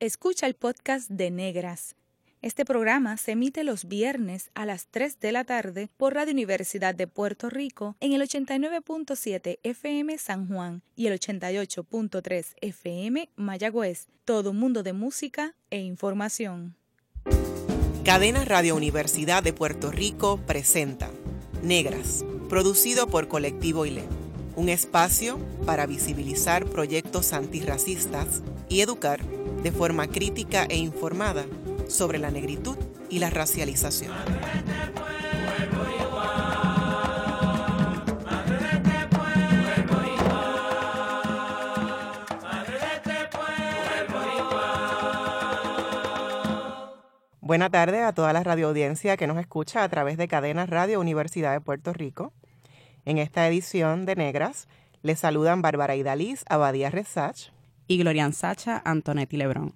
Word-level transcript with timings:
Escucha 0.00 0.46
el 0.46 0.54
podcast 0.54 1.10
de 1.10 1.32
Negras. 1.32 1.96
Este 2.40 2.64
programa 2.64 3.16
se 3.16 3.32
emite 3.32 3.64
los 3.64 3.86
viernes 3.86 4.52
a 4.54 4.64
las 4.64 4.86
3 4.86 5.18
de 5.18 5.32
la 5.32 5.42
tarde 5.42 5.88
por 5.96 6.14
Radio 6.14 6.32
Universidad 6.32 6.94
de 6.94 7.08
Puerto 7.08 7.50
Rico 7.50 7.96
en 7.98 8.12
el 8.12 8.22
89.7 8.22 9.58
FM 9.64 10.16
San 10.18 10.46
Juan 10.46 10.82
y 10.94 11.08
el 11.08 11.18
88.3 11.18 12.46
FM 12.60 13.28
Mayagüez. 13.34 14.06
Todo 14.24 14.52
un 14.52 14.60
mundo 14.60 14.84
de 14.84 14.92
música 14.92 15.56
e 15.68 15.80
información. 15.80 16.76
Cadena 18.04 18.44
Radio 18.44 18.76
Universidad 18.76 19.42
de 19.42 19.52
Puerto 19.52 19.90
Rico 19.90 20.38
presenta 20.46 21.10
Negras, 21.64 22.24
producido 22.48 23.08
por 23.08 23.26
Colectivo 23.26 23.84
ILE, 23.84 24.04
un 24.54 24.68
espacio 24.68 25.40
para 25.66 25.86
visibilizar 25.86 26.66
proyectos 26.66 27.32
antirracistas 27.32 28.44
y 28.68 28.80
educar 28.80 29.37
de 29.62 29.72
forma 29.72 30.06
crítica 30.06 30.64
e 30.68 30.76
informada 30.76 31.44
sobre 31.88 32.18
la 32.18 32.30
negritud 32.30 32.76
y 33.10 33.18
la 33.18 33.30
racialización. 33.30 34.12
Buenas 47.40 47.70
tardes 47.70 48.02
a 48.02 48.12
toda 48.12 48.34
la 48.34 48.44
radioaudiencia 48.44 49.16
que 49.16 49.26
nos 49.26 49.38
escucha 49.38 49.82
a 49.82 49.88
través 49.88 50.18
de 50.18 50.28
Cadena 50.28 50.66
Radio 50.66 51.00
Universidad 51.00 51.54
de 51.54 51.62
Puerto 51.62 51.94
Rico. 51.94 52.34
En 53.06 53.16
esta 53.16 53.48
edición 53.48 54.04
de 54.04 54.16
Negras 54.16 54.68
les 55.00 55.20
saludan 55.20 55.62
Bárbara 55.62 55.96
Idaliz 55.96 56.44
Abadía 56.50 56.90
Resach 56.90 57.50
y 57.88 57.98
Glorian 57.98 58.32
Sacha 58.32 58.80
Antonetti 58.84 59.36
Lebrón. 59.36 59.74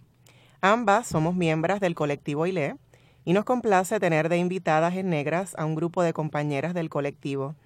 Ambas 0.61 1.09
somos 1.09 1.35
miembros 1.35 1.81
del 1.81 1.97
colectivo 1.97 2.47
ILE 2.47 2.77
y 3.25 3.33
nos 3.33 3.45
complace 3.45 3.99
tener 3.99 4.29
de 4.29 4.37
invitadas 4.37 4.95
en 4.95 5.09
negras 5.09 5.55
a 5.59 5.65
un 5.65 5.75
grupo 5.75 6.03
de 6.03 6.13
compañeras 6.13 6.75
del 6.75 6.91
colectivo. 6.91 7.57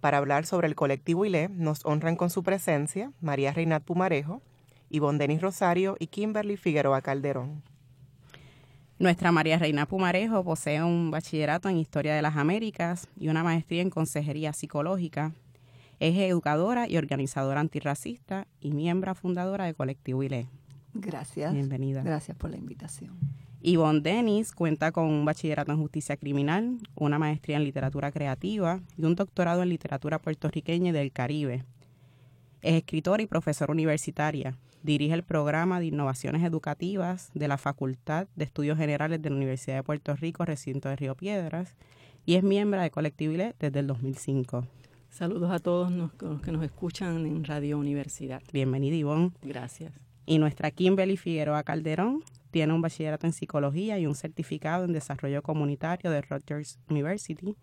Para 0.00 0.18
hablar 0.18 0.44
sobre 0.44 0.66
el 0.66 0.74
colectivo 0.74 1.24
ILE 1.24 1.48
nos 1.48 1.86
honran 1.86 2.16
con 2.16 2.28
su 2.28 2.42
presencia 2.42 3.12
María 3.20 3.52
Reinat 3.52 3.84
Pumarejo, 3.84 4.42
Ivonne 4.90 5.18
Denis 5.18 5.40
Rosario 5.40 5.96
y 5.98 6.08
Kimberly 6.08 6.56
Figueroa 6.56 7.00
Calderón. 7.00 7.62
Nuestra 8.98 9.32
María 9.32 9.58
Reina 9.58 9.86
Pumarejo 9.86 10.44
posee 10.44 10.82
un 10.82 11.10
bachillerato 11.10 11.68
en 11.68 11.76
Historia 11.76 12.14
de 12.14 12.22
las 12.22 12.36
Américas 12.36 13.08
y 13.18 13.28
una 13.28 13.42
maestría 13.42 13.82
en 13.82 13.90
Consejería 13.90 14.52
Psicológica 14.52 15.32
es 16.02 16.18
educadora 16.18 16.88
y 16.88 16.96
organizadora 16.96 17.60
antirracista 17.60 18.48
y 18.60 18.72
miembro 18.72 19.14
fundadora 19.14 19.66
de 19.66 19.74
Colectivo 19.74 20.24
ILE. 20.24 20.48
Gracias. 20.94 21.54
Bienvenida. 21.54 22.02
Gracias 22.02 22.36
por 22.36 22.50
la 22.50 22.56
invitación. 22.56 23.16
Yvonne 23.60 24.00
Dennis 24.00 24.50
cuenta 24.50 24.90
con 24.90 25.04
un 25.04 25.24
bachillerato 25.24 25.70
en 25.70 25.78
justicia 25.78 26.16
criminal, 26.16 26.78
una 26.96 27.20
maestría 27.20 27.56
en 27.56 27.62
literatura 27.62 28.10
creativa 28.10 28.80
y 28.98 29.04
un 29.04 29.14
doctorado 29.14 29.62
en 29.62 29.68
literatura 29.68 30.18
puertorriqueña 30.18 30.90
y 30.90 30.92
del 30.92 31.12
Caribe. 31.12 31.64
Es 32.62 32.74
escritora 32.74 33.22
y 33.22 33.26
profesora 33.26 33.70
universitaria. 33.70 34.58
Dirige 34.82 35.14
el 35.14 35.22
programa 35.22 35.78
de 35.78 35.86
innovaciones 35.86 36.42
educativas 36.42 37.30
de 37.32 37.46
la 37.46 37.58
Facultad 37.58 38.26
de 38.34 38.42
Estudios 38.42 38.76
Generales 38.76 39.22
de 39.22 39.30
la 39.30 39.36
Universidad 39.36 39.76
de 39.76 39.82
Puerto 39.84 40.16
Rico, 40.16 40.44
recinto 40.44 40.88
de 40.88 40.96
Río 40.96 41.14
Piedras, 41.14 41.76
y 42.26 42.34
es 42.34 42.42
miembro 42.42 42.80
de 42.80 42.90
Colectivo 42.90 43.34
ILE 43.34 43.54
desde 43.60 43.78
el 43.78 43.86
2005. 43.86 44.66
Saludos 45.12 45.50
a 45.50 45.58
todos 45.58 45.92
los 45.92 46.10
que 46.40 46.52
nos 46.52 46.64
escuchan 46.64 47.26
en 47.26 47.44
Radio 47.44 47.78
Universidad. 47.78 48.42
Bienvenida, 48.50 48.96
Ivonne. 48.96 49.32
Gracias. 49.42 49.92
Y 50.24 50.38
nuestra 50.38 50.70
Kimberly 50.70 51.18
Figueroa 51.18 51.64
Calderón 51.64 52.24
tiene 52.50 52.72
un 52.72 52.80
bachillerato 52.80 53.26
en 53.26 53.34
psicología 53.34 53.98
y 53.98 54.06
un 54.06 54.14
certificado 54.14 54.86
en 54.86 54.94
desarrollo 54.94 55.42
comunitario 55.42 56.10
de 56.10 56.22
Rutgers 56.22 56.78
University. 56.88 57.56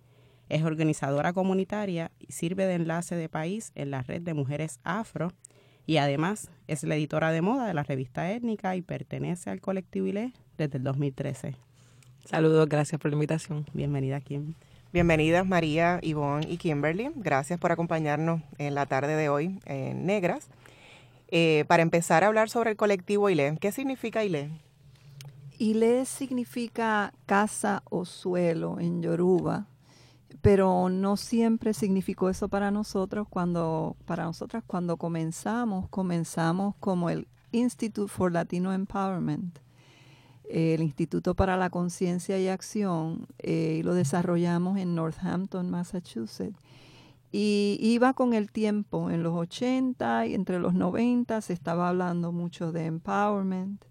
Es 0.47 0.63
organizadora 0.63 1.33
comunitaria 1.33 2.11
y 2.19 2.31
sirve 2.31 2.67
de 2.67 2.75
enlace 2.75 3.15
de 3.15 3.29
país 3.29 3.71
en 3.73 3.89
la 3.89 4.03
red 4.03 4.21
de 4.21 4.35
mujeres 4.35 4.79
afro 4.83 5.31
y 5.87 5.97
además 5.97 6.51
es 6.67 6.83
la 6.83 6.97
editora 6.97 7.31
de 7.31 7.41
moda 7.41 7.65
de 7.65 7.73
la 7.73 7.81
revista 7.81 8.31
étnica 8.31 8.75
y 8.75 8.83
pertenece 8.83 9.49
al 9.49 9.59
colectivo 9.59 10.05
ILE 10.05 10.33
desde 10.55 10.77
el 10.77 10.83
2013. 10.83 11.55
Saludos, 12.25 12.69
gracias 12.69 13.01
por 13.01 13.09
la 13.09 13.15
invitación. 13.15 13.65
Bienvenida, 13.73 14.21
Kim. 14.21 14.53
Bienvenidas 14.91 15.45
María, 15.45 15.99
Ivonne 16.01 16.47
y 16.49 16.57
Kimberly. 16.57 17.11
Gracias 17.13 17.59
por 17.59 17.71
acompañarnos 17.71 18.41
en 18.57 18.73
la 18.73 18.87
tarde 18.87 19.15
de 19.15 19.29
hoy 19.29 19.59
en 19.65 20.07
Negras. 20.07 20.49
Eh, 21.27 21.63
para 21.67 21.83
empezar 21.83 22.23
a 22.23 22.27
hablar 22.27 22.49
sobre 22.49 22.71
el 22.71 22.75
colectivo 22.75 23.29
ILE, 23.29 23.59
¿qué 23.61 23.71
significa 23.71 24.23
ILE? 24.23 24.49
ILE 25.59 26.05
significa 26.05 27.13
casa 27.27 27.83
o 27.91 28.03
suelo 28.03 28.79
en 28.79 29.03
Yoruba, 29.03 29.67
pero 30.41 30.89
no 30.89 31.17
siempre 31.17 31.75
significó 31.75 32.31
eso 32.31 32.47
para 32.47 32.71
nosotros 32.71 33.27
cuando 33.29 33.95
para 34.07 34.23
nosotras 34.23 34.63
cuando 34.65 34.97
comenzamos, 34.97 35.87
comenzamos 35.89 36.73
como 36.79 37.11
el 37.11 37.27
Institute 37.51 38.11
for 38.11 38.31
Latino 38.31 38.73
Empowerment 38.73 39.59
el 40.49 40.81
Instituto 40.81 41.35
para 41.35 41.55
la 41.57 41.69
Conciencia 41.69 42.39
y 42.39 42.47
Acción, 42.47 43.27
eh, 43.37 43.77
y 43.79 43.83
lo 43.83 43.93
desarrollamos 43.93 44.79
en 44.79 44.95
Northampton, 44.95 45.69
Massachusetts. 45.69 46.59
Y 47.31 47.77
iba 47.81 48.13
con 48.13 48.33
el 48.33 48.51
tiempo, 48.51 49.11
en 49.11 49.21
los 49.21 49.35
80 49.35 50.25
y 50.25 50.33
entre 50.33 50.57
los 50.57 50.73
90 50.73 51.41
se 51.41 51.53
estaba 51.53 51.89
hablando 51.89 52.31
mucho 52.31 52.71
de 52.71 52.87
empowerment. 52.87 53.85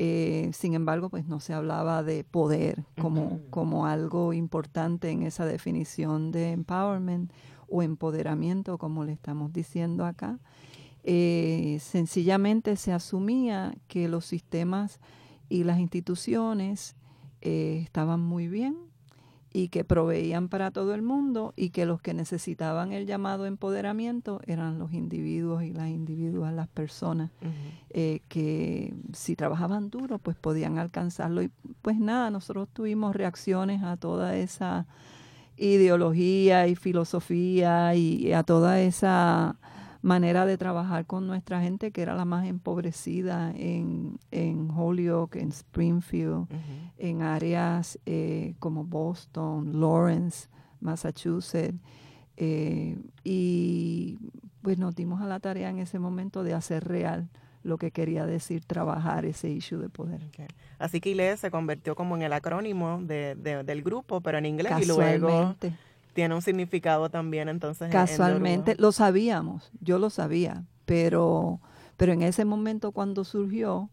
Eh, 0.00 0.50
sin 0.54 0.74
embargo, 0.74 1.10
pues 1.10 1.26
no 1.26 1.40
se 1.40 1.52
hablaba 1.52 2.04
de 2.04 2.22
poder 2.22 2.84
como, 3.00 3.40
como 3.50 3.86
algo 3.86 4.32
importante 4.32 5.10
en 5.10 5.24
esa 5.24 5.44
definición 5.44 6.30
de 6.30 6.52
empowerment 6.52 7.32
o 7.68 7.82
empoderamiento, 7.82 8.78
como 8.78 9.02
le 9.02 9.12
estamos 9.12 9.52
diciendo 9.52 10.06
acá. 10.06 10.38
Eh, 11.02 11.78
sencillamente 11.80 12.76
se 12.76 12.92
asumía 12.92 13.74
que 13.88 14.06
los 14.06 14.24
sistemas 14.24 15.00
y 15.48 15.64
las 15.64 15.78
instituciones 15.78 16.96
eh, 17.40 17.80
estaban 17.82 18.20
muy 18.20 18.48
bien 18.48 18.76
y 19.52 19.68
que 19.68 19.82
proveían 19.84 20.48
para 20.48 20.70
todo 20.70 20.94
el 20.94 21.02
mundo 21.02 21.54
y 21.56 21.70
que 21.70 21.86
los 21.86 22.02
que 22.02 22.12
necesitaban 22.12 22.92
el 22.92 23.06
llamado 23.06 23.46
empoderamiento 23.46 24.40
eran 24.46 24.78
los 24.78 24.92
individuos 24.92 25.62
y 25.62 25.72
las 25.72 25.88
individuas, 25.88 26.52
las 26.52 26.68
personas 26.68 27.30
eh, 27.90 28.20
que 28.28 28.94
si 29.14 29.36
trabajaban 29.36 29.88
duro 29.90 30.18
pues 30.18 30.36
podían 30.36 30.78
alcanzarlo. 30.78 31.42
Y 31.42 31.50
pues 31.80 31.98
nada, 31.98 32.30
nosotros 32.30 32.68
tuvimos 32.72 33.16
reacciones 33.16 33.82
a 33.82 33.96
toda 33.96 34.36
esa 34.36 34.86
ideología 35.56 36.68
y 36.68 36.76
filosofía 36.76 37.94
y 37.94 38.32
a 38.32 38.42
toda 38.42 38.80
esa 38.80 39.56
manera 40.02 40.46
de 40.46 40.56
trabajar 40.56 41.06
con 41.06 41.26
nuestra 41.26 41.60
gente 41.60 41.90
que 41.90 42.02
era 42.02 42.14
la 42.14 42.24
más 42.24 42.46
empobrecida 42.46 43.52
en, 43.56 44.18
en 44.30 44.70
Holyoke, 44.70 45.36
en 45.36 45.48
Springfield, 45.48 46.46
en 46.98 47.22
áreas 47.22 47.98
eh, 48.06 48.54
como 48.58 48.84
Boston, 48.84 49.80
Lawrence, 49.80 50.48
Massachusetts. 50.80 51.78
Eh, 52.36 52.96
y 53.24 54.18
pues 54.62 54.78
nos 54.78 54.94
dimos 54.94 55.20
a 55.20 55.26
la 55.26 55.40
tarea 55.40 55.70
en 55.70 55.78
ese 55.78 55.98
momento 55.98 56.44
de 56.44 56.54
hacer 56.54 56.84
real 56.84 57.28
lo 57.64 57.78
que 57.78 57.90
quería 57.90 58.26
decir 58.26 58.64
trabajar 58.64 59.24
ese 59.24 59.50
issue 59.50 59.78
de 59.78 59.88
poder. 59.88 60.20
Así 60.78 61.00
que 61.00 61.10
ILE 61.10 61.36
se 61.36 61.50
convirtió 61.50 61.96
como 61.96 62.16
en 62.16 62.22
el 62.22 62.32
acrónimo 62.32 63.00
de, 63.02 63.34
del 63.34 63.82
grupo, 63.82 64.20
pero 64.20 64.38
en 64.38 64.46
inglés 64.46 64.72
y 64.80 64.86
luego 64.86 65.56
tiene 66.18 66.34
un 66.34 66.42
significado 66.42 67.10
también 67.10 67.48
entonces. 67.48 67.92
Casualmente, 67.92 68.74
lo 68.76 68.90
sabíamos, 68.90 69.70
yo 69.80 70.00
lo 70.00 70.10
sabía, 70.10 70.64
pero, 70.84 71.60
pero 71.96 72.12
en 72.12 72.22
ese 72.22 72.44
momento 72.44 72.90
cuando 72.90 73.22
surgió, 73.22 73.88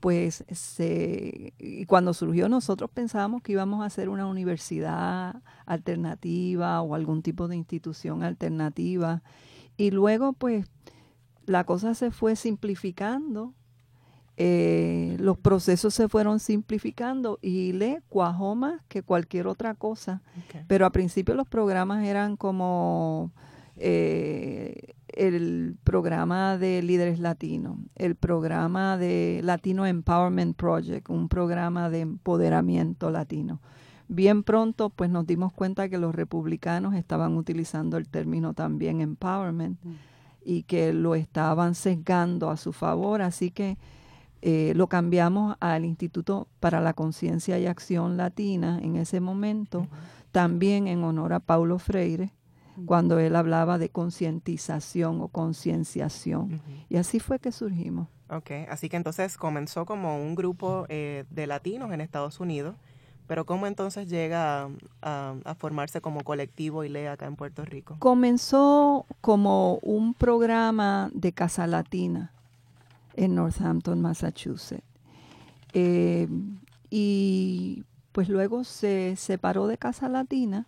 pues 0.00 0.44
se, 0.50 1.54
y 1.56 1.86
cuando 1.86 2.14
surgió 2.14 2.48
nosotros 2.48 2.90
pensábamos 2.92 3.42
que 3.42 3.52
íbamos 3.52 3.80
a 3.80 3.84
hacer 3.84 4.08
una 4.08 4.26
universidad 4.26 5.40
alternativa 5.66 6.82
o 6.82 6.96
algún 6.96 7.22
tipo 7.22 7.46
de 7.46 7.54
institución 7.54 8.24
alternativa. 8.24 9.22
Y 9.76 9.92
luego 9.92 10.32
pues 10.32 10.66
la 11.46 11.62
cosa 11.62 11.94
se 11.94 12.10
fue 12.10 12.34
simplificando 12.34 13.54
eh, 14.40 15.16
los 15.18 15.36
procesos 15.36 15.92
se 15.94 16.08
fueron 16.08 16.38
simplificando 16.38 17.40
y 17.42 17.72
le 17.72 18.02
cuajó 18.08 18.54
más 18.54 18.80
que 18.86 19.02
cualquier 19.02 19.48
otra 19.48 19.74
cosa. 19.74 20.22
Pero 20.68 20.86
al 20.86 20.92
principio 20.92 21.34
los 21.34 21.48
programas 21.48 22.04
eran 22.04 22.36
como 22.36 23.32
eh, 23.74 24.94
el 25.08 25.76
programa 25.82 26.56
de 26.56 26.82
líderes 26.82 27.18
latinos, 27.18 27.78
el 27.96 28.14
programa 28.14 28.96
de 28.96 29.40
Latino 29.42 29.86
Empowerment 29.86 30.56
Project, 30.56 31.10
un 31.10 31.28
programa 31.28 31.90
de 31.90 32.02
empoderamiento 32.02 33.10
latino. 33.10 33.60
Bien 34.06 34.44
pronto 34.44 34.90
pues 34.90 35.10
nos 35.10 35.26
dimos 35.26 35.52
cuenta 35.52 35.88
que 35.88 35.98
los 35.98 36.14
republicanos 36.14 36.94
estaban 36.94 37.36
utilizando 37.36 37.96
el 37.96 38.08
término 38.08 38.54
también 38.54 39.00
empowerment 39.00 39.82
mm. 39.82 39.94
y 40.44 40.62
que 40.62 40.92
lo 40.92 41.16
estaban 41.16 41.74
sesgando 41.74 42.50
a 42.50 42.56
su 42.56 42.72
favor, 42.72 43.20
así 43.20 43.50
que 43.50 43.78
eh, 44.40 44.72
lo 44.76 44.86
cambiamos 44.86 45.56
al 45.60 45.84
Instituto 45.84 46.48
para 46.60 46.80
la 46.80 46.92
Conciencia 46.92 47.58
y 47.58 47.66
Acción 47.66 48.16
Latina 48.16 48.78
en 48.82 48.96
ese 48.96 49.20
momento, 49.20 49.88
también 50.32 50.86
en 50.86 51.02
honor 51.02 51.32
a 51.32 51.40
Paulo 51.40 51.78
Freire, 51.78 52.32
cuando 52.86 53.18
él 53.18 53.34
hablaba 53.34 53.78
de 53.78 53.88
concientización 53.88 55.20
o 55.20 55.28
concienciación. 55.28 56.62
Y 56.88 56.96
así 56.96 57.18
fue 57.18 57.40
que 57.40 57.50
surgimos. 57.50 58.08
Ok, 58.30 58.50
así 58.68 58.88
que 58.88 58.96
entonces 58.96 59.36
comenzó 59.36 59.86
como 59.86 60.22
un 60.22 60.34
grupo 60.34 60.86
eh, 60.88 61.24
de 61.30 61.46
latinos 61.46 61.92
en 61.92 62.00
Estados 62.00 62.40
Unidos, 62.40 62.76
pero 63.26 63.44
¿cómo 63.44 63.66
entonces 63.66 64.08
llega 64.08 64.68
a, 65.02 65.54
formarse 65.58 66.00
como 66.00 66.22
colectivo 66.22 66.84
y 66.84 66.96
acá 67.06 67.26
en 67.26 67.36
Puerto 67.36 67.64
Rico? 67.64 67.96
Comenzó 67.98 69.06
como 69.20 69.78
un 69.82 70.14
programa 70.14 71.10
de 71.12 71.32
Casa 71.32 71.66
Latina 71.66 72.32
en 73.14 73.34
Northampton, 73.34 74.00
Massachusetts. 74.00 74.84
Eh, 75.72 76.28
y 76.90 77.84
pues 78.12 78.28
luego 78.28 78.64
se 78.64 79.16
separó 79.16 79.66
de 79.66 79.78
Casa 79.78 80.08
Latina 80.08 80.66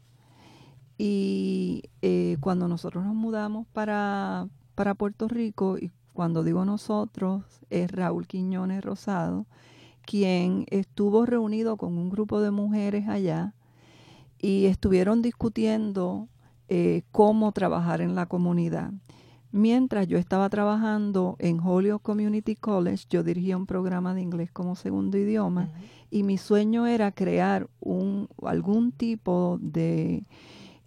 y 0.99 1.85
eh, 2.03 2.37
cuando 2.41 2.69
nosotros 2.69 3.05
nos 3.05 3.15
mudamos 3.15 3.67
para, 3.73 4.49
para 4.75 4.95
Puerto 4.95 5.29
Rico, 5.29 5.79
y 5.79 5.91
cuando 6.13 6.45
digo 6.45 6.67
nosotros, 6.67 7.43
es 7.71 7.91
Raúl 7.91 8.27
Quiñones 8.27 8.85
Rosado, 8.85 9.47
quien 10.03 10.67
estuvo 10.69 11.25
reunido 11.25 11.79
con 11.79 11.97
un 11.97 12.11
grupo 12.11 12.43
de 12.43 12.51
mujeres 12.51 13.09
allá 13.09 13.55
y 14.39 14.67
estuvieron 14.67 15.23
discutiendo 15.23 16.29
eh, 16.69 17.03
cómo 17.13 17.53
trabajar 17.53 18.03
en 18.03 18.15
la 18.15 18.27
comunidad. 18.27 18.93
Mientras 19.52 20.06
yo 20.06 20.17
estaba 20.17 20.49
trabajando 20.49 21.37
en 21.41 21.58
Holyoke 21.61 22.02
Community 22.02 22.55
College, 22.55 23.06
yo 23.11 23.25
dirigía 23.25 23.56
un 23.56 23.67
programa 23.67 24.14
de 24.14 24.23
inglés 24.23 24.52
como 24.52 24.76
segundo 24.76 25.19
idioma 25.19 25.70
y 26.11 26.23
mi 26.23 26.38
sueño 26.38 26.87
era 26.87 27.11
crear 27.11 27.69
un, 27.81 28.29
algún 28.44 28.93
tipo 28.93 29.58
de 29.61 30.25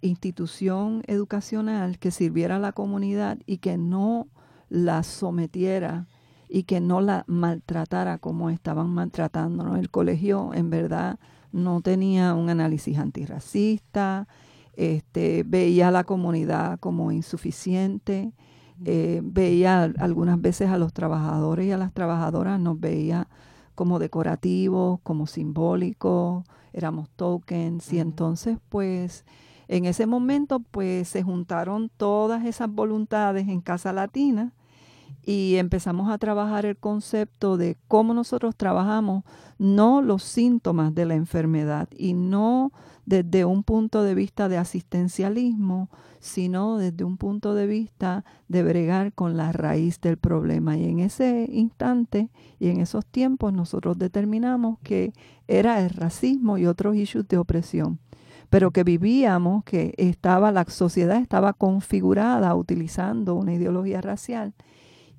institución 0.00 1.02
educacional 1.06 1.98
que 1.98 2.10
sirviera 2.10 2.56
a 2.56 2.58
la 2.60 2.72
comunidad 2.72 3.38
y 3.46 3.58
que 3.58 3.76
no 3.76 4.28
la 4.70 5.02
sometiera 5.02 6.06
y 6.48 6.64
que 6.64 6.80
no 6.80 7.00
la 7.00 7.24
maltratara 7.26 8.18
como 8.18 8.48
estaban 8.48 8.90
maltratándonos. 8.90 9.78
El 9.78 9.90
colegio 9.90 10.52
en 10.54 10.70
verdad 10.70 11.18
no 11.52 11.80
tenía 11.80 12.34
un 12.34 12.48
análisis 12.48 12.98
antirracista, 12.98 14.26
este, 14.74 15.44
veía 15.46 15.88
a 15.88 15.90
la 15.90 16.04
comunidad 16.04 16.80
como 16.80 17.12
insuficiente, 17.12 18.32
eh, 18.84 19.20
veía 19.22 19.84
algunas 19.98 20.40
veces 20.40 20.70
a 20.70 20.78
los 20.78 20.92
trabajadores 20.92 21.66
y 21.66 21.72
a 21.72 21.78
las 21.78 21.92
trabajadoras, 21.92 22.58
nos 22.60 22.78
veía 22.80 23.28
como 23.74 23.98
decorativos, 23.98 25.00
como 25.02 25.26
simbólicos, 25.26 26.44
éramos 26.72 27.08
tokens 27.10 27.92
y 27.92 28.00
entonces 28.00 28.58
pues 28.68 29.24
en 29.68 29.86
ese 29.86 30.06
momento, 30.06 30.60
pues 30.60 31.08
se 31.08 31.22
juntaron 31.22 31.90
todas 31.96 32.44
esas 32.44 32.70
voluntades 32.70 33.48
en 33.48 33.60
Casa 33.60 33.92
Latina 33.92 34.52
y 35.22 35.56
empezamos 35.56 36.10
a 36.10 36.18
trabajar 36.18 36.66
el 36.66 36.76
concepto 36.76 37.56
de 37.56 37.78
cómo 37.88 38.12
nosotros 38.12 38.56
trabajamos 38.56 39.24
no 39.58 40.02
los 40.02 40.22
síntomas 40.22 40.94
de 40.94 41.06
la 41.06 41.14
enfermedad 41.14 41.88
y 41.96 42.12
no 42.12 42.72
desde 43.06 43.44
un 43.44 43.62
punto 43.62 44.02
de 44.02 44.14
vista 44.14 44.48
de 44.48 44.56
asistencialismo, 44.56 45.90
sino 46.20 46.78
desde 46.78 47.04
un 47.04 47.16
punto 47.18 47.54
de 47.54 47.66
vista 47.66 48.24
de 48.48 48.62
bregar 48.62 49.12
con 49.12 49.36
la 49.36 49.52
raíz 49.52 50.00
del 50.00 50.16
problema. 50.16 50.76
Y 50.76 50.84
en 50.84 51.00
ese 51.00 51.48
instante 51.50 52.30
y 52.58 52.68
en 52.68 52.80
esos 52.80 53.04
tiempos 53.04 53.52
nosotros 53.52 53.98
determinamos 53.98 54.78
que 54.80 55.12
era 55.48 55.80
el 55.80 55.90
racismo 55.90 56.58
y 56.58 56.66
otros 56.66 56.96
issues 56.96 57.28
de 57.28 57.38
opresión 57.38 57.98
pero 58.50 58.70
que 58.70 58.84
vivíamos, 58.84 59.64
que 59.64 59.94
estaba, 59.96 60.52
la 60.52 60.64
sociedad 60.66 61.16
estaba 61.16 61.54
configurada 61.54 62.54
utilizando 62.54 63.34
una 63.34 63.52
ideología 63.52 64.00
racial 64.00 64.54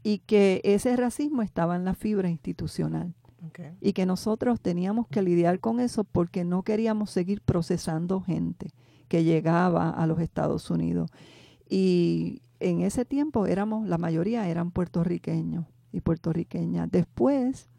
y 0.04 0.20
que 0.20 0.62
ese 0.64 0.96
racismo 0.96 1.42
estaba 1.42 1.76
en 1.76 1.84
la 1.84 1.96
fibra 1.96 2.30
institucional. 2.30 3.14
Y 3.82 3.94
que 3.94 4.06
nosotros 4.06 4.62
teníamos 4.62 5.08
que 5.08 5.22
lidiar 5.22 5.60
con 5.60 5.80
eso 5.80 6.04
porque 6.04 6.44
no 6.44 6.64
queríamos 6.64 7.10
seguir 7.10 7.42
procesando 7.42 8.22
gente 8.22 8.72
que 9.08 9.24
llegaba 9.24 9.90
a 9.90 10.08
los 10.08 10.20
Estados 10.20 10.70
Unidos. 10.70 11.12
Y 11.70 12.42
en 12.60 12.82
ese 12.82 13.06
tiempo 13.06 13.46
éramos, 13.46 13.88
la 13.88 13.98
mayoría 13.98 14.48
eran 14.48 14.72
puertorriqueños 14.72 15.66
y 15.92 16.02
puertorriqueñas. 16.02 16.90
Después 16.92 17.70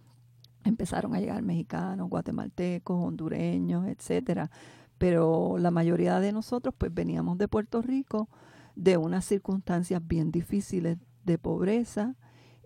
empezaron 0.64 1.14
a 1.14 1.20
llegar 1.20 1.42
mexicanos, 1.42 2.08
guatemaltecos, 2.08 3.04
hondureños, 3.04 3.86
etcétera 3.86 4.50
pero 4.98 5.58
la 5.58 5.70
mayoría 5.70 6.20
de 6.20 6.32
nosotros 6.32 6.74
pues 6.76 6.92
veníamos 6.92 7.38
de 7.38 7.48
Puerto 7.48 7.82
Rico 7.82 8.28
de 8.74 8.96
unas 8.96 9.24
circunstancias 9.24 10.06
bien 10.06 10.30
difíciles 10.30 10.98
de 11.24 11.38
pobreza, 11.38 12.14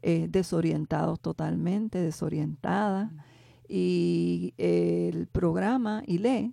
eh, 0.02 0.26
desorientados 0.31 1.20
totalmente, 1.20 2.00
desorientadas. 2.00 3.11
Y 3.69 4.55
el 4.58 5.29
programa 5.29 6.02
ILE 6.06 6.52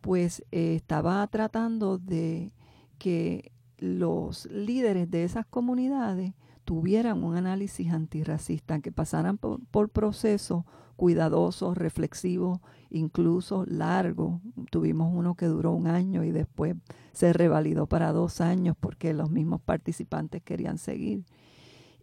pues 0.00 0.44
eh, 0.52 0.74
estaba 0.76 1.26
tratando 1.26 1.98
de 1.98 2.52
que 2.98 3.52
los 3.78 4.46
líderes 4.46 5.10
de 5.10 5.24
esas 5.24 5.46
comunidades 5.46 6.34
tuvieran 6.64 7.24
un 7.24 7.36
análisis 7.36 7.92
antirracista, 7.92 8.80
que 8.80 8.92
pasaran 8.92 9.38
por, 9.38 9.64
por 9.70 9.88
procesos 9.88 10.64
cuidadosos, 10.96 11.78
reflexivos, 11.78 12.58
incluso 12.90 13.64
largos. 13.66 14.40
Tuvimos 14.70 15.12
uno 15.14 15.34
que 15.36 15.46
duró 15.46 15.72
un 15.72 15.86
año 15.86 16.24
y 16.24 16.32
después 16.32 16.74
se 17.12 17.32
revalidó 17.32 17.86
para 17.86 18.12
dos 18.12 18.40
años 18.40 18.76
porque 18.78 19.14
los 19.14 19.30
mismos 19.30 19.60
participantes 19.60 20.42
querían 20.42 20.76
seguir. 20.76 21.24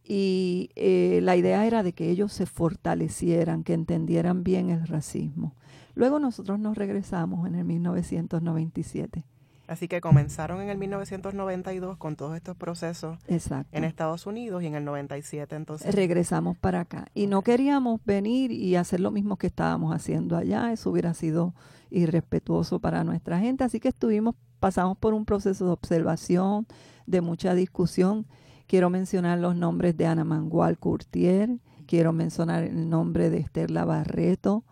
Y 0.07 0.69
eh, 0.75 1.19
la 1.23 1.35
idea 1.35 1.65
era 1.65 1.81
de 1.81 1.93
que 1.93 2.09
ellos 2.09 2.31
se 2.31 2.45
fortalecieran, 2.45 3.63
que 3.63 3.73
entendieran 3.73 4.43
bien 4.43 4.69
el 4.69 4.85
racismo. 4.87 5.55
Luego 5.95 6.19
nosotros 6.19 6.59
nos 6.59 6.77
regresamos 6.77 7.47
en 7.47 7.55
el 7.55 7.65
1997 7.65 9.25
Así 9.67 9.87
que 9.87 9.99
comenzaron 9.99 10.61
en 10.61 10.69
el 10.69 10.77
1992 10.77 11.97
con 11.97 12.15
todos 12.15 12.35
estos 12.35 12.55
procesos 12.55 13.17
en 13.27 13.83
Estados 13.83 14.27
Unidos 14.27 14.61
y 14.61 14.67
en 14.67 14.75
el 14.75 14.85
97 14.85 15.55
entonces. 15.55 15.93
Regresamos 15.93 16.57
para 16.57 16.81
acá. 16.81 17.07
Y 17.13 17.27
no 17.27 17.41
queríamos 17.41 17.99
venir 18.05 18.51
y 18.51 18.75
hacer 18.75 18.99
lo 18.99 19.11
mismo 19.11 19.37
que 19.37 19.47
estábamos 19.47 19.95
haciendo 19.95 20.37
allá. 20.37 20.71
Eso 20.71 20.91
hubiera 20.91 21.13
sido 21.13 21.55
irrespetuoso 21.89 22.79
para 22.79 23.03
nuestra 23.03 23.39
gente. 23.39 23.63
Así 23.63 23.79
que 23.79 23.87
estuvimos, 23.87 24.35
pasamos 24.59 24.97
por 24.97 25.13
un 25.13 25.25
proceso 25.25 25.65
de 25.65 25.71
observación, 25.71 26.67
de 27.07 27.21
mucha 27.21 27.55
discusión. 27.55 28.27
Quiero 28.67 28.89
mencionar 28.89 29.39
los 29.39 29.55
nombres 29.55 29.95
de 29.95 30.07
Ana 30.07 30.23
Mangual 30.23 30.77
Curtier, 30.77 31.59
quiero 31.85 32.13
mencionar 32.13 32.63
el 32.63 32.89
nombre 32.89 33.29
de 33.29 33.37
Esther 33.37 33.71
Barreto, 33.71 34.63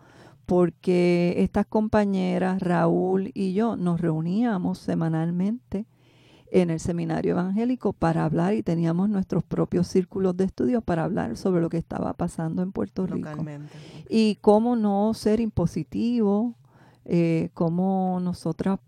porque 0.46 1.34
estas 1.38 1.66
compañeras, 1.66 2.60
Raúl 2.60 3.30
y 3.34 3.54
yo, 3.54 3.76
nos 3.76 4.00
reuníamos 4.00 4.78
semanalmente 4.78 5.86
en 6.50 6.70
el 6.70 6.78
seminario 6.78 7.32
evangélico 7.32 7.92
para 7.92 8.24
hablar 8.24 8.54
y 8.54 8.62
teníamos 8.62 9.08
nuestros 9.08 9.42
propios 9.42 9.88
círculos 9.88 10.36
de 10.36 10.44
estudios 10.44 10.84
para 10.84 11.02
hablar 11.02 11.36
sobre 11.36 11.60
lo 11.60 11.68
que 11.68 11.78
estaba 11.78 12.12
pasando 12.12 12.62
en 12.62 12.70
Puerto 12.70 13.06
Rico. 13.06 13.44
Y 14.08 14.36
cómo 14.36 14.76
no 14.76 15.14
ser 15.14 15.40
impositivo, 15.40 16.54
eh, 17.04 17.50
cómo 17.54 18.20
nosotras 18.22 18.78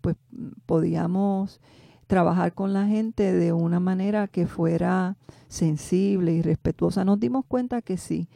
pues 0.00 0.16
podíamos 0.64 1.60
trabajar 2.06 2.52
con 2.54 2.72
la 2.72 2.86
gente 2.86 3.32
de 3.32 3.52
una 3.52 3.80
manera 3.80 4.28
que 4.28 4.46
fuera 4.46 5.16
sensible 5.48 6.32
y 6.32 6.42
respetuosa. 6.42 7.04
Nos 7.04 7.20
dimos 7.20 7.44
cuenta 7.46 7.82
que 7.82 7.96
sí, 7.96 8.28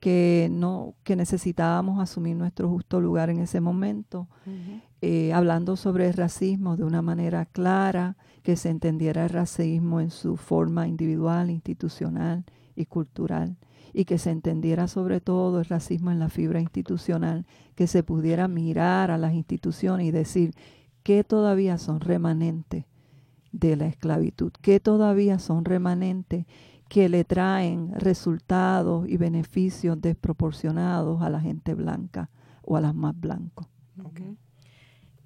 que 0.00 0.48
no 0.50 0.94
que 1.04 1.14
necesitábamos 1.14 2.02
asumir 2.02 2.36
nuestro 2.36 2.68
justo 2.68 3.00
lugar 3.00 3.30
en 3.30 3.38
ese 3.38 3.60
momento, 3.60 4.26
eh, 5.00 5.32
hablando 5.32 5.76
sobre 5.76 6.08
el 6.08 6.14
racismo 6.14 6.76
de 6.76 6.84
una 6.84 7.02
manera 7.02 7.46
clara, 7.46 8.16
que 8.42 8.56
se 8.56 8.68
entendiera 8.68 9.24
el 9.24 9.30
racismo 9.30 10.00
en 10.00 10.10
su 10.10 10.36
forma 10.36 10.88
individual, 10.88 11.50
institucional 11.50 12.44
y 12.74 12.86
cultural, 12.86 13.56
y 13.92 14.04
que 14.04 14.18
se 14.18 14.30
entendiera 14.30 14.88
sobre 14.88 15.20
todo 15.20 15.60
el 15.60 15.66
racismo 15.66 16.10
en 16.10 16.18
la 16.18 16.28
fibra 16.28 16.60
institucional, 16.60 17.46
que 17.76 17.86
se 17.86 18.02
pudiera 18.02 18.48
mirar 18.48 19.12
a 19.12 19.18
las 19.18 19.34
instituciones 19.34 20.06
y 20.06 20.10
decir 20.10 20.52
que 21.04 21.22
todavía 21.22 21.78
son 21.78 22.00
remanentes 22.00 22.86
de 23.52 23.76
la 23.76 23.86
esclavitud, 23.86 24.52
que 24.60 24.80
todavía 24.80 25.38
son 25.38 25.64
remanentes 25.64 26.46
que 26.88 27.08
le 27.08 27.24
traen 27.24 27.92
resultados 27.94 29.08
y 29.08 29.16
beneficios 29.16 30.00
desproporcionados 30.00 31.22
a 31.22 31.30
la 31.30 31.40
gente 31.40 31.74
blanca 31.74 32.30
o 32.62 32.76
a 32.76 32.80
las 32.80 32.94
más 32.94 33.18
blancos. 33.18 33.66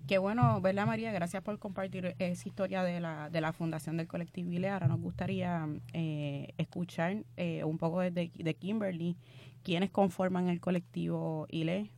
Qué 0.07 0.19
bueno, 0.19 0.61
¿verdad, 0.61 0.87
María? 0.87 1.11
Gracias 1.11 1.43
por 1.43 1.59
compartir 1.59 2.15
esa 2.21 2.49
historia 2.49 2.85
de 2.85 3.01
la, 3.01 3.29
de 3.29 3.41
la 3.41 3.53
Fundación 3.53 3.97
del 3.97 4.07
Colectivo 4.07 4.49
Ahora 4.71 4.87
nos 4.87 5.01
gustaría 5.01 5.67
eh, 5.93 6.55
escuchar 6.59 7.25
eh, 7.37 7.65
un 7.65 7.77
poco 7.77 8.01
de, 8.01 8.11
de 8.13 8.55
Kimberly, 8.55 9.17
¿quiénes 9.65 9.91
conforman 9.91 10.49
el 10.49 10.61
colectivo 10.61 11.47
ILE? 11.51 11.91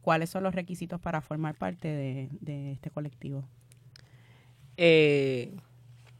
¿Cuáles 0.00 0.30
son 0.30 0.42
los 0.42 0.54
requisitos 0.54 1.00
para 1.00 1.20
formar 1.20 1.56
parte 1.56 1.88
de, 2.40 2.72
este 2.72 2.90
colectivo? 2.90 3.48
Eh, 4.76 5.54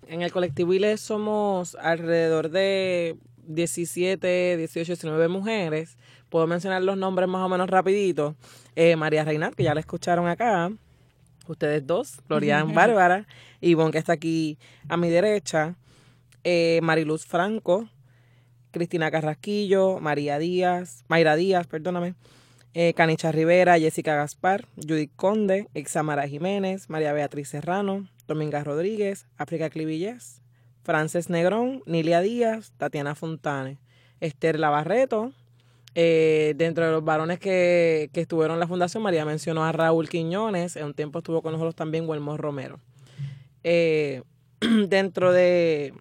en 0.08 0.22
el 0.22 0.32
colectivo 0.32 0.72
ILE 0.72 0.96
somos 0.96 1.74
alrededor 1.76 2.50
de 2.50 3.16
17, 3.46 4.56
18, 4.56 4.92
19 4.92 5.28
mujeres. 5.28 5.96
Puedo 6.28 6.46
mencionar 6.46 6.82
los 6.82 6.96
nombres 6.96 7.28
más 7.28 7.42
o 7.42 7.48
menos 7.48 7.68
rapidito. 7.68 8.36
Eh, 8.74 8.96
María 8.96 9.24
Reinal, 9.24 9.54
que 9.54 9.64
ya 9.64 9.74
la 9.74 9.80
escucharon 9.80 10.28
acá. 10.28 10.70
Ustedes 11.46 11.86
dos, 11.86 12.20
Florian 12.26 12.72
Bárbara. 12.74 13.26
Ivonne, 13.60 13.92
que 13.92 13.98
está 13.98 14.14
aquí 14.14 14.58
a 14.88 14.96
mi 14.96 15.08
derecha. 15.08 15.76
Eh, 16.44 16.80
Mariluz 16.82 17.26
Franco. 17.26 17.88
Cristina 18.70 19.10
Carrasquillo. 19.10 20.00
María 20.00 20.38
Díaz. 20.38 21.04
Mayra 21.08 21.36
Díaz, 21.36 21.66
perdóname. 21.66 22.14
Eh, 22.78 22.92
Canicha 22.92 23.32
Rivera, 23.32 23.78
Jessica 23.78 24.14
Gaspar, 24.16 24.66
Judith 24.76 25.10
Conde, 25.16 25.66
Examara 25.72 26.28
Jiménez, 26.28 26.90
María 26.90 27.14
Beatriz 27.14 27.48
Serrano, 27.48 28.06
Dominga 28.26 28.62
Rodríguez, 28.64 29.26
África 29.36 29.70
Clivillés, 29.70 30.42
Frances 30.82 31.30
Negrón, 31.30 31.82
Nilia 31.86 32.20
Díaz, 32.20 32.72
Tatiana 32.76 33.14
Fontane, 33.14 33.78
Esther 34.20 34.58
Lavarreto. 34.58 35.32
Eh, 35.94 36.52
dentro 36.56 36.84
de 36.84 36.92
los 36.92 37.04
varones 37.04 37.38
que, 37.38 38.10
que, 38.12 38.20
estuvieron 38.20 38.56
en 38.56 38.60
la 38.60 38.68
fundación, 38.68 39.02
María 39.02 39.24
mencionó 39.24 39.64
a 39.64 39.72
Raúl 39.72 40.10
Quiñones, 40.10 40.76
en 40.76 40.84
un 40.84 40.94
tiempo 40.94 41.20
estuvo 41.20 41.40
con 41.40 41.52
nosotros 41.52 41.74
también 41.74 42.06
Wilmor 42.06 42.38
Romero. 42.38 42.78
Eh, 43.64 44.22
dentro 44.88 45.32
de, 45.32 45.94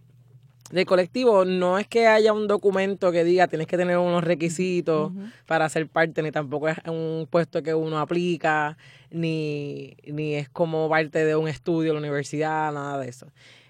del 0.72 0.86
colectivo 0.86 1.46
no 1.46 1.78
es 1.78 1.88
que 1.88 2.08
haya 2.08 2.34
un 2.34 2.48
documento 2.48 3.12
que 3.12 3.24
diga 3.24 3.48
tienes 3.48 3.68
que 3.68 3.78
tener 3.78 3.98
unos 3.98 4.24
requisitos 4.24 5.12
para 5.46 5.70
ser 5.70 5.88
parte, 5.88 6.24
ni 6.24 6.32
tampoco 6.32 6.70
es 6.70 6.78
un 6.88 7.28
puesto 7.30 7.62
que 7.62 7.74
uno 7.74 8.00
aplica, 8.00 8.78
ni, 9.12 9.96
ni 10.06 10.36
es 10.36 10.50
como 10.50 10.90
parte 10.90 11.24
de 11.24 11.36
un 11.36 11.48
estudio 11.48 11.92
en 11.92 11.96
la 11.96 12.00
universidad, 12.02 12.74
nada 12.74 12.98
de 13.00 13.10
eso. 13.10 13.28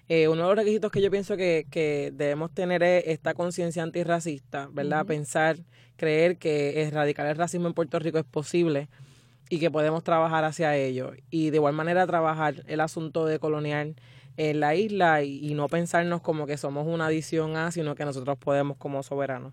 Eh, 0.08 0.28
uno 0.28 0.42
de 0.42 0.48
los 0.48 0.56
requisitos 0.56 0.90
que 0.90 1.02
yo 1.02 1.10
pienso 1.10 1.36
que, 1.36 1.66
que 1.70 2.12
debemos 2.14 2.52
tener 2.52 2.82
es 2.82 3.04
esta 3.08 3.34
conciencia 3.34 3.82
antirracista, 3.82 4.68
¿verdad? 4.72 5.04
Pensar, 5.04 5.58
creer 5.96 6.38
que 6.38 6.80
erradicar 6.82 7.26
el 7.26 7.36
racismo 7.36 7.66
en 7.66 7.74
Puerto 7.74 7.98
Rico 7.98 8.18
es 8.18 8.24
posible 8.24 8.88
y 9.48 9.58
que 9.58 9.70
podemos 9.70 10.02
trabajar 10.04 10.44
hacia 10.44 10.76
ello. 10.76 11.12
Y 11.30 11.50
de 11.50 11.56
igual 11.56 11.74
manera 11.74 12.06
trabajar 12.06 12.62
el 12.66 12.80
asunto 12.80 13.26
de 13.26 13.38
colonial 13.38 13.96
en 14.36 14.60
la 14.60 14.74
isla 14.74 15.22
y, 15.22 15.54
no 15.54 15.68
pensarnos 15.68 16.20
como 16.20 16.46
que 16.46 16.56
somos 16.56 16.86
una 16.86 17.06
adición 17.06 17.56
a, 17.56 17.70
sino 17.70 17.94
que 17.94 18.04
nosotros 18.04 18.36
podemos 18.38 18.76
como 18.76 19.02
soberanos. 19.02 19.52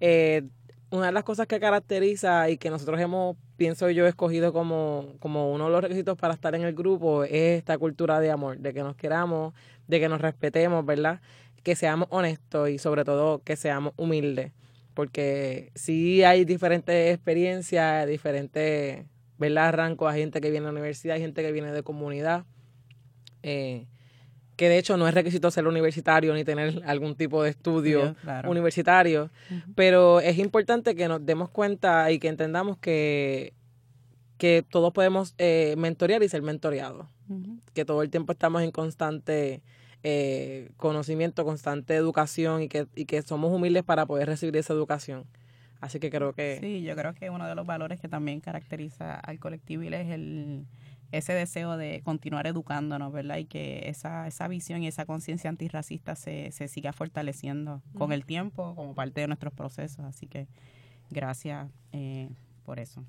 Eh, 0.00 0.42
una 0.90 1.06
de 1.06 1.12
las 1.12 1.24
cosas 1.24 1.46
que 1.46 1.58
caracteriza 1.58 2.50
y 2.50 2.58
que 2.58 2.68
nosotros 2.68 3.00
hemos, 3.00 3.36
pienso 3.56 3.88
yo, 3.90 4.06
escogido 4.06 4.52
como, 4.52 5.14
como 5.20 5.50
uno 5.52 5.66
de 5.66 5.70
los 5.70 5.82
requisitos 5.82 6.18
para 6.18 6.34
estar 6.34 6.54
en 6.54 6.62
el 6.62 6.74
grupo 6.74 7.24
es 7.24 7.58
esta 7.58 7.78
cultura 7.78 8.20
de 8.20 8.30
amor, 8.30 8.58
de 8.58 8.74
que 8.74 8.82
nos 8.82 8.96
queramos, 8.96 9.54
de 9.86 10.00
que 10.00 10.08
nos 10.08 10.20
respetemos, 10.20 10.84
¿verdad? 10.84 11.20
Que 11.62 11.76
seamos 11.76 12.08
honestos 12.10 12.68
y 12.68 12.78
sobre 12.78 13.04
todo 13.04 13.42
que 13.42 13.56
seamos 13.56 13.94
humildes, 13.96 14.52
porque 14.92 15.72
sí 15.74 16.24
hay 16.24 16.44
diferentes 16.44 17.14
experiencias, 17.14 18.06
diferentes, 18.06 19.06
¿verdad? 19.38 19.68
Arrancos, 19.68 20.12
hay 20.12 20.20
gente 20.20 20.42
que 20.42 20.50
viene 20.50 20.66
de 20.66 20.72
la 20.72 20.78
universidad, 20.78 21.16
gente 21.16 21.42
que 21.42 21.52
viene 21.52 21.72
de 21.72 21.82
comunidad. 21.82 22.44
Eh, 23.42 23.86
que 24.62 24.68
de 24.68 24.78
hecho 24.78 24.96
no 24.96 25.08
es 25.08 25.14
requisito 25.14 25.50
ser 25.50 25.66
universitario 25.66 26.32
ni 26.34 26.44
tener 26.44 26.82
algún 26.86 27.16
tipo 27.16 27.42
de 27.42 27.50
estudio 27.50 28.14
universitario, 28.46 29.28
pero 29.74 30.20
es 30.20 30.38
importante 30.38 30.94
que 30.94 31.08
nos 31.08 31.26
demos 31.26 31.50
cuenta 31.50 32.12
y 32.12 32.20
que 32.20 32.28
entendamos 32.28 32.78
que, 32.78 33.54
que 34.38 34.64
todos 34.70 34.92
podemos 34.92 35.34
eh, 35.38 35.74
mentorear 35.78 36.22
y 36.22 36.28
ser 36.28 36.42
mentoreados, 36.42 37.08
que 37.74 37.84
todo 37.84 38.02
el 38.02 38.10
tiempo 38.10 38.30
estamos 38.30 38.62
en 38.62 38.70
constante 38.70 39.62
eh, 40.04 40.70
conocimiento, 40.76 41.44
constante 41.44 41.96
educación 41.96 42.62
y 42.62 42.68
que, 42.68 42.86
y 42.94 43.06
que 43.06 43.20
somos 43.22 43.50
humildes 43.52 43.82
para 43.82 44.06
poder 44.06 44.28
recibir 44.28 44.56
esa 44.56 44.74
educación. 44.74 45.24
Así 45.80 45.98
que 45.98 46.08
creo 46.08 46.34
que... 46.34 46.58
Sí, 46.60 46.84
yo 46.84 46.94
creo 46.94 47.14
que 47.14 47.30
uno 47.30 47.48
de 47.48 47.56
los 47.56 47.66
valores 47.66 48.00
que 48.00 48.06
también 48.06 48.40
caracteriza 48.40 49.18
al 49.18 49.40
colectivo 49.40 49.82
es 49.82 50.08
el 50.08 50.66
ese 51.12 51.34
deseo 51.34 51.76
de 51.76 52.00
continuar 52.02 52.46
educándonos, 52.46 53.12
¿verdad? 53.12 53.36
Y 53.36 53.44
que 53.44 53.88
esa, 53.88 54.26
esa 54.26 54.48
visión 54.48 54.82
y 54.82 54.88
esa 54.88 55.04
conciencia 55.04 55.50
antirracista 55.50 56.16
se, 56.16 56.50
se 56.52 56.68
siga 56.68 56.92
fortaleciendo 56.92 57.82
con 57.96 58.12
el 58.12 58.24
tiempo 58.24 58.74
como 58.74 58.94
parte 58.94 59.20
de 59.20 59.28
nuestros 59.28 59.52
procesos. 59.52 60.04
Así 60.06 60.26
que 60.26 60.48
gracias 61.10 61.68
eh, 61.92 62.30
por 62.64 62.80
eso. 62.80 63.04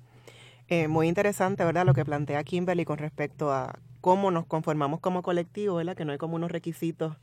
Eh, 0.68 0.88
muy 0.88 1.08
interesante, 1.08 1.64
¿verdad? 1.64 1.84
Lo 1.84 1.94
que 1.94 2.04
plantea 2.04 2.44
Kimberly 2.44 2.84
con 2.84 2.98
respecto 2.98 3.52
a 3.52 3.78
cómo 4.00 4.30
nos 4.30 4.46
conformamos 4.46 5.00
como 5.00 5.22
colectivo, 5.22 5.76
¿verdad? 5.76 5.96
Que 5.96 6.04
no 6.04 6.12
hay 6.12 6.18
como 6.18 6.36
unos 6.36 6.50
requisitos 6.50 7.16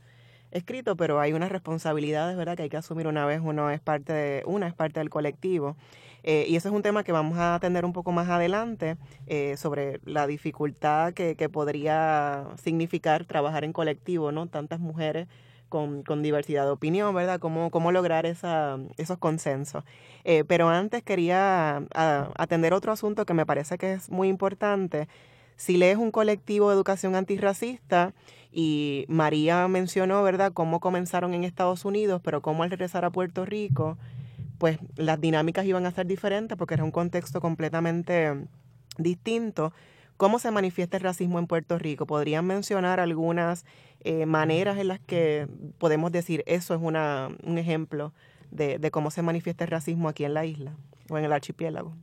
escritos, 0.50 0.96
pero 0.98 1.18
hay 1.18 1.32
unas 1.32 1.50
responsabilidades, 1.50 2.36
¿verdad? 2.36 2.56
Que 2.56 2.64
hay 2.64 2.68
que 2.68 2.76
asumir 2.76 3.06
una 3.06 3.24
vez 3.24 3.40
uno 3.42 3.70
es 3.70 3.80
parte 3.80 4.12
de, 4.12 4.42
una 4.46 4.68
es 4.68 4.74
parte 4.74 5.00
del 5.00 5.10
colectivo. 5.10 5.76
Eh, 6.24 6.46
y 6.48 6.56
ese 6.56 6.68
es 6.68 6.74
un 6.74 6.82
tema 6.82 7.04
que 7.04 7.12
vamos 7.12 7.38
a 7.38 7.54
atender 7.54 7.84
un 7.84 7.92
poco 7.92 8.12
más 8.12 8.28
adelante 8.28 8.96
eh, 9.26 9.56
sobre 9.56 10.00
la 10.04 10.26
dificultad 10.26 11.14
que, 11.14 11.36
que, 11.36 11.48
podría 11.48 12.46
significar 12.62 13.24
trabajar 13.24 13.64
en 13.64 13.72
colectivo, 13.72 14.30
¿no? 14.32 14.46
Tantas 14.46 14.78
mujeres 14.78 15.26
con, 15.72 16.02
con 16.02 16.22
diversidad 16.22 16.64
de 16.64 16.70
opinión, 16.70 17.14
¿verdad? 17.14 17.40
Cómo, 17.40 17.70
cómo 17.70 17.92
lograr 17.92 18.26
esa, 18.26 18.78
esos 18.98 19.16
consensos. 19.16 19.84
Eh, 20.24 20.44
pero 20.46 20.68
antes 20.68 21.02
quería 21.02 21.82
atender 21.94 22.74
otro 22.74 22.92
asunto 22.92 23.24
que 23.24 23.32
me 23.32 23.46
parece 23.46 23.78
que 23.78 23.94
es 23.94 24.10
muy 24.10 24.28
importante. 24.28 25.08
Si 25.56 25.78
lees 25.78 25.96
un 25.96 26.10
colectivo 26.10 26.68
de 26.68 26.74
educación 26.74 27.14
antirracista, 27.14 28.12
y 28.52 29.06
María 29.08 29.66
mencionó, 29.66 30.22
¿verdad?, 30.22 30.52
cómo 30.52 30.78
comenzaron 30.78 31.32
en 31.32 31.42
Estados 31.42 31.86
Unidos, 31.86 32.20
pero 32.22 32.42
cómo 32.42 32.64
al 32.64 32.70
regresar 32.70 33.06
a 33.06 33.10
Puerto 33.10 33.46
Rico 33.46 33.96
pues 34.62 34.78
las 34.94 35.20
dinámicas 35.20 35.66
iban 35.66 35.86
a 35.86 35.90
ser 35.90 36.06
diferentes 36.06 36.56
porque 36.56 36.74
era 36.74 36.84
un 36.84 36.92
contexto 36.92 37.40
completamente 37.40 38.46
distinto. 38.96 39.72
¿Cómo 40.16 40.38
se 40.38 40.52
manifiesta 40.52 40.98
el 40.98 41.02
racismo 41.02 41.40
en 41.40 41.48
Puerto 41.48 41.80
Rico? 41.80 42.06
¿Podrían 42.06 42.46
mencionar 42.46 43.00
algunas 43.00 43.64
eh, 44.04 44.24
maneras 44.24 44.78
en 44.78 44.86
las 44.86 45.00
que 45.00 45.48
podemos 45.78 46.12
decir 46.12 46.44
eso 46.46 46.76
es 46.76 46.80
una, 46.80 47.30
un 47.42 47.58
ejemplo 47.58 48.12
de, 48.52 48.78
de 48.78 48.90
cómo 48.92 49.10
se 49.10 49.22
manifiesta 49.22 49.64
el 49.64 49.70
racismo 49.72 50.08
aquí 50.08 50.22
en 50.24 50.34
la 50.34 50.46
isla 50.46 50.76
o 51.10 51.18
en 51.18 51.24
el 51.24 51.32
archipiélago? 51.32 51.96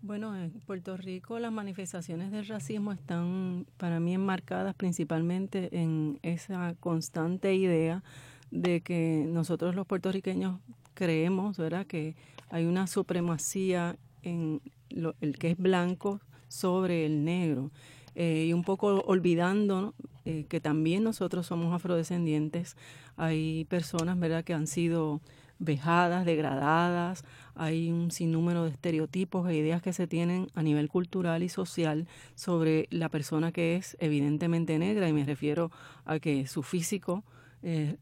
Bueno, 0.00 0.36
en 0.36 0.52
Puerto 0.52 0.96
Rico 0.96 1.40
las 1.40 1.50
manifestaciones 1.50 2.30
del 2.30 2.46
racismo 2.46 2.92
están 2.92 3.66
para 3.76 3.98
mí 3.98 4.14
enmarcadas 4.14 4.76
principalmente 4.76 5.68
en 5.76 6.20
esa 6.22 6.76
constante 6.78 7.56
idea 7.56 8.04
de 8.52 8.82
que 8.82 9.26
nosotros 9.26 9.74
los 9.74 9.84
puertorriqueños 9.84 10.60
creemos, 10.94 11.58
¿verdad?, 11.58 11.86
que 11.86 12.16
hay 12.50 12.64
una 12.64 12.86
supremacía 12.86 13.96
en 14.22 14.60
lo, 14.90 15.14
el 15.20 15.38
que 15.38 15.50
es 15.50 15.58
blanco 15.58 16.20
sobre 16.48 17.04
el 17.04 17.24
negro. 17.24 17.70
Eh, 18.14 18.46
y 18.48 18.52
un 18.52 18.62
poco 18.62 19.02
olvidando 19.06 19.94
eh, 20.24 20.46
que 20.48 20.60
también 20.60 21.02
nosotros 21.02 21.46
somos 21.46 21.74
afrodescendientes, 21.74 22.76
hay 23.16 23.64
personas, 23.64 24.18
¿verdad?, 24.18 24.44
que 24.44 24.54
han 24.54 24.68
sido 24.68 25.20
vejadas, 25.58 26.24
degradadas, 26.24 27.24
hay 27.54 27.90
un 27.90 28.10
sinnúmero 28.10 28.64
de 28.64 28.70
estereotipos 28.70 29.48
e 29.48 29.56
ideas 29.56 29.82
que 29.82 29.92
se 29.92 30.06
tienen 30.06 30.48
a 30.54 30.62
nivel 30.62 30.88
cultural 30.88 31.42
y 31.42 31.48
social 31.48 32.06
sobre 32.34 32.86
la 32.90 33.08
persona 33.08 33.52
que 33.52 33.76
es 33.76 33.96
evidentemente 34.00 34.78
negra, 34.78 35.08
y 35.08 35.12
me 35.12 35.24
refiero 35.24 35.70
a 36.04 36.18
que 36.18 36.46
su 36.46 36.62
físico 36.62 37.24
eh, 37.62 37.96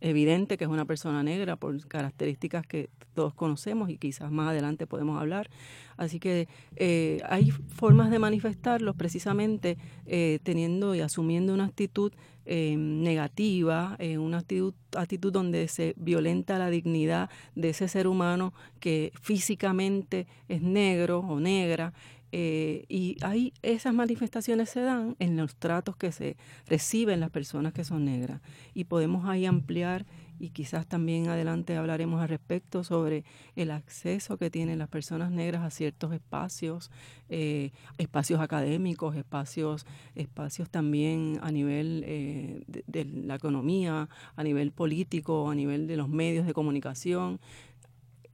evidente 0.00 0.56
que 0.56 0.64
es 0.64 0.70
una 0.70 0.84
persona 0.84 1.22
negra 1.22 1.56
por 1.56 1.86
características 1.86 2.66
que 2.66 2.90
todos 3.14 3.34
conocemos 3.34 3.90
y 3.90 3.98
quizás 3.98 4.30
más 4.30 4.50
adelante 4.50 4.86
podemos 4.86 5.20
hablar. 5.20 5.50
Así 5.96 6.20
que 6.20 6.48
eh, 6.76 7.20
hay 7.28 7.50
formas 7.50 8.10
de 8.10 8.18
manifestarlos 8.18 8.94
precisamente 8.94 9.76
eh, 10.06 10.38
teniendo 10.44 10.94
y 10.94 11.00
asumiendo 11.00 11.52
una 11.52 11.64
actitud 11.64 12.12
eh, 12.46 12.76
negativa, 12.78 13.98
una 14.18 14.38
actitud, 14.38 14.72
actitud 14.96 15.32
donde 15.32 15.68
se 15.68 15.94
violenta 15.98 16.58
la 16.58 16.70
dignidad 16.70 17.28
de 17.54 17.70
ese 17.70 17.88
ser 17.88 18.06
humano 18.06 18.54
que 18.80 19.12
físicamente 19.20 20.26
es 20.48 20.62
negro 20.62 21.18
o 21.18 21.40
negra 21.40 21.92
eh, 22.32 22.84
y 22.88 23.16
ahí 23.22 23.52
esas 23.62 23.94
manifestaciones 23.94 24.70
se 24.70 24.80
dan 24.80 25.16
en 25.18 25.36
los 25.36 25.56
tratos 25.56 25.96
que 25.96 26.12
se 26.12 26.36
reciben 26.66 27.20
las 27.20 27.30
personas 27.30 27.72
que 27.72 27.84
son 27.84 28.04
negras. 28.04 28.40
Y 28.74 28.84
podemos 28.84 29.26
ahí 29.26 29.46
ampliar 29.46 30.06
y 30.40 30.50
quizás 30.50 30.86
también 30.86 31.28
adelante 31.28 31.76
hablaremos 31.76 32.20
al 32.22 32.28
respecto 32.28 32.84
sobre 32.84 33.24
el 33.56 33.70
acceso 33.70 34.36
que 34.36 34.50
tienen 34.50 34.78
las 34.78 34.88
personas 34.88 35.30
negras 35.30 35.62
a 35.62 35.70
ciertos 35.70 36.12
espacios, 36.12 36.90
eh, 37.28 37.72
espacios 37.98 38.40
académicos, 38.40 39.16
espacios, 39.16 39.84
espacios 40.14 40.70
también 40.70 41.40
a 41.42 41.50
nivel 41.50 42.04
eh, 42.06 42.62
de, 42.66 43.04
la 43.04 43.34
economía, 43.34 44.08
a 44.36 44.44
nivel 44.44 44.70
político, 44.70 45.50
a 45.50 45.54
nivel 45.54 45.86
de 45.86 45.96
los 45.96 46.08
medios 46.08 46.46
de 46.46 46.54
comunicación 46.54 47.40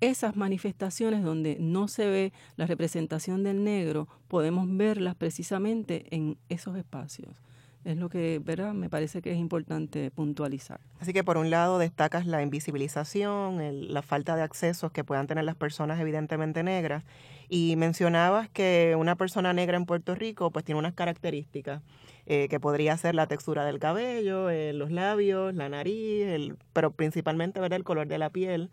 esas 0.01 0.37
manifestaciones 0.37 1.23
donde 1.23 1.57
no 1.61 1.89
se 1.89 2.07
ve 2.07 2.33
la 2.57 2.67
representación 2.67 3.43
del 3.43 3.65
negro, 3.65 4.09
podemos 4.29 4.67
verlas 4.77 5.15
precisamente 5.15 6.07
en 6.11 6.37
esos 6.49 6.77
espacios. 6.77 7.41
Es 7.85 7.99
lo 7.99 8.09
que, 8.09 8.41
¿verdad? 8.43 8.73
Me 8.73 8.89
parece 8.89 9.21
que 9.21 9.31
es 9.31 9.39
importante 9.39 10.11
puntualizar. 10.11 10.81
Así 11.01 11.13
que 11.13 11.23
por 11.23 11.37
un 11.37 11.51
lado 11.51 11.79
destacas 11.79 12.25
la 12.25 12.43
invisibilización, 12.43 13.93
la 13.93 14.01
falta 14.01 14.37
de 14.37 14.43
accesos 14.43 14.91
que 14.91 15.05
puedan 15.05 15.27
tener 15.27 15.45
las 15.45 15.55
personas 15.55 16.01
evidentemente 16.01 16.63
negras 16.63 17.05
y 17.51 17.77
mencionabas 17.77 18.49
que 18.49 18.97
una 18.99 19.17
persona 19.17 19.53
negra 19.53 19.77
en 19.77 19.85
Puerto 19.85 20.15
Rico 20.15 20.51
pues 20.51 20.65
tiene 20.65 20.79
unas 20.79 20.95
características 20.95 21.83
eh, 22.25 22.49
que 22.49 22.59
podría 22.59 22.97
ser 22.97 23.15
la 23.15 23.27
textura 23.27 23.67
del 23.67 23.79
cabello, 23.79 24.49
eh, 24.49 24.73
los 24.73 24.91
labios, 24.91 25.55
la 25.55 25.69
nariz, 25.69 26.27
el, 26.27 26.57
pero 26.73 26.91
principalmente 26.91 27.61
ver 27.61 27.75
el 27.75 27.85
color 27.85 28.09
de 28.09 28.17
la 28.17 28.31
piel, 28.31 28.71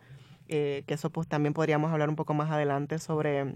eh, 0.54 0.84
que 0.86 0.96
eso 0.96 1.10
pues 1.10 1.30
también 1.30 1.54
podríamos 1.54 1.94
hablar 1.94 2.10
un 2.10 2.18
poco 2.18 2.34
más 2.34 2.52
adelante 2.52 3.00
sobre 3.00 3.56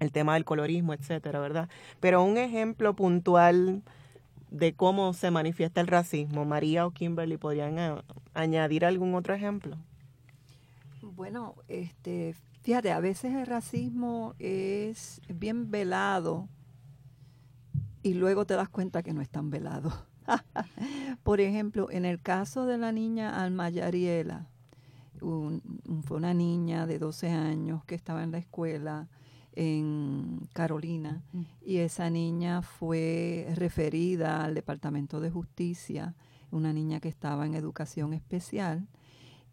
el 0.00 0.10
tema 0.10 0.34
del 0.34 0.44
colorismo, 0.44 0.92
etcétera, 0.92 1.38
¿verdad? 1.38 1.68
Pero 2.00 2.24
un 2.24 2.36
ejemplo 2.36 2.96
puntual 2.96 3.82
de 4.50 4.74
cómo 4.74 5.12
se 5.12 5.30
manifiesta 5.30 5.80
el 5.80 5.86
racismo, 5.86 6.44
María 6.44 6.84
o 6.84 6.90
Kimberly, 6.90 7.36
¿podrían 7.36 8.02
añadir 8.34 8.84
algún 8.84 9.14
otro 9.14 9.34
ejemplo? 9.34 9.76
Bueno, 11.00 11.54
este, 11.68 12.34
fíjate, 12.62 12.90
a 12.90 12.98
veces 12.98 13.34
el 13.34 13.46
racismo 13.46 14.34
es 14.40 15.20
bien 15.28 15.70
velado 15.70 16.48
y 18.02 18.14
luego 18.14 18.46
te 18.46 18.54
das 18.54 18.68
cuenta 18.68 19.04
que 19.04 19.12
no 19.12 19.20
es 19.20 19.28
tan 19.28 19.50
velado. 19.50 19.92
Por 21.22 21.40
ejemplo, 21.40 21.88
en 21.92 22.04
el 22.04 22.20
caso 22.20 22.66
de 22.66 22.78
la 22.78 22.90
niña 22.90 23.40
Alma 23.44 23.70
Fue 25.22 26.16
una 26.16 26.34
niña 26.34 26.86
de 26.86 26.98
12 26.98 27.30
años 27.30 27.84
que 27.84 27.94
estaba 27.94 28.22
en 28.22 28.32
la 28.32 28.38
escuela 28.38 29.08
en 29.54 30.48
Carolina 30.52 31.22
mm. 31.32 31.42
y 31.64 31.76
esa 31.78 32.10
niña 32.10 32.62
fue 32.62 33.46
referida 33.54 34.44
al 34.44 34.54
Departamento 34.54 35.20
de 35.20 35.30
Justicia, 35.30 36.14
una 36.50 36.72
niña 36.72 37.00
que 37.00 37.08
estaba 37.08 37.46
en 37.46 37.54
educación 37.54 38.14
especial 38.14 38.88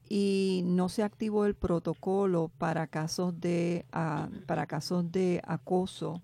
y 0.10 0.64
no 0.66 0.90
se 0.90 1.04
activó 1.04 1.46
el 1.46 1.54
protocolo 1.54 2.52
para 2.58 2.88
casos 2.88 3.40
de 3.40 3.86
ah, 3.92 4.28
para 4.48 4.66
casos 4.66 5.12
de 5.12 5.42
acoso 5.46 6.22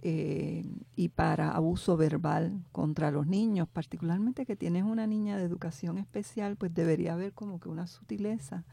eh, 0.00 0.64
y 0.94 1.08
para 1.08 1.50
abuso 1.50 1.96
verbal 1.96 2.64
contra 2.72 3.10
los 3.10 3.26
niños, 3.26 3.68
particularmente 3.68 4.46
que 4.46 4.56
tienes 4.56 4.84
una 4.84 5.06
niña 5.06 5.36
de 5.36 5.44
educación 5.44 5.98
especial, 5.98 6.56
pues 6.56 6.72
debería 6.72 7.14
haber 7.14 7.32
como 7.32 7.58
que 7.58 7.68
una 7.68 7.86
sutileza. 7.86 8.64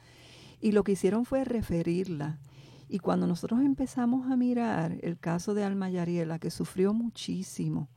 Y 0.62 0.72
lo 0.72 0.84
que 0.84 0.94
hicieron 0.94 1.26
fue 1.26 1.44
referirla. 1.44 2.40
Y 2.88 3.00
cuando 3.00 3.26
nosotros 3.26 3.62
empezamos 3.62 4.32
a 4.32 4.36
mirar 4.36 4.98
el 5.02 5.18
caso 5.18 5.54
de 5.56 5.64
Alma 5.64 5.90
Yariela, 5.90 6.38
que 6.38 6.52
sufrió 6.52 6.94
muchísimo, 6.94 7.90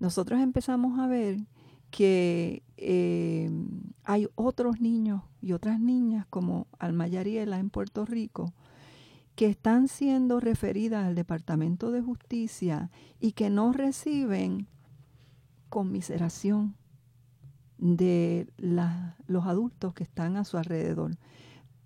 nosotros 0.00 0.40
empezamos 0.40 0.98
a 0.98 1.06
ver 1.06 1.38
que 1.90 2.62
eh, 2.78 3.50
hay 4.04 4.26
otros 4.34 4.80
niños 4.80 5.22
y 5.42 5.52
otras 5.52 5.78
niñas 5.78 6.26
como 6.30 6.66
Alma 6.78 7.06
Yariela 7.06 7.58
en 7.58 7.68
Puerto 7.68 8.06
Rico 8.06 8.54
que 9.34 9.46
están 9.46 9.88
siendo 9.88 10.40
referidas 10.40 11.06
al 11.06 11.14
Departamento 11.14 11.90
de 11.90 12.02
Justicia 12.02 12.90
y 13.20 13.32
que 13.32 13.50
no 13.50 13.72
reciben 13.72 14.68
conmiseración 15.68 16.76
de 17.78 18.52
los 19.26 19.46
adultos 19.46 19.94
que 19.94 20.04
están 20.04 20.36
a 20.36 20.44
su 20.44 20.58
alrededor. 20.58 21.16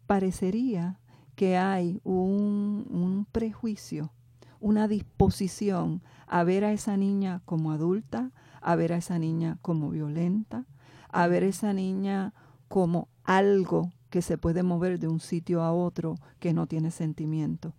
Parecería 0.07 1.01
que 1.37 1.57
hay 1.57 2.01
un, 2.03 2.87
un 2.91 3.27
prejuicio, 3.31 4.13
una 4.61 4.89
disposición 4.89 6.03
a 6.27 6.43
ver 6.43 6.65
a 6.65 6.73
esa 6.73 6.97
niña 6.97 7.43
como 7.45 7.71
adulta, 7.71 8.33
a 8.61 8.75
ver 8.75 8.93
a 8.93 8.97
esa 8.97 9.19
niña 9.19 9.59
como 9.63 9.91
violenta, 9.91 10.67
a 11.09 11.29
ver 11.29 11.45
a 11.45 11.49
esa 11.49 11.73
niña 11.73 12.35
como 12.69 13.09
algo 13.23 13.93
que 14.17 14.23
se 14.23 14.39
puede 14.39 14.63
mover 14.63 14.99
de 14.99 15.09
un 15.09 15.21
sitio 15.21 15.61
a 15.61 15.75
otro 15.75 16.15
que 16.39 16.55
no 16.55 16.67
tiene 16.67 16.91
sentimiento. 16.91 17.75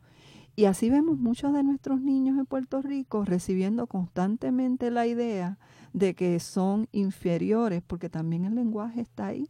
Y 0.56 0.66
así 0.66 0.88
vemos 0.88 1.18
muchos 1.18 1.52
de 1.52 1.64
nuestros 1.64 2.00
niños 2.00 2.38
en 2.38 2.46
Puerto 2.46 2.80
Rico 2.84 3.26
recibiendo 3.26 3.88
constantemente 3.88 4.92
la 4.92 5.08
idea 5.08 5.58
de 5.94 6.14
que 6.14 6.40
son 6.40 6.90
inferiores, 6.92 7.82
porque 7.82 8.08
también 8.08 8.46
el 8.46 8.54
lenguaje 8.54 9.02
está 9.02 9.26
ahí, 9.26 9.50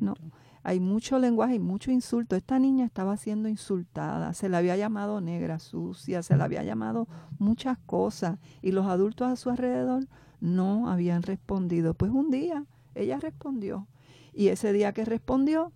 ¿no? 0.00 0.14
Hay 0.62 0.80
mucho 0.80 1.18
lenguaje 1.18 1.56
y 1.56 1.58
mucho 1.58 1.90
insulto. 1.90 2.34
Esta 2.34 2.58
niña 2.58 2.86
estaba 2.86 3.18
siendo 3.18 3.50
insultada, 3.50 4.32
se 4.32 4.48
la 4.48 4.56
había 4.56 4.78
llamado 4.78 5.20
negra 5.20 5.58
sucia, 5.58 6.22
se 6.22 6.38
la 6.38 6.44
había 6.44 6.62
llamado 6.62 7.08
muchas 7.38 7.76
cosas 7.84 8.38
y 8.62 8.72
los 8.72 8.86
adultos 8.86 9.30
a 9.30 9.36
su 9.36 9.50
alrededor 9.50 10.08
no 10.40 10.88
habían 10.88 11.24
respondido. 11.24 11.92
Pues 11.92 12.10
un 12.10 12.30
día 12.30 12.64
ella 12.94 13.18
respondió 13.20 13.86
y 14.32 14.48
ese 14.48 14.72
día 14.72 14.92
que 14.92 15.04
respondió 15.04 15.72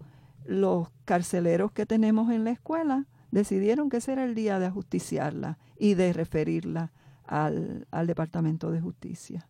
los 0.48 0.88
carceleros 1.04 1.72
que 1.72 1.86
tenemos 1.86 2.30
en 2.30 2.44
la 2.44 2.50
escuela 2.50 3.06
decidieron 3.30 3.90
que 3.90 3.98
ese 3.98 4.12
era 4.12 4.24
el 4.24 4.34
día 4.34 4.58
de 4.58 4.66
ajusticiarla 4.66 5.58
y 5.78 5.94
de 5.94 6.12
referirla 6.12 6.92
al, 7.26 7.86
Departamento 8.06 8.70
de 8.70 8.80
Justicia. 8.80 9.48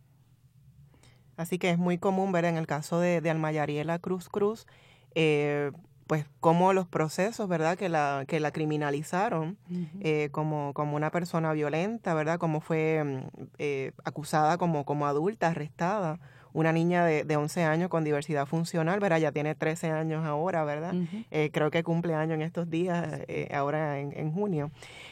Así 1.36 1.58
que 1.58 1.70
es 1.70 1.78
muy 1.78 1.98
común 1.98 2.32
ver 2.32 2.46
en 2.46 2.56
el 2.56 2.66
caso 2.66 2.98
de, 2.98 3.20
de 3.20 3.30
Almayariela 3.30 3.98
Cruz 3.98 4.28
Cruz, 4.28 4.66
eh, 5.14 5.70
pues 6.06 6.26
como 6.40 6.72
los 6.72 6.86
procesos, 6.86 7.48
¿verdad? 7.48 7.76
Que 7.76 7.88
la, 7.88 8.24
que 8.26 8.40
la 8.40 8.52
criminalizaron 8.52 9.58
eh, 10.00 10.28
como, 10.30 10.72
como 10.72 10.96
una 10.96 11.10
persona 11.10 11.52
violenta, 11.52 12.14
¿verdad? 12.14 12.38
Como 12.38 12.60
fue 12.60 13.02
mm, 13.04 13.42
eh, 13.58 13.92
acusada 14.04 14.56
como, 14.56 14.84
como 14.84 15.06
adulta, 15.06 15.48
arrestada 15.48 16.20
una 16.56 16.72
niña 16.72 17.04
de, 17.04 17.24
de 17.24 17.36
11 17.36 17.64
años 17.64 17.90
con 17.90 18.02
diversidad 18.02 18.46
funcional, 18.46 18.98
¿verdad? 18.98 19.18
Ya 19.18 19.30
tiene 19.30 19.54
13 19.54 19.90
años 19.90 20.24
ahora, 20.24 20.64
¿verdad? 20.64 20.94
Eh, 21.30 21.50
creo 21.52 21.70
que 21.70 21.82
cumple 21.82 22.14
año 22.14 22.32
en 22.32 22.40
estos 22.40 22.70
días, 22.70 23.20
eh, 23.28 23.48
ahora 23.52 24.00
en, 24.00 24.32
junio. 24.32 24.70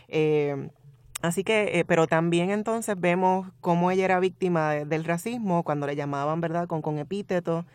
Eh, 0.08 0.70
así 1.20 1.44
que, 1.44 1.84
pero 1.86 2.06
también 2.06 2.48
entonces 2.48 2.98
vemos 2.98 3.46
cómo 3.60 3.90
ella 3.90 4.06
era 4.06 4.20
víctima 4.20 4.72
del 4.72 5.04
racismo 5.04 5.64
cuando 5.64 5.86
le 5.86 5.96
llamaban, 5.96 6.40
¿verdad? 6.40 6.66
Con, 6.66 6.80
con 6.80 6.98
epítetos, 6.98 7.66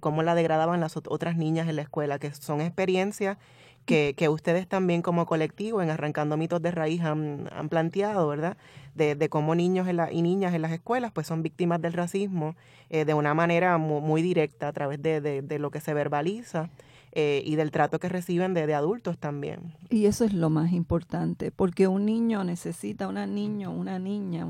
cómo 0.00 0.22
la 0.22 0.34
degradaban 0.34 0.80
las 0.80 0.96
otras 0.96 1.36
niñas 1.36 1.68
en 1.68 1.76
la 1.76 1.82
escuela, 1.82 2.18
que 2.18 2.32
son 2.32 2.62
experiencias 2.62 3.36
que, 3.84 4.14
que, 4.16 4.28
ustedes 4.28 4.66
también 4.66 5.02
como 5.02 5.26
colectivo 5.26 5.82
en 5.82 5.90
Arrancando 5.90 6.36
Mitos 6.36 6.62
de 6.62 6.70
Raíz 6.70 7.02
han, 7.02 7.48
han 7.52 7.68
planteado, 7.68 8.28
¿verdad? 8.28 8.56
De, 8.94 9.14
de 9.14 9.28
cómo 9.30 9.54
niños 9.54 9.88
y 10.10 10.22
niñas 10.22 10.52
en 10.52 10.60
las 10.60 10.72
escuelas 10.72 11.12
pues 11.12 11.26
son 11.26 11.42
víctimas 11.42 11.80
del 11.80 11.94
racismo 11.94 12.56
eh, 12.90 13.06
de 13.06 13.14
una 13.14 13.32
manera 13.32 13.78
muy, 13.78 14.20
directa 14.20 14.68
a 14.68 14.72
través 14.72 15.00
de, 15.00 15.20
de, 15.20 15.58
lo 15.58 15.70
que 15.70 15.80
se 15.80 15.94
verbaliza. 15.94 16.68
Eh, 17.14 17.42
y 17.44 17.56
del 17.56 17.70
trato 17.70 17.98
que 17.98 18.08
reciben 18.08 18.54
de, 18.54 18.72
adultos 18.74 19.18
también. 19.18 19.74
Y 19.90 20.06
eso 20.06 20.24
es 20.24 20.32
lo 20.32 20.48
más 20.48 20.72
importante, 20.72 21.50
porque 21.50 21.86
un 21.86 22.06
niño 22.06 22.42
necesita, 22.42 23.06
una 23.06 23.26
niño, 23.26 23.70
una 23.70 23.98
niña, 23.98 24.46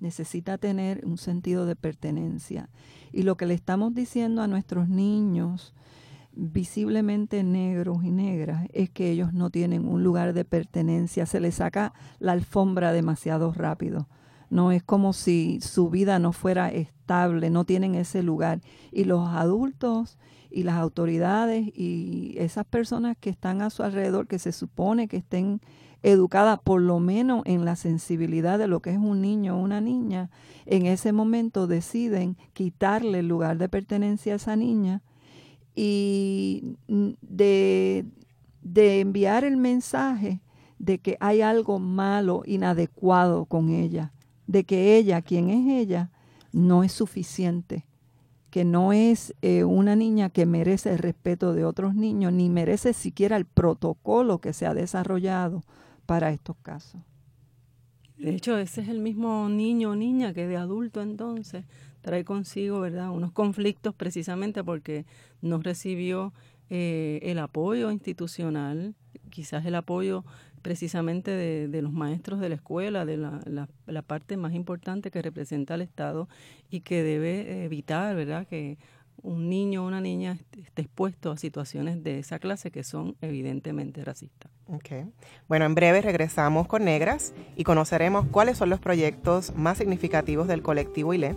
necesita 0.00 0.58
tener 0.58 1.06
un 1.06 1.16
sentido 1.16 1.64
de 1.64 1.76
pertenencia. 1.76 2.68
Y 3.10 3.22
lo 3.22 3.38
que 3.38 3.46
le 3.46 3.54
estamos 3.54 3.94
diciendo 3.94 4.42
a 4.42 4.48
nuestros 4.48 4.86
niños 4.86 5.72
visiblemente 6.36 7.42
negros 7.42 8.04
y 8.04 8.10
negras 8.10 8.66
es 8.72 8.90
que 8.90 9.10
ellos 9.10 9.32
no 9.32 9.50
tienen 9.50 9.86
un 9.86 10.02
lugar 10.02 10.32
de 10.32 10.44
pertenencia, 10.44 11.26
se 11.26 11.40
les 11.40 11.56
saca 11.56 11.92
la 12.18 12.32
alfombra 12.32 12.92
demasiado 12.92 13.52
rápido. 13.52 14.08
No 14.50 14.72
es 14.72 14.82
como 14.82 15.12
si 15.12 15.60
su 15.60 15.90
vida 15.90 16.18
no 16.18 16.32
fuera 16.32 16.70
estable, 16.70 17.50
no 17.50 17.64
tienen 17.64 17.94
ese 17.94 18.22
lugar. 18.22 18.60
Y 18.92 19.04
los 19.04 19.28
adultos 19.28 20.18
y 20.50 20.62
las 20.62 20.76
autoridades 20.76 21.66
y 21.74 22.34
esas 22.38 22.64
personas 22.64 23.16
que 23.18 23.30
están 23.30 23.62
a 23.62 23.70
su 23.70 23.82
alrededor, 23.82 24.26
que 24.26 24.38
se 24.38 24.52
supone 24.52 25.08
que 25.08 25.16
estén 25.16 25.60
educadas 26.02 26.60
por 26.62 26.82
lo 26.82 27.00
menos 27.00 27.42
en 27.46 27.64
la 27.64 27.76
sensibilidad 27.76 28.58
de 28.58 28.68
lo 28.68 28.80
que 28.80 28.90
es 28.90 28.98
un 28.98 29.22
niño 29.22 29.56
o 29.56 29.60
una 29.60 29.80
niña, 29.80 30.30
en 30.66 30.86
ese 30.86 31.12
momento 31.12 31.66
deciden 31.66 32.36
quitarle 32.52 33.20
el 33.20 33.28
lugar 33.28 33.58
de 33.58 33.68
pertenencia 33.68 34.34
a 34.34 34.36
esa 34.36 34.54
niña 34.54 35.02
y 35.74 36.76
de, 37.20 38.06
enviar 38.74 39.44
el 39.44 39.56
mensaje 39.56 40.40
de 40.78 40.98
que 40.98 41.16
hay 41.20 41.40
algo 41.40 41.78
malo, 41.78 42.42
inadecuado 42.46 43.46
con 43.46 43.70
ella, 43.70 44.12
de 44.46 44.64
que 44.64 44.96
ella, 44.96 45.22
quien 45.22 45.50
es 45.50 45.66
ella, 45.80 46.10
no 46.52 46.84
es 46.84 46.92
suficiente, 46.92 47.86
que 48.50 48.64
no 48.64 48.92
es 48.92 49.34
eh, 49.42 49.64
una 49.64 49.96
niña 49.96 50.30
que 50.30 50.46
merece 50.46 50.92
el 50.92 50.98
respeto 50.98 51.54
de 51.54 51.64
otros 51.64 51.94
niños, 51.94 52.32
ni 52.32 52.48
merece 52.48 52.92
siquiera 52.92 53.36
el 53.36 53.46
protocolo 53.46 54.40
que 54.40 54.52
se 54.52 54.66
ha 54.66 54.74
desarrollado 54.74 55.62
para 56.06 56.30
estos 56.30 56.56
casos. 56.62 57.00
De 58.24 58.34
hecho, 58.34 58.56
ese 58.56 58.80
es 58.80 58.88
el 58.88 59.00
mismo 59.00 59.50
niño 59.50 59.90
o 59.90 59.96
niña 59.96 60.32
que 60.32 60.46
de 60.46 60.56
adulto 60.56 61.02
entonces 61.02 61.66
trae 62.00 62.24
consigo, 62.24 62.80
¿verdad? 62.80 63.10
Unos 63.10 63.32
conflictos 63.32 63.94
precisamente 63.94 64.64
porque 64.64 65.04
no 65.42 65.58
recibió 65.58 66.32
eh, 66.70 67.20
el 67.24 67.38
apoyo 67.38 67.90
institucional, 67.90 68.94
quizás 69.28 69.66
el 69.66 69.74
apoyo 69.74 70.24
precisamente 70.62 71.32
de, 71.32 71.82
los 71.82 71.92
maestros 71.92 72.40
de 72.40 72.48
la 72.48 72.54
escuela, 72.54 73.04
de 73.04 73.18
la, 73.18 73.42
la, 73.44 74.02
parte 74.02 74.38
más 74.38 74.54
importante 74.54 75.10
que 75.10 75.20
representa 75.20 75.74
el 75.74 75.82
Estado 75.82 76.26
y 76.70 76.80
que 76.80 77.02
debe 77.02 77.66
evitar, 77.66 78.16
¿verdad?, 78.16 78.46
que 78.46 78.78
un 79.22 79.48
niño 79.48 79.84
o 79.84 79.86
una 79.86 80.00
niña 80.00 80.36
esté 80.58 80.82
expuesto 80.82 81.30
a 81.30 81.36
situaciones 81.36 82.02
de 82.02 82.18
esa 82.18 82.38
clase 82.38 82.70
que 82.70 82.84
son 82.84 83.16
evidentemente 83.20 84.04
racistas. 84.04 84.50
Okay. 84.66 85.06
Bueno, 85.48 85.64
en 85.64 85.74
breve 85.74 86.00
regresamos 86.00 86.66
con 86.66 86.84
Negras 86.84 87.32
y 87.56 87.64
conoceremos 87.64 88.26
cuáles 88.26 88.58
son 88.58 88.70
los 88.70 88.80
proyectos 88.80 89.54
más 89.54 89.78
significativos 89.78 90.48
del 90.48 90.62
colectivo 90.62 91.14
ILE, 91.14 91.34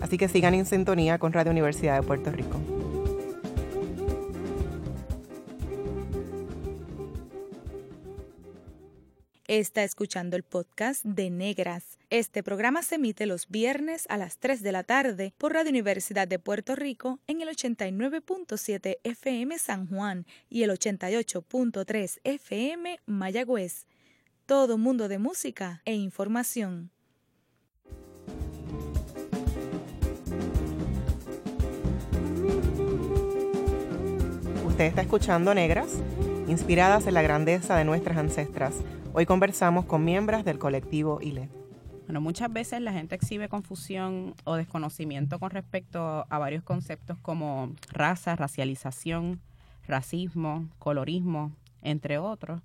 así 0.00 0.18
que 0.18 0.28
sigan 0.28 0.54
en 0.54 0.66
sintonía 0.66 1.18
con 1.18 1.32
Radio 1.32 1.50
Universidad 1.50 2.00
de 2.00 2.06
Puerto 2.06 2.30
Rico. 2.30 2.58
Está 9.46 9.82
escuchando 9.82 10.36
el 10.36 10.44
podcast 10.44 11.04
de 11.04 11.28
Negras. 11.28 11.99
Este 12.10 12.42
programa 12.42 12.82
se 12.82 12.96
emite 12.96 13.24
los 13.24 13.48
viernes 13.48 14.06
a 14.08 14.18
las 14.18 14.38
3 14.38 14.64
de 14.64 14.72
la 14.72 14.82
tarde 14.82 15.32
por 15.38 15.52
Radio 15.52 15.70
Universidad 15.70 16.26
de 16.26 16.40
Puerto 16.40 16.74
Rico 16.74 17.20
en 17.28 17.40
el 17.40 17.48
89.7 17.48 18.98
FM 19.04 19.56
San 19.60 19.86
Juan 19.86 20.26
y 20.48 20.64
el 20.64 20.70
88.3 20.70 22.18
FM 22.24 22.98
Mayagüez. 23.06 23.86
Todo 24.44 24.76
mundo 24.76 25.06
de 25.06 25.20
música 25.20 25.82
e 25.84 25.94
información. 25.94 26.90
Usted 34.66 34.84
está 34.86 35.02
escuchando 35.02 35.54
Negras, 35.54 35.92
inspiradas 36.48 37.06
en 37.06 37.14
la 37.14 37.22
grandeza 37.22 37.76
de 37.76 37.84
nuestras 37.84 38.18
ancestras 38.18 38.74
Hoy 39.12 39.26
conversamos 39.26 39.86
con 39.86 40.04
miembros 40.04 40.44
del 40.44 40.60
colectivo 40.60 41.18
ILE. 41.20 41.59
Bueno, 42.10 42.22
muchas 42.22 42.52
veces 42.52 42.80
la 42.80 42.92
gente 42.92 43.14
exhibe 43.14 43.48
confusión 43.48 44.34
o 44.42 44.56
desconocimiento 44.56 45.38
con 45.38 45.50
respecto 45.50 46.26
a 46.28 46.38
varios 46.40 46.64
conceptos 46.64 47.16
como 47.22 47.72
raza, 47.92 48.34
racialización, 48.34 49.40
racismo, 49.86 50.66
colorismo, 50.80 51.52
entre 51.82 52.18
otros. 52.18 52.62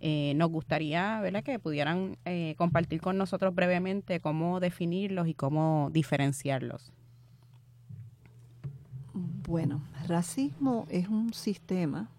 Eh, 0.00 0.32
nos 0.34 0.50
gustaría 0.50 1.20
¿verdad? 1.20 1.44
que 1.44 1.60
pudieran 1.60 2.18
eh, 2.24 2.56
compartir 2.58 3.00
con 3.00 3.16
nosotros 3.16 3.54
brevemente 3.54 4.18
cómo 4.18 4.58
definirlos 4.58 5.28
y 5.28 5.34
cómo 5.34 5.90
diferenciarlos. 5.92 6.92
Bueno, 9.14 9.82
racismo 10.08 10.88
es 10.90 11.06
un 11.06 11.32
sistema 11.32 12.10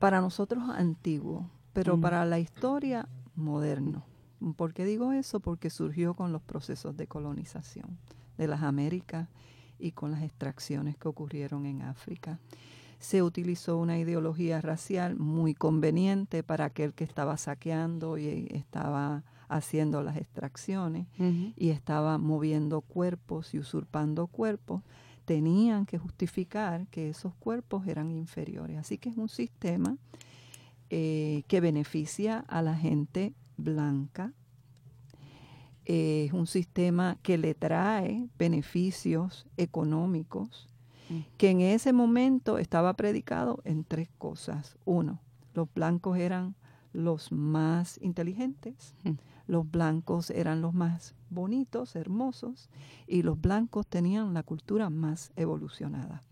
para 0.00 0.20
nosotros 0.20 0.64
antiguo, 0.68 1.48
pero 1.74 2.00
para 2.00 2.24
la 2.24 2.40
historia 2.40 3.08
moderno. 3.36 4.09
¿Por 4.56 4.72
qué 4.72 4.84
digo 4.84 5.12
eso? 5.12 5.40
Porque 5.40 5.70
surgió 5.70 6.14
con 6.14 6.32
los 6.32 6.42
procesos 6.42 6.96
de 6.96 7.06
colonización 7.06 7.98
de 8.38 8.48
las 8.48 8.62
Américas 8.62 9.28
y 9.78 9.92
con 9.92 10.10
las 10.10 10.22
extracciones 10.22 10.96
que 10.96 11.08
ocurrieron 11.08 11.66
en 11.66 11.82
África. 11.82 12.38
Se 12.98 13.22
utilizó 13.22 13.78
una 13.78 13.98
ideología 13.98 14.60
racial 14.60 15.16
muy 15.16 15.54
conveniente 15.54 16.42
para 16.42 16.66
aquel 16.66 16.92
que 16.94 17.04
estaba 17.04 17.36
saqueando 17.36 18.18
y 18.18 18.48
estaba 18.50 19.24
haciendo 19.48 20.02
las 20.02 20.16
extracciones 20.16 21.06
y 21.56 21.70
estaba 21.70 22.18
moviendo 22.18 22.82
cuerpos 22.82 23.52
y 23.52 23.58
usurpando 23.58 24.26
cuerpos, 24.28 24.82
tenían 25.24 25.86
que 25.86 25.98
justificar 25.98 26.86
que 26.88 27.10
esos 27.10 27.34
cuerpos 27.34 27.86
eran 27.86 28.10
inferiores. 28.10 28.78
Así 28.78 28.96
que 28.96 29.08
es 29.08 29.16
un 29.16 29.28
sistema 29.28 29.96
eh, 30.88 31.42
que 31.48 31.60
beneficia 31.60 32.44
a 32.48 32.62
la 32.62 32.76
gente 32.76 33.34
blanca. 33.60 34.32
es 35.84 36.32
un 36.32 36.46
sistema 36.46 37.18
que 37.22 37.36
le 37.36 37.54
trae 37.54 38.28
beneficios 38.38 39.46
económicos, 39.56 40.68
mm. 41.08 41.18
que 41.36 41.50
en 41.50 41.60
ese 41.60 41.92
momento 41.92 42.58
estaba 42.58 42.94
predicado 42.94 43.60
en 43.64 43.84
tres 43.84 44.08
cosas. 44.18 44.76
Uno, 44.84 45.20
los 45.54 45.72
blancos 45.72 46.18
eran 46.18 46.54
los 46.92 47.32
más 47.32 47.98
inteligentes, 48.02 48.94
mm. 49.04 49.10
los 49.46 49.68
blancos 49.70 50.30
eran 50.30 50.60
los 50.60 50.74
más 50.74 51.14
bonitos, 51.28 51.96
hermosos, 51.96 52.68
y 53.06 53.22
los 53.22 53.40
blancos 53.40 53.86
tenían 53.86 54.34
la 54.34 54.42
cultura 54.42 54.90
más 54.90 55.32
evolucionada. 55.36 56.22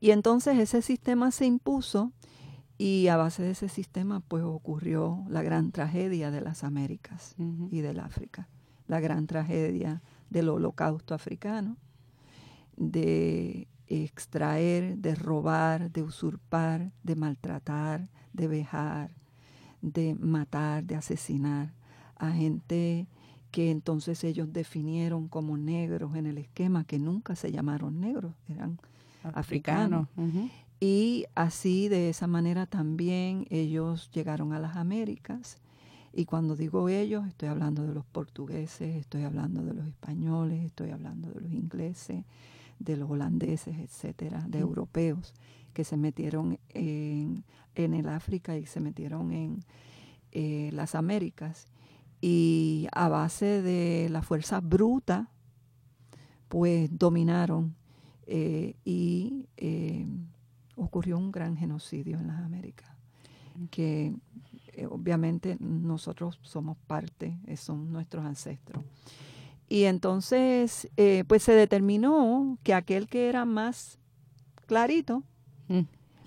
Y 0.00 0.10
entonces 0.10 0.58
ese 0.58 0.82
sistema 0.82 1.30
se 1.30 1.46
impuso 1.46 2.12
y 2.78 3.08
a 3.08 3.16
base 3.16 3.42
de 3.42 3.50
ese 3.52 3.68
sistema, 3.68 4.20
pues 4.20 4.42
ocurrió 4.44 5.24
la 5.28 5.42
gran 5.42 5.72
tragedia 5.72 6.30
de 6.30 6.40
las 6.40 6.64
Américas 6.64 7.34
y 7.70 7.80
del 7.80 8.00
África, 8.00 8.48
la 8.86 9.00
gran 9.00 9.26
tragedia 9.26 10.02
del 10.30 10.48
holocausto 10.48 11.14
africano, 11.14 11.76
de 12.76 13.68
extraer, 13.86 14.96
de 14.98 15.14
robar, 15.14 15.90
de 15.90 16.02
usurpar, 16.02 16.92
de 17.02 17.14
maltratar, 17.16 18.08
de 18.32 18.48
vejar, 18.48 19.14
de 19.82 20.14
matar, 20.14 20.84
de 20.84 20.96
asesinar 20.96 21.74
a 22.16 22.30
gente 22.32 23.06
que 23.50 23.70
entonces 23.70 24.24
ellos 24.24 24.52
definieron 24.52 25.28
como 25.28 25.58
negros 25.58 26.16
en 26.16 26.26
el 26.26 26.38
esquema, 26.38 26.84
que 26.84 26.98
nunca 26.98 27.36
se 27.36 27.52
llamaron 27.52 28.00
negros, 28.00 28.34
eran 28.48 28.80
africanos. 29.22 30.08
Y 30.82 31.26
así, 31.36 31.88
de 31.88 32.08
esa 32.08 32.26
manera 32.26 32.66
también 32.66 33.46
ellos 33.50 34.10
llegaron 34.10 34.52
a 34.52 34.58
las 34.58 34.74
Américas. 34.74 35.58
Y 36.12 36.24
cuando 36.24 36.56
digo 36.56 36.88
ellos, 36.88 37.24
estoy 37.28 37.50
hablando 37.50 37.86
de 37.86 37.94
los 37.94 38.04
portugueses, 38.04 38.96
estoy 38.96 39.22
hablando 39.22 39.62
de 39.62 39.74
los 39.74 39.86
españoles, 39.86 40.64
estoy 40.64 40.90
hablando 40.90 41.30
de 41.30 41.40
los 41.40 41.52
ingleses, 41.52 42.24
de 42.80 42.96
los 42.96 43.08
holandeses, 43.08 43.78
etcétera, 43.78 44.44
de 44.48 44.58
europeos 44.58 45.34
que 45.72 45.84
se 45.84 45.96
metieron 45.96 46.58
en, 46.70 47.44
el 47.76 48.08
África 48.08 48.58
y 48.58 48.66
se 48.66 48.80
metieron 48.80 49.30
en 49.30 49.64
eh, 50.32 50.70
las 50.72 50.96
Américas. 50.96 51.68
Y 52.20 52.88
a 52.90 53.08
base 53.08 53.62
de 53.62 54.08
la 54.10 54.22
fuerza 54.22 54.60
bruta, 54.60 55.30
pues 56.48 56.90
dominaron 56.90 57.76
eh, 58.26 58.74
y 58.84 59.46
eh, 59.58 60.06
ocurrió 60.92 61.16
un 61.16 61.32
gran 61.32 61.56
genocidio 61.56 62.18
en 62.18 62.26
las 62.26 62.40
Américas, 62.42 62.90
que 63.70 64.12
eh, 64.74 64.84
obviamente 64.84 65.56
nosotros 65.58 66.38
somos 66.42 66.76
parte, 66.86 67.38
eh, 67.46 67.56
son 67.56 67.90
nuestros 67.90 68.26
ancestros. 68.26 68.84
Y 69.70 69.84
entonces, 69.84 70.90
eh, 70.98 71.24
pues 71.26 71.44
se 71.44 71.52
determinó 71.52 72.58
que 72.62 72.74
aquel 72.74 73.08
que 73.08 73.30
era 73.30 73.46
más 73.46 73.98
clarito, 74.66 75.22
mm. 75.68 75.80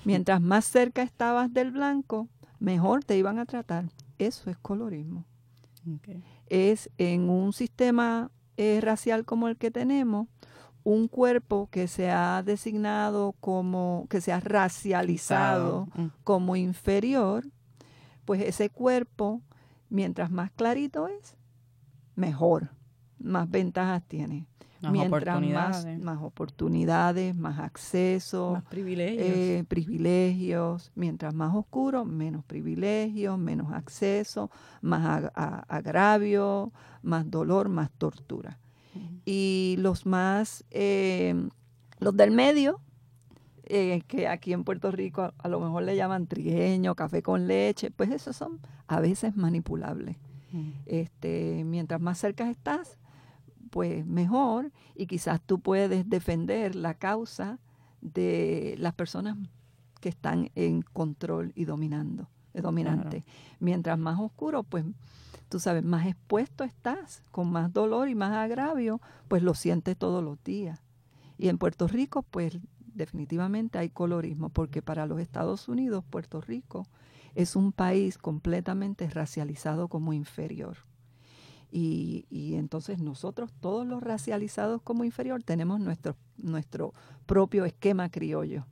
mientras 0.04 0.42
más 0.42 0.66
cerca 0.66 1.04
estabas 1.04 1.54
del 1.54 1.70
blanco, 1.70 2.28
mejor 2.60 3.04
te 3.04 3.20
iban 3.20 3.38
a 3.38 3.46
tratar. 3.46 3.92
Eso 4.18 4.50
es 4.50 4.58
colorismo. 4.58 5.26
Es 6.48 6.90
en 6.98 7.30
un 7.30 7.54
sistema 7.54 8.32
racial 8.82 9.26
como 9.26 9.48
el 9.48 9.58
que 9.58 9.70
tenemos, 9.70 10.28
un 10.86 11.08
cuerpo 11.08 11.68
que 11.72 11.88
se 11.88 12.12
ha 12.12 12.44
designado 12.44 13.34
como, 13.42 14.06
que 14.08 14.22
se 14.22 14.32
ha 14.32 14.40
racializado 14.40 15.88
mm. 15.96 16.06
como 16.24 16.56
inferior, 16.56 17.44
pues 18.24 18.42
ese 18.44 18.70
cuerpo, 18.70 19.42
mientras 19.90 20.30
más 20.30 20.52
clarito 20.52 21.08
es, 21.08 21.36
mejor, 22.16 22.70
más 23.18 23.50
ventajas 23.50 24.04
tiene. 24.08 24.48
Más 24.82 24.92
mientras 24.92 25.24
oportunidades. 25.24 26.00
Más, 26.00 26.22
oportunidades, 26.22 27.36
más 27.36 27.58
acceso, 27.58 28.52
más 28.52 28.64
privilegios. 28.66 29.26
Eh, 29.28 29.66
privilegios. 29.68 30.92
Mientras 30.94 31.34
más 31.34 31.56
oscuro, 31.56 32.06
menos 32.06 32.46
privilegios, 32.46 33.40
menos 33.40 33.74
acceso, 33.74 34.52
más 34.82 35.32
agravio, 35.34 36.72
más 37.02 37.32
dolor, 37.32 37.70
más 37.70 37.90
tortura 37.90 38.60
y 39.26 39.76
los 39.80 40.06
más, 40.06 40.64
eh, 40.72 41.50
los 42.00 42.16
del 42.16 42.32
medio, 42.32 42.80
eh, 43.64 44.04
que 44.08 44.28
aquí 44.28 44.54
en 44.54 44.64
Puerto 44.64 44.92
Rico 44.92 45.34
a, 45.38 45.48
lo 45.48 45.60
mejor 45.60 45.84
le 45.84 45.96
llaman 45.96 46.28
trigueño, 46.28 46.96
café 46.96 47.24
con 47.24 47.48
leche, 47.48 47.90
pues 47.92 48.12
esos 48.12 48.36
son 48.36 48.60
a 48.88 49.00
veces 49.00 49.36
manipulables. 49.36 50.18
este, 50.86 51.64
mientras 51.66 52.00
más 52.00 52.18
cerca 52.18 52.50
estás, 52.50 52.98
pues 53.72 54.06
mejor 54.06 54.72
y 54.96 55.08
quizás 55.08 55.42
tú 55.42 55.60
puedes 55.60 56.10
defender 56.10 56.76
la 56.76 56.94
causa 56.94 57.60
de 58.00 58.76
las 58.78 58.94
personas 58.94 59.36
que 60.00 60.10
están 60.10 60.52
en 60.56 60.82
control 60.82 61.52
y 61.56 61.66
dominando, 61.66 62.30
dominante. 62.54 63.26
Mientras 63.60 63.98
más 63.98 64.20
oscuro, 64.20 64.64
pues 64.64 64.86
tú 65.56 65.60
sabes, 65.62 65.86
más 65.86 66.06
expuesto 66.06 66.66
estás, 66.66 67.24
con 67.32 67.50
más 67.50 67.72
dolor 67.72 68.10
y 68.10 68.14
más 68.14 68.34
agravio, 68.34 69.00
pues 69.30 69.42
lo 69.42 69.54
sientes 69.54 69.96
todos 69.96 70.22
los 70.22 70.44
días. 70.44 70.82
Y 71.38 71.48
en 71.48 71.58
Puerto 71.58 71.88
Rico, 71.88 72.24
pues 72.24 72.60
definitivamente 72.80 73.78
hay 73.78 73.90
colorismo, 73.90 74.50
porque 74.50 74.82
para 74.82 75.06
los 75.06 75.22
Estados 75.22 75.70
Unidos, 75.70 76.04
Puerto 76.10 76.42
Rico 76.42 76.86
es 77.36 77.56
un 77.56 77.72
país 77.72 78.18
completamente 78.18 79.10
racializado 79.10 79.88
como 79.88 80.12
inferior. 80.12 80.76
Y, 81.72 82.26
y, 82.30 82.56
entonces 82.56 83.00
nosotros, 83.00 83.54
todos 83.62 83.88
los 83.88 84.04
racializados 84.04 84.82
como 84.82 85.06
inferior, 85.06 85.42
tenemos 85.42 85.80
nuestro, 85.80 86.18
nuestro 86.36 86.94
propio 87.26 87.64
esquema 87.64 88.10
criollo. 88.10 88.66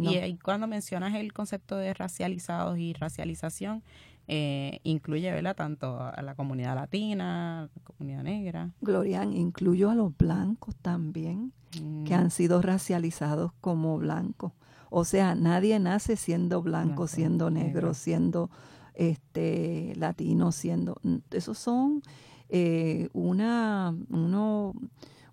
Y, 0.00 0.38
cuando 0.38 0.66
mencionas 0.66 1.14
el 1.14 1.32
concepto 1.32 1.76
de 1.76 1.94
racializados 1.94 2.78
y 2.78 2.92
racialización, 2.92 3.82
eh, 4.26 4.80
incluye 4.84 5.30
¿verdad? 5.32 5.54
tanto 5.56 6.00
a 6.00 6.20
la 6.22 6.34
comunidad 6.34 6.74
latina, 6.74 7.60
a 7.60 7.62
la 7.62 7.84
comunidad 7.84 8.22
negra. 8.22 8.70
Glorian, 8.80 9.32
incluyo 9.34 9.90
a 9.90 9.94
los 9.94 10.16
blancos 10.16 10.74
también, 10.76 11.52
que 11.70 12.14
mm. 12.14 12.18
han 12.18 12.30
sido 12.30 12.62
racializados 12.62 13.52
como 13.60 13.98
blancos. 13.98 14.52
O 14.90 15.04
sea, 15.04 15.34
nadie 15.34 15.78
nace 15.80 16.16
siendo 16.16 16.62
blanco, 16.62 17.08
siendo 17.08 17.50
negro, 17.50 17.94
siendo 17.94 18.50
este 18.94 19.92
latino, 19.96 20.52
siendo... 20.52 21.00
Esos 21.32 21.58
son 21.58 22.02
eh, 22.48 23.08
una, 23.12 23.94
uno, 24.10 24.72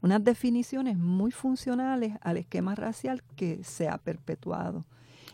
unas 0.02 0.24
definiciones 0.24 0.98
muy 0.98 1.30
funcionales 1.32 2.18
al 2.22 2.38
esquema 2.38 2.74
racial 2.74 3.24
que 3.36 3.64
se 3.64 3.88
ha 3.88 4.00
perpetuado. 4.00 4.86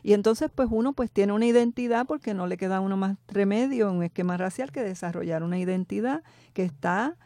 Y 0.08 0.13
entonces 0.13 0.50
pues 0.56 0.70
uno 0.72 0.93
pues 0.93 1.12
tiene 1.12 1.34
una 1.34 1.48
identidad 1.48 2.06
porque 2.06 2.34
no 2.34 2.48
le 2.48 2.56
queda 2.56 2.78
a 2.78 2.80
uno 2.80 2.96
más 2.96 3.17
remedio 3.28 3.89
en 3.89 3.98
un 3.98 4.04
esquema 4.04 4.38
racial 4.38 4.72
que 4.72 4.82
desarrollar 4.82 5.43
una 5.43 5.60
identidad 5.60 6.24
que 6.54 6.63
está 6.63 7.17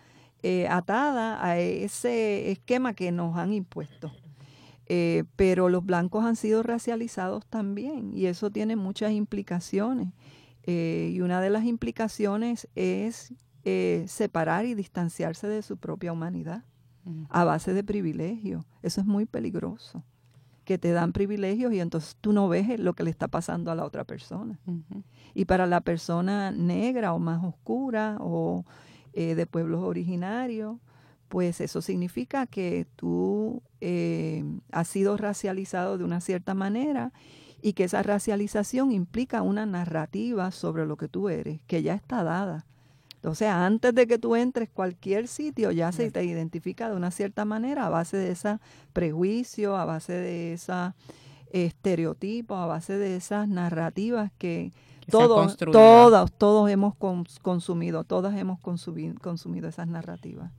eh, 0.42 0.68
atada 0.68 1.46
a 1.46 1.60
ese 1.60 2.50
esquema 2.50 2.96
que 2.96 3.12
nos 3.12 3.38
han 3.38 3.54
impuesto. 3.54 4.12
Eh, 4.88 5.26
pero 5.36 5.70
los 5.70 5.86
blancos 5.86 6.26
han 6.26 6.36
sido 6.36 6.64
racializados 6.64 7.46
también 7.46 8.16
y 8.16 8.26
eso 8.26 8.50
tiene 8.50 8.76
muchas 8.76 9.12
implicaciones. 9.12 10.08
Eh, 10.64 11.12
y 11.14 11.22
una 11.22 11.40
de 11.40 11.52
las 11.52 11.66
implicaciones 11.66 12.68
es 12.74 13.32
eh, 13.64 14.06
separar 14.08 14.66
y 14.66 14.74
distanciarse 14.74 15.48
de 15.48 15.62
su 15.62 15.78
propia 15.78 16.14
humanidad 16.14 16.64
a 17.30 17.44
base 17.44 17.76
de 17.76 17.84
privilegios. 17.84 18.66
Eso 18.82 19.02
es 19.02 19.06
muy 19.06 19.28
peligroso, 19.28 20.04
que 20.72 20.78
te 20.78 20.94
dan 20.94 21.12
privilegios 21.12 21.74
y 21.74 21.82
entonces 21.82 22.16
tú 22.22 22.32
no 22.32 22.48
ves 22.48 22.80
lo 22.80 22.94
que 22.94 23.04
le 23.04 23.10
está 23.10 23.28
pasando 23.28 23.72
a 23.72 23.76
la 23.76 23.84
otra 23.84 24.06
persona. 24.06 24.58
Y 25.34 25.44
para 25.44 25.68
la 25.68 25.82
persona 25.82 26.52
negra 26.52 27.14
o 27.14 27.20
más 27.20 27.44
oscura 27.44 28.16
o 28.22 28.64
de 29.14 29.46
pueblos 29.46 29.82
originarios, 29.84 30.78
pues 31.28 31.60
eso 31.60 31.82
significa 31.82 32.46
que 32.46 32.88
tú 32.96 33.62
eh, 33.82 34.46
has 34.72 34.88
sido 34.88 35.18
racializado 35.18 35.98
de 35.98 36.06
una 36.06 36.22
cierta 36.22 36.54
manera 36.54 37.12
y 37.62 37.74
que 37.74 37.86
esa 37.86 38.02
racialización 38.02 38.92
implica 38.92 39.42
una 39.42 39.66
narrativa 39.66 40.52
sobre 40.52 40.86
lo 40.86 40.96
que 40.96 41.08
tú 41.08 41.30
eres, 41.30 41.62
que 41.68 41.84
ya 41.84 41.96
está 41.96 42.24
dada. 42.24 42.66
O 43.24 43.36
sea, 43.36 43.66
antes 43.66 43.94
de 43.94 44.08
que 44.08 44.18
tú 44.18 44.36
entres 44.36 44.70
cualquier 44.70 45.28
sitio, 45.28 45.72
ya 45.72 45.92
se 45.92 46.10
te 46.10 46.24
identifica 46.24 46.90
de 46.90 46.96
una 46.96 47.12
cierta 47.12 47.46
manera 47.46 47.86
a 47.86 47.90
base 47.90 48.18
de 48.18 48.32
ese 48.32 48.58
prejuicio, 48.94 49.78
a 49.78 49.86
base 49.86 50.14
de 50.14 50.54
esa 50.54 50.96
estereotipo, 51.52 52.56
a 52.56 52.66
base 52.66 52.98
de 52.98 53.16
esas 53.16 53.48
narrativas 53.48 54.32
que, 54.38 54.72
todos, 55.10 55.58
todos, 55.58 56.32
todos 56.32 56.70
hemos 56.70 56.96
consumido, 56.96 58.04
todas 58.04 58.38
hemos 58.38 58.60
consumido, 58.60 59.16
consumido 59.20 59.68
esas 59.68 59.88
narrativas. 59.88 60.52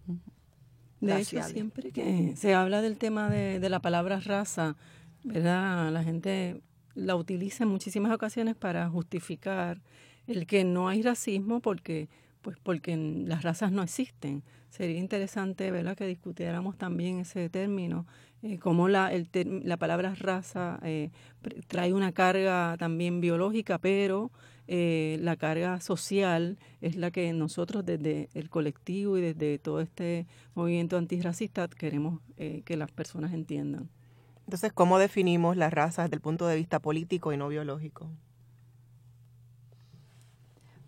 De 1.01 1.20
hecho, 1.20 1.42
siempre 1.42 1.90
que 1.90 2.35
se 2.37 2.55
habla 2.55 2.81
del 2.81 2.96
tema 2.96 3.29
de, 3.29 3.68
la 3.68 3.81
palabra 3.81 4.20
raza, 4.20 4.77
¿verdad? 5.25 5.90
La 5.90 6.05
gente 6.05 6.62
la 6.94 7.16
utiliza 7.16 7.64
en 7.64 7.70
muchísimas 7.70 8.12
ocasiones 8.12 8.55
para 8.55 8.88
justificar 8.88 9.81
el 10.26 10.46
que 10.46 10.64
no 10.64 10.88
hay 10.88 11.02
racismo 11.02 11.61
porque 11.61 12.08
pues 12.42 12.56
porque 12.61 12.96
las 12.96 13.42
razas 13.42 13.70
no 13.70 13.82
existen. 13.82 14.42
Sería 14.68 14.98
interesante 14.98 15.70
¿verdad? 15.70 15.96
que 15.96 16.06
discutiéramos 16.06 16.76
también 16.76 17.20
ese 17.20 17.48
término, 17.48 18.06
eh, 18.42 18.58
cómo 18.58 18.88
la, 18.88 19.12
la 19.44 19.76
palabra 19.76 20.14
raza 20.16 20.80
eh, 20.82 21.11
trae 21.68 21.92
una 21.92 22.11
carga 22.11 22.74
también 22.78 23.20
biológica, 23.20 23.78
pero 23.78 24.32
eh, 24.68 25.18
la 25.20 25.37
carga 25.37 25.80
social 25.80 26.58
es 26.80 26.96
la 26.96 27.11
que 27.11 27.32
nosotros 27.32 27.85
desde 27.85 28.28
el 28.35 28.48
colectivo 28.48 29.18
y 29.18 29.20
desde 29.20 29.58
todo 29.58 29.80
este 29.80 30.26
movimiento 30.54 30.96
antirracista 30.96 31.68
queremos 31.68 32.20
eh, 32.37 32.62
que 32.64 32.76
las 32.76 32.90
personas 32.90 33.32
entiendan. 33.32 33.90
Entonces, 34.46 34.72
¿cómo 34.72 34.98
definimos 34.98 35.56
las 35.56 35.72
razas 35.72 36.06
desde 36.06 36.16
el 36.16 36.20
punto 36.20 36.46
de 36.46 36.56
vista 36.56 36.80
político 36.80 37.32
y 37.32 37.37
no 37.37 37.48
biológico? 37.48 38.08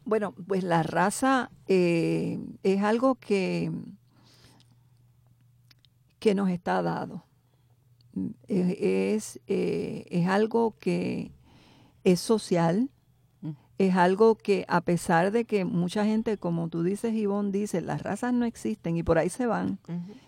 Bueno, 0.05 0.33
pues 0.47 0.63
la 0.65 0.83
raza 0.83 1.51
eh, 1.67 2.39
es 2.63 2.83
algo 2.83 3.15
que, 3.17 3.73
que 6.19 6.35
nos 6.35 6.51
está 6.51 6.83
dado. 6.83 7.25
Es, 8.47 9.41
es 9.47 10.29
algo 10.29 10.77
que 10.79 11.33
es 12.05 12.21
social, 12.21 12.91
es 13.79 13.97
algo 13.97 14.37
que 14.37 14.65
a 14.69 14.81
pesar 14.81 15.33
de 15.33 15.45
que 15.45 15.65
mucha 15.65 16.05
gente, 16.05 16.39
como 16.39 16.69
tú 16.69 16.83
dices, 16.83 17.13
Ivonne, 17.15 17.51
dice, 17.51 17.81
las 17.81 18.03
razas 18.03 18.33
no 18.33 18.45
existen 18.45 18.97
y 18.97 19.03
por 19.03 19.19
ahí 19.19 19.29
se 19.29 19.47
van. 19.47 19.79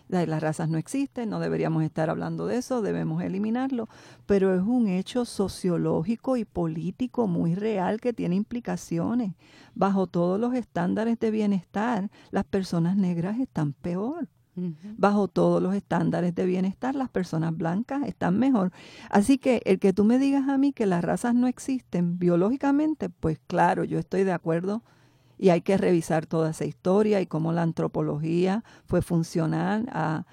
Las 0.09 0.41
razas 0.41 0.69
no 0.69 0.77
existen, 0.77 1.29
no 1.29 1.39
deberíamos 1.39 1.83
estar 1.83 2.09
hablando 2.09 2.45
de 2.45 2.57
eso, 2.57 2.81
debemos 2.81 3.23
eliminarlo, 3.23 3.87
pero 4.25 4.53
es 4.53 4.61
un 4.61 4.87
hecho 4.87 5.25
sociológico 5.25 6.37
y 6.37 6.45
político 6.45 7.27
muy 7.27 7.55
real 7.55 8.01
que 8.01 8.13
tiene 8.13 8.35
implicaciones. 8.35 9.33
Bajo 9.75 10.07
todos 10.07 10.39
los 10.39 10.53
estándares 10.53 11.19
de 11.19 11.31
bienestar, 11.31 12.09
las 12.31 12.43
personas 12.43 12.97
negras 12.97 13.39
están 13.39 13.73
peor. 13.73 14.27
Bajo 14.97 15.27
todos 15.27 15.61
los 15.61 15.75
estándares 15.75 16.33
de 16.33 16.45
bienestar, 16.45 16.95
las 16.95 17.09
personas 17.09 17.55
blancas 17.55 18.03
están 18.07 18.39
mejor. 18.39 18.71
Así 19.09 19.37
que 19.37 19.61
el 19.65 19.79
que 19.79 19.93
tú 19.93 20.03
me 20.03 20.17
digas 20.17 20.49
a 20.49 20.57
mí 20.57 20.73
que 20.73 20.85
las 20.85 21.03
razas 21.03 21.35
no 21.35 21.47
existen 21.47 22.17
biológicamente, 22.17 23.09
pues 23.09 23.39
claro, 23.47 23.83
yo 23.83 23.99
estoy 23.99 24.23
de 24.23 24.31
acuerdo 24.31 24.83
y 25.37 25.49
hay 25.49 25.61
que 25.61 25.77
revisar 25.77 26.25
toda 26.25 26.49
esa 26.49 26.65
historia 26.65 27.21
y 27.21 27.27
cómo 27.27 27.51
la 27.53 27.61
antropología 27.61 28.63
fue 28.85 29.01
funcional 29.01 29.87
a 29.91 30.25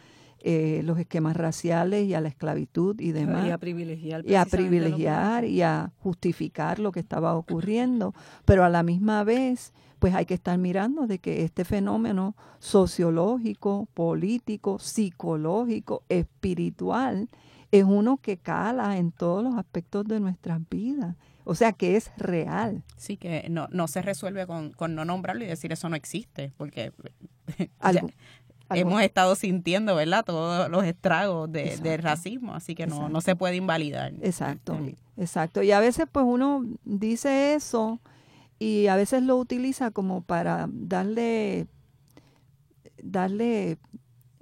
eh, 0.46 0.82
los 0.84 0.98
esquemas 0.98 1.36
raciales 1.38 2.06
y 2.06 2.12
a 2.12 2.20
la 2.20 2.28
esclavitud 2.28 3.00
y 3.00 3.12
demás. 3.12 3.46
Y 3.46 3.50
a 3.50 3.56
privilegiar. 3.56 4.26
Y 4.26 4.34
a 4.34 4.44
privilegiar 4.44 5.46
y 5.46 5.62
a 5.62 5.92
justificar 6.00 6.78
lo 6.78 6.92
que 6.92 7.00
estaba 7.00 7.34
ocurriendo. 7.34 8.12
Pero 8.44 8.62
a 8.62 8.68
la 8.68 8.82
misma 8.82 9.24
vez 9.24 9.72
pues 10.04 10.14
hay 10.14 10.26
que 10.26 10.34
estar 10.34 10.58
mirando 10.58 11.06
de 11.06 11.18
que 11.18 11.44
este 11.44 11.64
fenómeno 11.64 12.36
sociológico, 12.58 13.88
político, 13.94 14.78
psicológico, 14.78 16.02
espiritual, 16.10 17.30
es 17.72 17.84
uno 17.84 18.18
que 18.18 18.36
cala 18.36 18.98
en 18.98 19.12
todos 19.12 19.42
los 19.42 19.54
aspectos 19.54 20.04
de 20.04 20.20
nuestras 20.20 20.60
vidas. 20.68 21.16
O 21.44 21.54
sea, 21.54 21.72
que 21.72 21.96
es 21.96 22.12
real. 22.18 22.84
Sí, 22.98 23.16
que 23.16 23.46
no, 23.48 23.66
no 23.70 23.88
se 23.88 24.02
resuelve 24.02 24.46
con, 24.46 24.72
con 24.72 24.94
no 24.94 25.06
nombrarlo 25.06 25.42
y 25.42 25.46
decir 25.46 25.72
eso 25.72 25.88
no 25.88 25.96
existe, 25.96 26.52
porque 26.58 26.92
hemos 28.74 29.00
estado 29.00 29.36
sintiendo, 29.36 29.94
¿verdad? 29.94 30.22
Todos 30.22 30.68
los 30.68 30.84
estragos 30.84 31.50
de, 31.50 31.78
del 31.78 32.02
racismo, 32.02 32.54
así 32.54 32.74
que 32.74 32.86
no, 32.86 33.08
no 33.08 33.22
se 33.22 33.36
puede 33.36 33.56
invalidar. 33.56 34.12
Exacto, 34.20 34.78
exacto. 35.16 35.62
Y 35.62 35.72
a 35.72 35.80
veces 35.80 36.06
pues 36.12 36.26
uno 36.28 36.62
dice 36.84 37.54
eso 37.54 38.02
y 38.58 38.86
a 38.86 38.96
veces 38.96 39.22
lo 39.22 39.36
utiliza 39.36 39.90
como 39.90 40.22
para 40.22 40.68
darle, 40.70 41.66
darle 43.02 43.78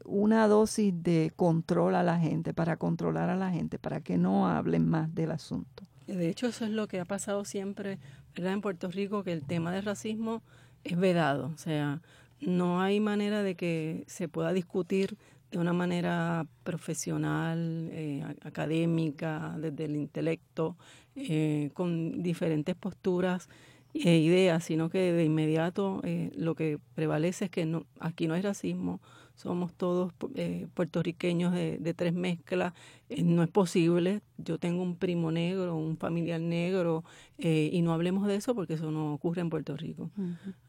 una 0.04 0.46
dosis 0.48 0.92
de 1.02 1.32
control 1.34 1.94
a 1.94 2.02
la 2.02 2.18
gente, 2.18 2.52
para 2.52 2.76
controlar 2.76 3.30
a 3.30 3.36
la 3.36 3.50
gente, 3.50 3.78
para 3.78 4.00
que 4.00 4.18
no 4.18 4.48
hablen 4.48 4.88
más 4.88 5.14
del 5.14 5.30
asunto. 5.30 5.84
De 6.06 6.28
hecho, 6.28 6.48
eso 6.48 6.64
es 6.64 6.70
lo 6.70 6.88
que 6.88 7.00
ha 7.00 7.04
pasado 7.04 7.44
siempre 7.44 7.98
¿verdad? 8.34 8.52
en 8.52 8.60
Puerto 8.60 8.90
Rico, 8.90 9.22
que 9.24 9.32
el 9.32 9.44
tema 9.44 9.72
del 9.72 9.84
racismo 9.84 10.42
es 10.84 10.98
vedado. 10.98 11.50
O 11.54 11.58
sea, 11.58 12.02
no 12.40 12.80
hay 12.80 13.00
manera 13.00 13.42
de 13.42 13.54
que 13.54 14.04
se 14.08 14.28
pueda 14.28 14.52
discutir 14.52 15.16
de 15.50 15.58
una 15.58 15.72
manera 15.72 16.46
profesional, 16.64 17.88
eh, 17.92 18.24
académica, 18.42 19.54
desde 19.58 19.84
el 19.84 19.96
intelecto, 19.96 20.76
eh, 21.14 21.70
con 21.74 22.22
diferentes 22.22 22.74
posturas 22.74 23.48
eh, 23.94 24.16
ideas, 24.16 24.64
sino 24.64 24.88
que 24.88 25.12
de 25.12 25.24
inmediato 25.24 26.00
eh, 26.02 26.30
lo 26.34 26.54
que 26.54 26.78
prevalece 26.94 27.44
es 27.46 27.50
que 27.50 27.66
no, 27.66 27.84
aquí 28.00 28.26
no 28.26 28.32
hay 28.32 28.40
racismo, 28.40 29.02
somos 29.34 29.74
todos 29.74 30.14
eh, 30.34 30.66
puertorriqueños 30.72 31.52
de, 31.52 31.76
de, 31.76 31.92
tres 31.92 32.14
mezclas, 32.14 32.72
no 33.18 33.42
es 33.42 33.50
posible, 33.50 34.22
yo 34.38 34.56
tengo 34.58 34.82
un 34.82 34.96
primo 34.96 35.30
negro, 35.30 35.76
un 35.76 35.98
familiar 35.98 36.40
negro, 36.40 37.04
y 37.36 37.82
no 37.82 37.92
hablemos 37.92 38.26
de 38.26 38.36
eso 38.36 38.54
porque 38.54 38.74
eso 38.74 38.90
no 38.90 39.12
ocurre 39.12 39.42
en 39.42 39.50
Puerto 39.50 39.76
Rico. 39.76 40.10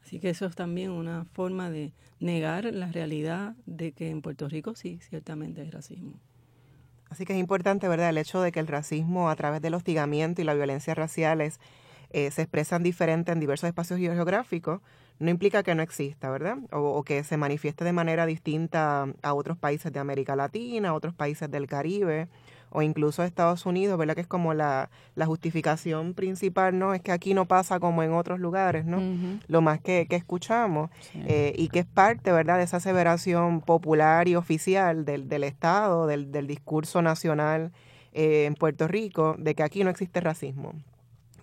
Así 0.04 0.20
que 0.20 0.30
eso 0.30 0.46
es 0.46 0.56
también 0.56 0.92
una 0.92 1.26
forma 1.34 1.70
de 1.70 1.94
negar 2.20 2.66
la 2.74 2.92
realidad 2.92 3.56
de 3.66 3.92
que 3.92 4.10
en 4.10 4.22
Puerto 4.22 4.50
Rico 4.50 4.76
sí, 4.76 5.00
ciertamente 5.02 5.62
hay 5.62 5.70
racismo. 5.70 6.20
Así 7.10 7.26
que 7.26 7.34
es 7.34 7.40
importante, 7.40 7.88
¿verdad?, 7.88 8.10
el 8.10 8.18
hecho 8.18 8.42
de 8.42 8.52
que 8.52 8.60
el 8.60 8.68
racismo 8.68 9.30
a 9.30 9.36
través 9.36 9.62
del 9.62 9.76
hostigamiento 9.76 10.42
y 10.42 10.46
la 10.46 10.56
violencia 10.56 10.96
raciales 10.96 11.60
eh, 12.14 12.32
se 12.32 12.44
expresan 12.44 12.84
diferente 12.84 13.32
en 13.32 13.40
diversos 13.40 13.68
espacios 13.68 14.00
geográficos, 14.00 14.82
no 15.20 15.30
implica 15.30 15.64
que 15.64 15.76
no 15.76 15.84
exista, 15.84 16.30
¿verdad? 16.30 16.58
O, 16.72 17.04
que 17.04 17.24
se 17.24 17.38
manifieste 17.38 17.84
de 17.84 17.94
manera 17.94 18.26
distinta 18.26 19.08
a 19.22 19.34
otros 19.34 19.58
países 19.58 19.92
de 19.92 20.00
América 20.00 20.36
Latina, 20.36 20.90
a 20.90 20.94
otros 20.94 21.14
países 21.14 21.50
del 21.50 21.68
Caribe 21.68 22.28
o 22.70 22.82
incluso 22.82 23.24
Estados 23.24 23.66
Unidos, 23.68 23.98
¿verdad? 24.00 24.16
Que 24.16 24.22
es 24.22 24.28
como 24.28 24.54
la, 24.54 24.90
justificación 25.26 26.16
principal, 26.16 26.78
¿no? 26.78 26.94
Es 26.94 27.02
que 27.02 27.12
aquí 27.12 27.36
no 27.36 27.46
pasa 27.46 27.80
como 27.80 28.02
en 28.02 28.14
otros 28.14 28.40
lugares, 28.40 28.86
¿no? 28.86 29.00
Lo 29.48 29.62
más 29.62 29.80
que, 29.80 30.08
escuchamos 30.10 30.90
eh, 31.14 31.54
y 31.56 31.70
que 31.70 31.80
es 31.80 31.86
parte, 31.86 32.32
¿verdad? 32.32 32.58
De 32.58 32.64
esa 32.64 32.78
aseveración 32.78 33.62
popular 33.62 34.28
y 34.28 34.36
oficial 34.36 35.06
del, 35.06 35.30
del 35.30 35.44
Estado, 35.44 36.08
del, 36.08 36.32
del 36.32 36.48
discurso 36.48 37.02
nacional 37.04 37.72
eh, 38.14 38.46
en 38.46 38.56
Puerto 38.56 38.88
Rico, 38.88 39.36
de 39.38 39.56
que 39.56 39.64
aquí 39.64 39.84
no 39.84 39.90
existe 39.90 40.20
racismo, 40.20 40.74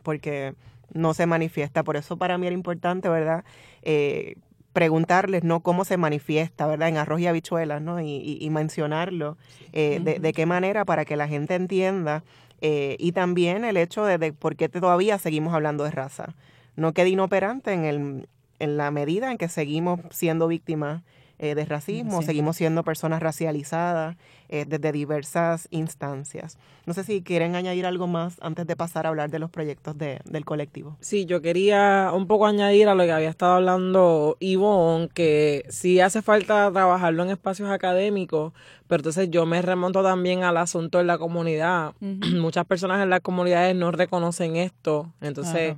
porque 0.02 0.54
no 0.92 1.14
se 1.14 1.26
manifiesta. 1.26 1.82
Por 1.82 1.96
eso 1.96 2.16
para 2.16 2.38
mí 2.38 2.46
era 2.46 2.54
importante, 2.54 3.08
¿verdad? 3.08 3.44
Eh, 3.82 4.36
preguntarles 4.72 5.44
no 5.44 5.60
cómo 5.60 5.84
se 5.84 5.96
manifiesta, 5.96 6.66
¿verdad? 6.66 6.88
En 6.88 6.96
arroz 6.96 7.20
y 7.20 7.26
habichuelas, 7.26 7.82
¿no? 7.82 8.00
Y, 8.00 8.48
mencionarlo, 8.50 9.36
eh, 9.72 10.18
de, 10.20 10.32
qué 10.32 10.46
manera 10.46 10.84
para 10.84 11.04
que 11.04 11.16
la 11.16 11.28
gente 11.28 11.54
entienda. 11.54 12.22
Eh, 12.60 12.96
y 12.98 13.12
también 13.12 13.64
el 13.64 13.76
hecho 13.76 14.04
de, 14.04 14.32
por 14.32 14.56
qué 14.56 14.68
todavía 14.68 15.18
seguimos 15.18 15.54
hablando 15.54 15.84
de 15.84 15.90
raza. 15.90 16.34
No 16.76 16.92
quede 16.92 17.08
inoperante 17.08 17.72
en, 17.72 17.84
el, 17.84 18.28
en 18.58 18.76
la 18.76 18.90
medida 18.90 19.30
en 19.30 19.38
que 19.38 19.48
seguimos 19.48 20.00
siendo 20.10 20.46
víctimas 20.46 21.02
eh, 21.42 21.54
de 21.54 21.64
racismo, 21.64 22.20
seguimos 22.20 22.58
siendo 22.58 22.84
personas 22.84 23.22
racializadas 23.22 24.14
eh, 24.50 24.66
desde 24.68 24.92
diversas 24.92 25.68
instancias. 25.70 26.58
No 26.84 26.92
sé 26.92 27.02
si 27.02 27.22
quieren 27.22 27.56
añadir 27.56 27.86
algo 27.86 28.06
más 28.06 28.36
antes 28.42 28.66
de 28.66 28.76
pasar 28.76 29.06
a 29.06 29.08
hablar 29.08 29.30
de 29.30 29.38
los 29.38 29.48
proyectos 29.50 29.96
de, 29.96 30.20
del 30.26 30.44
colectivo. 30.44 30.98
Sí, 31.00 31.24
yo 31.24 31.40
quería 31.40 32.10
un 32.12 32.26
poco 32.26 32.44
añadir 32.44 32.88
a 32.88 32.94
lo 32.94 33.04
que 33.04 33.12
había 33.12 33.30
estado 33.30 33.54
hablando 33.54 34.36
Ivonne, 34.38 35.08
que 35.14 35.64
sí 35.70 35.98
hace 36.00 36.20
falta 36.20 36.70
trabajarlo 36.70 37.22
en 37.22 37.30
espacios 37.30 37.70
académicos, 37.70 38.52
pero 38.86 39.00
entonces 39.00 39.30
yo 39.30 39.46
me 39.46 39.62
remonto 39.62 40.02
también 40.02 40.44
al 40.44 40.58
asunto 40.58 40.98
de 40.98 41.04
la 41.04 41.16
comunidad. 41.16 41.94
Muchas 42.00 42.66
personas 42.66 43.02
en 43.02 43.08
las 43.08 43.22
comunidades 43.22 43.74
no 43.74 43.92
reconocen 43.92 44.56
esto, 44.56 45.10
entonces... 45.22 45.76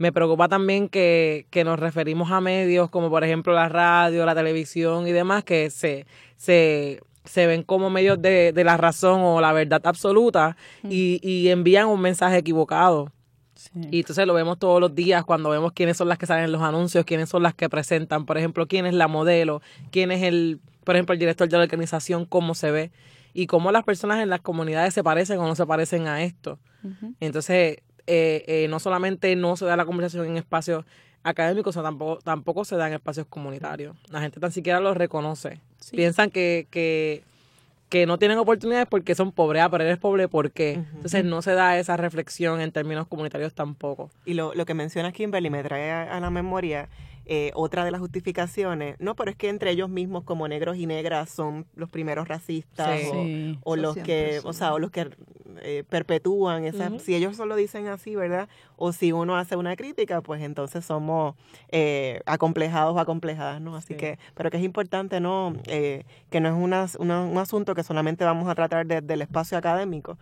Me 0.00 0.12
preocupa 0.12 0.48
también 0.48 0.88
que, 0.88 1.44
que 1.50 1.62
nos 1.62 1.78
referimos 1.78 2.30
a 2.30 2.40
medios 2.40 2.88
como 2.88 3.10
por 3.10 3.22
ejemplo 3.22 3.52
la 3.52 3.68
radio, 3.68 4.24
la 4.24 4.34
televisión 4.34 5.06
y 5.06 5.12
demás 5.12 5.44
que 5.44 5.68
se, 5.68 6.06
se, 6.38 7.02
se 7.26 7.46
ven 7.46 7.62
como 7.62 7.90
medios 7.90 8.20
de, 8.22 8.54
de 8.54 8.64
la 8.64 8.78
razón 8.78 9.20
o 9.20 9.42
la 9.42 9.52
verdad 9.52 9.82
absoluta 9.84 10.56
y, 10.88 11.20
y 11.22 11.50
envían 11.50 11.86
un 11.86 12.00
mensaje 12.00 12.38
equivocado. 12.38 13.12
Y 13.90 14.00
entonces 14.00 14.26
lo 14.26 14.32
vemos 14.32 14.58
todos 14.58 14.80
los 14.80 14.94
días 14.94 15.22
cuando 15.26 15.50
vemos 15.50 15.72
quiénes 15.72 15.98
son 15.98 16.08
las 16.08 16.16
que 16.16 16.24
salen 16.24 16.44
en 16.44 16.52
los 16.52 16.62
anuncios, 16.62 17.04
quiénes 17.04 17.28
son 17.28 17.42
las 17.42 17.52
que 17.52 17.68
presentan, 17.68 18.24
por 18.24 18.38
ejemplo, 18.38 18.66
quién 18.66 18.86
es 18.86 18.94
la 18.94 19.06
modelo, 19.06 19.60
quién 19.90 20.12
es 20.12 20.22
el, 20.22 20.60
por 20.82 20.96
ejemplo, 20.96 21.12
el 21.12 21.18
director 21.18 21.46
de 21.46 21.58
la 21.58 21.64
organización, 21.64 22.24
cómo 22.24 22.54
se 22.54 22.70
ve 22.70 22.90
y 23.34 23.46
cómo 23.48 23.70
las 23.70 23.84
personas 23.84 24.22
en 24.22 24.30
las 24.30 24.40
comunidades 24.40 24.94
se 24.94 25.04
parecen 25.04 25.40
o 25.40 25.46
no 25.46 25.54
se 25.54 25.66
parecen 25.66 26.06
a 26.06 26.22
esto. 26.22 26.58
Entonces, 27.20 27.82
eh, 28.06 28.44
eh, 28.46 28.66
no 28.68 28.80
solamente 28.80 29.34
no 29.36 29.56
se 29.56 29.64
da 29.64 29.76
la 29.76 29.84
conversación 29.84 30.26
en 30.26 30.36
espacios 30.36 30.84
académicos, 31.22 31.74
tampoco, 31.74 32.20
tampoco 32.22 32.64
se 32.64 32.76
da 32.76 32.88
en 32.88 32.94
espacios 32.94 33.26
comunitarios. 33.26 33.96
La 34.10 34.20
gente 34.20 34.40
tan 34.40 34.52
siquiera 34.52 34.80
lo 34.80 34.94
reconoce. 34.94 35.60
Piensan 35.90 36.30
que, 36.30 36.66
que, 36.70 37.22
que, 37.88 38.06
no 38.06 38.18
tienen 38.18 38.38
oportunidades 38.38 38.86
porque 38.88 39.14
son 39.14 39.32
pobres, 39.32 39.62
ah, 39.62 39.70
pero 39.70 39.84
eres 39.84 39.98
pobre, 39.98 40.28
¿por 40.28 40.50
qué? 40.50 40.72
Entonces 40.94 41.24
no 41.24 41.42
se 41.42 41.52
da 41.52 41.78
esa 41.78 41.96
reflexión 41.96 42.60
en 42.60 42.72
términos 42.72 43.06
comunitarios 43.06 43.54
tampoco. 43.54 44.10
Y 44.24 44.34
lo, 44.34 44.54
lo 44.54 44.64
que 44.64 44.74
menciona 44.74 45.12
Kimberly 45.12 45.50
me 45.50 45.62
trae 45.62 45.90
a 45.90 46.20
la 46.20 46.30
memoria 46.30 46.88
eh, 47.26 47.52
otra 47.54 47.84
de 47.84 47.90
las 47.90 48.00
justificaciones, 48.00 48.96
no, 48.98 49.14
pero 49.14 49.30
es 49.30 49.36
que 49.36 49.48
entre 49.48 49.70
ellos 49.70 49.88
mismos 49.88 50.24
como 50.24 50.48
negros 50.48 50.76
y 50.76 50.86
negras 50.86 51.30
son 51.30 51.66
los 51.76 51.88
primeros 51.88 52.26
racistas 52.26 53.00
o, 53.62 53.76
los 53.76 53.96
que, 53.96 54.40
o 54.42 54.52
sea, 54.52 54.74
o 54.74 54.78
los 54.78 54.90
que 54.90 55.10
eh, 55.62 55.84
perpetúan 55.88 56.64
esa, 56.64 56.98
si 56.98 57.14
ellos 57.14 57.36
solo 57.36 57.54
dicen 57.54 57.86
así, 57.86 58.16
¿verdad? 58.16 58.48
O 58.76 58.92
si 58.92 59.12
uno 59.12 59.36
hace 59.36 59.54
una 59.54 59.76
crítica, 59.76 60.22
pues 60.22 60.42
entonces 60.42 60.84
somos 60.84 61.36
eh, 61.68 62.20
acomplejados 62.26 62.96
o 62.96 62.98
acomplejadas, 62.98 63.60
¿no? 63.60 63.76
Así 63.76 63.94
que, 63.94 64.18
pero 64.34 64.50
que 64.50 64.56
es 64.56 64.64
importante, 64.64 65.20
¿no? 65.20 65.52
que 65.64 66.40
no 66.40 66.48
es 66.48 66.54
una, 66.54 66.86
un 66.98 67.38
asunto 67.38 67.74
que 67.74 67.84
solamente 67.84 68.24
vamos 68.24 68.48
a 68.48 68.54
tratar 68.54 68.86
desde 68.86 69.14
el 69.14 69.22
espacio 69.22 69.56
académico, 69.56 70.18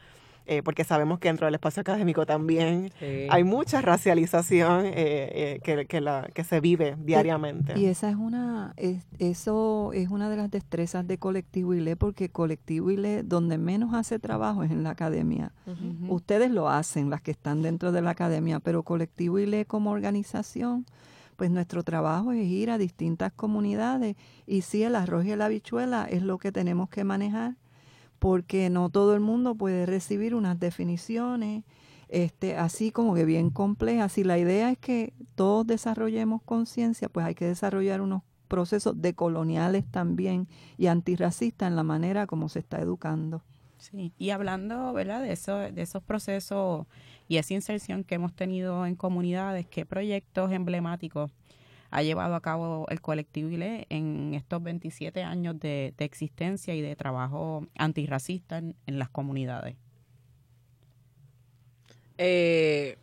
eh, 0.50 0.62
porque 0.62 0.82
sabemos 0.82 1.18
que 1.18 1.28
dentro 1.28 1.46
del 1.46 1.54
espacio 1.56 1.82
académico 1.82 2.24
también 2.24 2.90
hay 3.28 3.44
mucha 3.44 3.82
racialización 3.82 4.87
eh, 4.87 4.92
eh, 4.96 5.61
que, 5.62 5.84
que, 5.84 6.00
la, 6.00 6.26
que 6.32 6.42
se 6.42 6.61
vive 6.61 6.96
diariamente. 6.98 7.78
Y 7.78 7.84
esa 7.84 8.08
es 8.08 8.16
una, 8.16 8.74
eso 9.18 9.92
es 9.92 10.08
una 10.08 10.30
de 10.30 10.37
las 10.38 10.50
destrezas 10.50 11.06
de 11.06 11.18
Colectivo 11.18 11.74
ILE, 11.74 11.96
porque 11.96 12.30
Colectivo 12.30 12.90
ILE 12.90 13.24
donde 13.24 13.58
menos 13.58 13.92
hace 13.92 14.18
trabajo 14.18 14.62
es 14.64 14.70
en 14.70 14.84
la 14.84 14.90
academia. 14.90 15.52
Ustedes 16.08 16.50
lo 16.50 16.70
hacen, 16.70 17.11
las 17.11 17.20
que 17.20 17.30
están 17.30 17.61
dentro 17.61 17.92
de 17.92 18.00
la 18.00 18.11
academia, 18.11 18.58
pero 18.58 18.82
Colectivo 18.84 19.38
ILE 19.38 19.66
como 19.66 19.90
organización 19.90 20.87
pues 21.37 21.52
nuestro 21.52 21.84
trabajo 21.84 22.32
es 22.32 22.46
ir 22.46 22.68
a 22.68 22.78
distintas 22.78 23.32
comunidades 23.32 24.16
y 24.44 24.62
sí, 24.62 24.82
el 24.82 24.96
arroz 24.96 25.24
y 25.24 25.37
la 25.37 25.44
habichuela 25.44 26.04
es 26.11 26.22
lo 26.22 26.38
que 26.38 26.50
tenemos 26.50 26.88
que 26.88 27.04
manejar 27.04 27.54
porque 28.18 28.70
no 28.70 28.90
todo 28.90 29.14
el 29.14 29.20
mundo 29.20 29.54
puede 29.54 29.87
recibir 29.87 30.35
unas 30.35 30.59
definiciones 30.59 31.64
este, 32.09 32.57
así 32.57 32.90
como 32.90 33.14
que 33.14 33.24
bien 33.24 33.50
complejas. 33.50 34.12
Si 34.12 34.24
la 34.24 34.38
idea 34.38 34.70
es 34.70 34.78
que 34.78 35.12
todos 35.35 35.66
desarrollemos 35.66 36.42
conciencia, 36.42 37.09
pues 37.09 37.26
hay 37.26 37.35
que 37.35 37.46
desarrollar 37.46 38.00
unos 38.00 38.22
procesos 38.48 39.00
decoloniales 39.00 39.85
también 39.90 40.48
y 40.78 40.87
antirracistas 40.87 41.68
en 41.68 41.76
la 41.76 41.83
manera 41.83 42.26
como 42.26 42.48
se 42.48 42.61
está 42.61 42.81
educando. 42.81 43.42
Sí, 43.76 44.12
y 44.18 44.31
hablando, 44.31 44.92
¿verdad? 44.92 45.22
De, 45.22 45.72
de 45.72 45.83
esos 45.83 46.02
procesos 46.02 46.87
y 47.28 47.37
esa 47.37 47.54
inserción 47.54 48.02
que 48.02 48.16
hemos 48.16 48.33
tenido 48.33 48.87
en 48.87 48.96
comunidades, 48.96 49.66
¿qué 49.66 49.87
proyectos 49.87 50.50
emblemáticos 50.50 51.31
ha 51.90 52.03
llevado 52.03 52.35
a 52.35 52.40
cabo 52.40 52.87
el 52.90 53.01
colectivo 53.01 53.51
ILE 53.51 53.87
en 53.88 54.35
estos 54.35 54.62
27 54.62 55.22
años 55.22 55.59
de, 55.59 55.94
existencia 55.98 56.74
y 56.74 56.83
de 56.83 56.96
trabajo 56.96 57.66
antirracista 57.77 58.59
en, 58.59 58.74
las 58.87 59.09
comunidades? 59.09 59.77
Eh, 62.18 62.98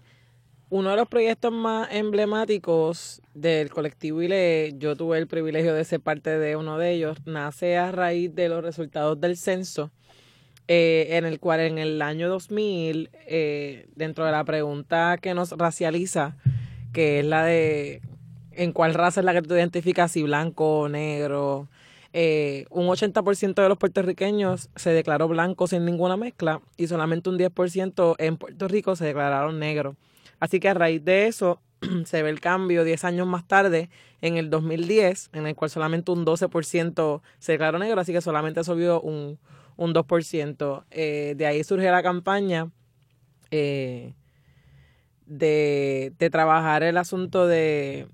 uno 0.69 0.89
de 0.89 0.95
los 0.97 1.07
proyectos 1.07 1.51
más 1.51 1.87
emblemáticos 1.91 3.21
del 3.33 3.69
colectivo 3.69 4.21
ILE, 4.21 4.73
yo 4.77 4.95
tuve 4.95 5.17
el 5.17 5.27
privilegio 5.27 5.73
de 5.73 5.83
ser 5.83 6.01
parte 6.01 6.37
de 6.37 6.55
uno 6.55 6.77
de 6.77 6.91
ellos, 6.91 7.17
nace 7.25 7.77
a 7.77 7.91
raíz 7.91 8.33
de 8.35 8.49
los 8.49 8.63
resultados 8.63 9.19
del 9.19 9.37
censo, 9.37 9.91
eh, 10.67 11.09
en 11.11 11.25
el 11.25 11.39
cual 11.39 11.59
en 11.59 11.77
el 11.77 12.01
año 12.01 12.27
2000, 12.27 13.09
eh, 13.13 13.87
dentro 13.95 14.25
de 14.25 14.31
la 14.31 14.43
pregunta 14.43 15.17
que 15.21 15.33
nos 15.33 15.51
racializa, 15.51 16.37
que 16.91 17.19
es 17.19 17.25
la 17.25 17.45
de 17.45 18.01
en 18.55 18.71
cuál 18.71 18.93
raza 18.93 19.21
es 19.21 19.25
la 19.25 19.33
que 19.33 19.41
tú 19.41 19.55
identificas, 19.55 20.11
si 20.11 20.23
blanco 20.23 20.81
o 20.81 20.89
negro. 20.89 21.67
Eh, 22.13 22.65
un 22.69 22.87
80% 22.87 23.61
de 23.61 23.67
los 23.67 23.77
puertorriqueños 23.77 24.69
se 24.75 24.91
declaró 24.91 25.27
blanco 25.27 25.67
sin 25.67 25.83
ninguna 25.83 26.15
mezcla 26.15 26.61
y 26.77 26.87
solamente 26.87 27.29
un 27.29 27.37
10% 27.37 28.15
en 28.19 28.37
Puerto 28.37 28.67
Rico 28.69 28.95
se 28.95 29.05
declararon 29.05 29.59
negros. 29.59 29.97
Así 30.39 30.61
que 30.61 30.69
a 30.69 30.73
raíz 30.73 31.03
de 31.03 31.27
eso 31.27 31.59
se 32.05 32.23
ve 32.23 32.29
el 32.29 32.39
cambio 32.39 32.83
10 32.83 33.03
años 33.03 33.27
más 33.27 33.45
tarde, 33.47 33.89
en 34.21 34.37
el 34.37 34.49
2010, 34.49 35.29
en 35.33 35.45
el 35.45 35.55
cual 35.55 35.69
solamente 35.69 36.11
un 36.11 36.25
12% 36.25 37.21
se 37.37 37.51
declaró 37.51 37.79
negro, 37.79 37.99
así 38.01 38.13
que 38.13 38.21
solamente 38.21 38.63
subió 38.63 39.01
un, 39.01 39.37
un 39.75 39.93
2%. 39.93 40.83
Eh, 40.91 41.33
de 41.37 41.45
ahí 41.45 41.63
surge 41.63 41.91
la 41.91 42.01
campaña 42.01 42.71
eh, 43.51 44.13
de, 45.25 46.13
de 46.17 46.29
trabajar 46.29 46.83
el 46.83 46.97
asunto 46.97 47.45
de 47.45 48.07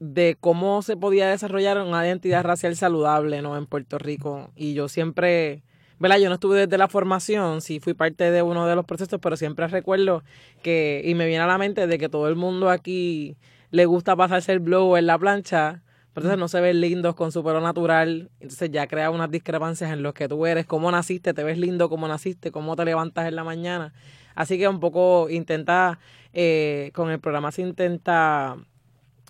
de 0.00 0.36
cómo 0.38 0.82
se 0.82 0.96
podía 0.96 1.28
desarrollar 1.28 1.80
una 1.80 2.06
identidad 2.06 2.44
racial 2.44 2.76
saludable 2.76 3.42
¿no? 3.42 3.56
en 3.56 3.66
Puerto 3.66 3.98
Rico. 3.98 4.50
Y 4.56 4.74
yo 4.74 4.88
siempre, 4.88 5.62
¿verdad? 5.98 6.18
Yo 6.18 6.28
no 6.28 6.34
estuve 6.34 6.58
desde 6.60 6.78
la 6.78 6.88
formación, 6.88 7.60
sí 7.60 7.80
fui 7.80 7.94
parte 7.94 8.30
de 8.30 8.42
uno 8.42 8.66
de 8.66 8.76
los 8.76 8.84
procesos, 8.84 9.20
pero 9.20 9.36
siempre 9.36 9.66
recuerdo 9.68 10.22
que, 10.62 11.02
y 11.04 11.14
me 11.14 11.26
viene 11.26 11.44
a 11.44 11.46
la 11.46 11.58
mente 11.58 11.86
de 11.86 11.98
que 11.98 12.08
todo 12.08 12.28
el 12.28 12.36
mundo 12.36 12.70
aquí 12.70 13.36
le 13.70 13.86
gusta 13.86 14.16
pasarse 14.16 14.52
el 14.52 14.60
blow 14.60 14.96
en 14.96 15.06
la 15.06 15.18
plancha, 15.18 15.82
pero 16.12 16.26
entonces 16.26 16.38
no 16.38 16.48
se 16.48 16.60
ven 16.60 16.80
lindos 16.80 17.16
con 17.16 17.32
su 17.32 17.42
pelo 17.42 17.60
natural, 17.60 18.30
entonces 18.38 18.70
ya 18.70 18.86
crea 18.86 19.10
unas 19.10 19.30
discrepancias 19.30 19.90
en 19.90 20.02
lo 20.02 20.14
que 20.14 20.28
tú 20.28 20.46
eres, 20.46 20.64
cómo 20.64 20.90
naciste, 20.92 21.34
te 21.34 21.42
ves 21.42 21.58
lindo 21.58 21.88
cómo 21.88 22.06
naciste, 22.06 22.52
cómo 22.52 22.76
te 22.76 22.84
levantas 22.84 23.26
en 23.26 23.34
la 23.34 23.42
mañana. 23.42 23.92
Así 24.36 24.58
que 24.58 24.68
un 24.68 24.78
poco 24.80 25.28
intenta, 25.28 25.98
eh, 26.32 26.90
con 26.94 27.10
el 27.10 27.18
programa 27.18 27.50
se 27.50 27.62
intenta 27.62 28.56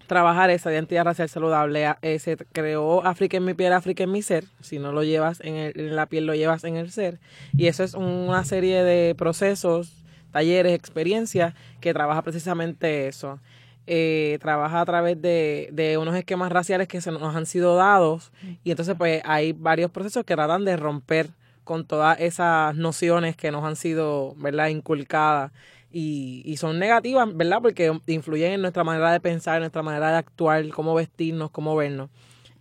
trabajar 0.06 0.50
esa 0.50 0.72
identidad 0.72 1.04
racial 1.04 1.28
saludable. 1.28 1.86
Eh, 2.02 2.18
se 2.18 2.36
creó 2.36 3.04
África 3.04 3.36
en 3.36 3.44
mi 3.44 3.54
piel, 3.54 3.72
África 3.72 4.04
en 4.04 4.12
mi 4.12 4.22
ser. 4.22 4.44
Si 4.60 4.78
no 4.78 4.92
lo 4.92 5.02
llevas 5.02 5.40
en, 5.40 5.56
en 5.56 5.96
la 5.96 6.06
piel, 6.06 6.26
lo 6.26 6.34
llevas 6.34 6.64
en 6.64 6.76
el 6.76 6.90
ser. 6.90 7.18
Y 7.56 7.66
eso 7.66 7.84
es 7.84 7.94
una 7.94 8.44
serie 8.44 8.82
de 8.82 9.14
procesos, 9.14 9.92
talleres, 10.30 10.74
experiencias 10.74 11.54
que 11.80 11.92
trabaja 11.92 12.22
precisamente 12.22 13.08
eso. 13.08 13.40
Eh, 13.86 14.38
trabaja 14.40 14.80
a 14.80 14.84
través 14.86 15.20
de, 15.20 15.68
de, 15.72 15.98
unos 15.98 16.16
esquemas 16.16 16.50
raciales 16.50 16.88
que 16.88 17.02
se 17.02 17.12
nos 17.12 17.36
han 17.36 17.44
sido 17.44 17.76
dados 17.76 18.32
y 18.62 18.70
entonces 18.70 18.94
pues 18.96 19.20
hay 19.26 19.52
varios 19.52 19.90
procesos 19.90 20.24
que 20.24 20.34
tratan 20.34 20.64
de 20.64 20.78
romper 20.78 21.28
con 21.64 21.86
todas 21.86 22.18
esas 22.18 22.74
nociones 22.76 23.36
que 23.36 23.50
nos 23.50 23.62
han 23.62 23.76
sido, 23.76 24.34
¿verdad?, 24.36 24.68
inculcadas 24.68 25.52
y, 25.94 26.42
y 26.44 26.56
son 26.56 26.80
negativas, 26.80 27.28
¿verdad?, 27.36 27.60
porque 27.62 27.96
influyen 28.08 28.54
en 28.54 28.62
nuestra 28.62 28.82
manera 28.82 29.12
de 29.12 29.20
pensar, 29.20 29.54
en 29.54 29.60
nuestra 29.60 29.84
manera 29.84 30.10
de 30.10 30.16
actuar, 30.16 30.68
cómo 30.70 30.92
vestirnos, 30.92 31.52
cómo 31.52 31.76
vernos. 31.76 32.10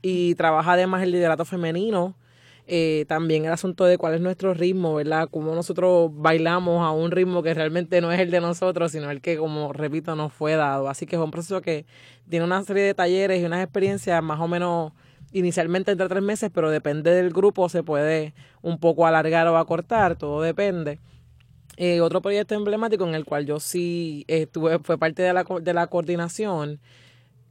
Y 0.03 0.36
trabaja 0.36 0.73
además 0.73 1.01
el 1.01 1.11
liderato 1.11 1.43
femenino, 1.43 2.13
eh, 2.67 3.05
también 3.07 3.45
el 3.45 3.51
asunto 3.51 3.86
de 3.86 3.97
cuál 3.97 4.13
es 4.13 4.21
nuestro 4.21 4.53
ritmo, 4.53 4.93
¿verdad? 4.93 5.29
Cómo 5.31 5.55
nosotros 5.55 6.11
bailamos 6.13 6.86
a 6.86 6.91
un 6.91 7.09
ritmo 7.09 7.41
que 7.41 7.55
realmente 7.55 8.01
no 8.01 8.11
es 8.11 8.19
el 8.19 8.29
de 8.29 8.39
nosotros, 8.39 8.91
sino 8.91 9.09
el 9.09 9.19
que, 9.19 9.38
como 9.38 9.73
repito, 9.73 10.15
nos 10.15 10.31
fue 10.31 10.55
dado. 10.55 10.88
Así 10.88 11.07
que 11.07 11.15
es 11.15 11.21
un 11.21 11.31
proceso 11.31 11.59
que 11.59 11.88
tiene 12.29 12.45
una 12.45 12.61
serie 12.61 12.84
de 12.84 12.93
talleres 12.93 13.41
y 13.41 13.45
unas 13.45 13.63
experiencias 13.63 14.21
más 14.21 14.39
o 14.39 14.47
menos 14.47 14.93
inicialmente 15.31 15.91
entre 15.91 16.07
tres 16.07 16.21
meses, 16.21 16.51
pero 16.53 16.69
depende 16.69 17.09
del 17.09 17.31
grupo, 17.31 17.67
se 17.67 17.81
puede 17.81 18.36
un 18.61 18.77
poco 18.77 19.07
alargar 19.07 19.47
o 19.47 19.57
acortar, 19.57 20.17
todo 20.17 20.43
depende. 20.43 20.99
Eh, 21.78 22.01
otro 22.01 22.21
proyecto 22.21 22.55
emblemático 22.55 23.07
en 23.07 23.15
el 23.15 23.26
cual 23.26 23.45
yo 23.45 23.59
sí 23.59 24.26
estuve, 24.28 24.80
fue 24.80 24.97
parte 24.97 25.24
de 25.24 25.34
la, 25.34 25.43
de 25.43 25.74
la 25.74 25.88
coordinación, 25.88 26.80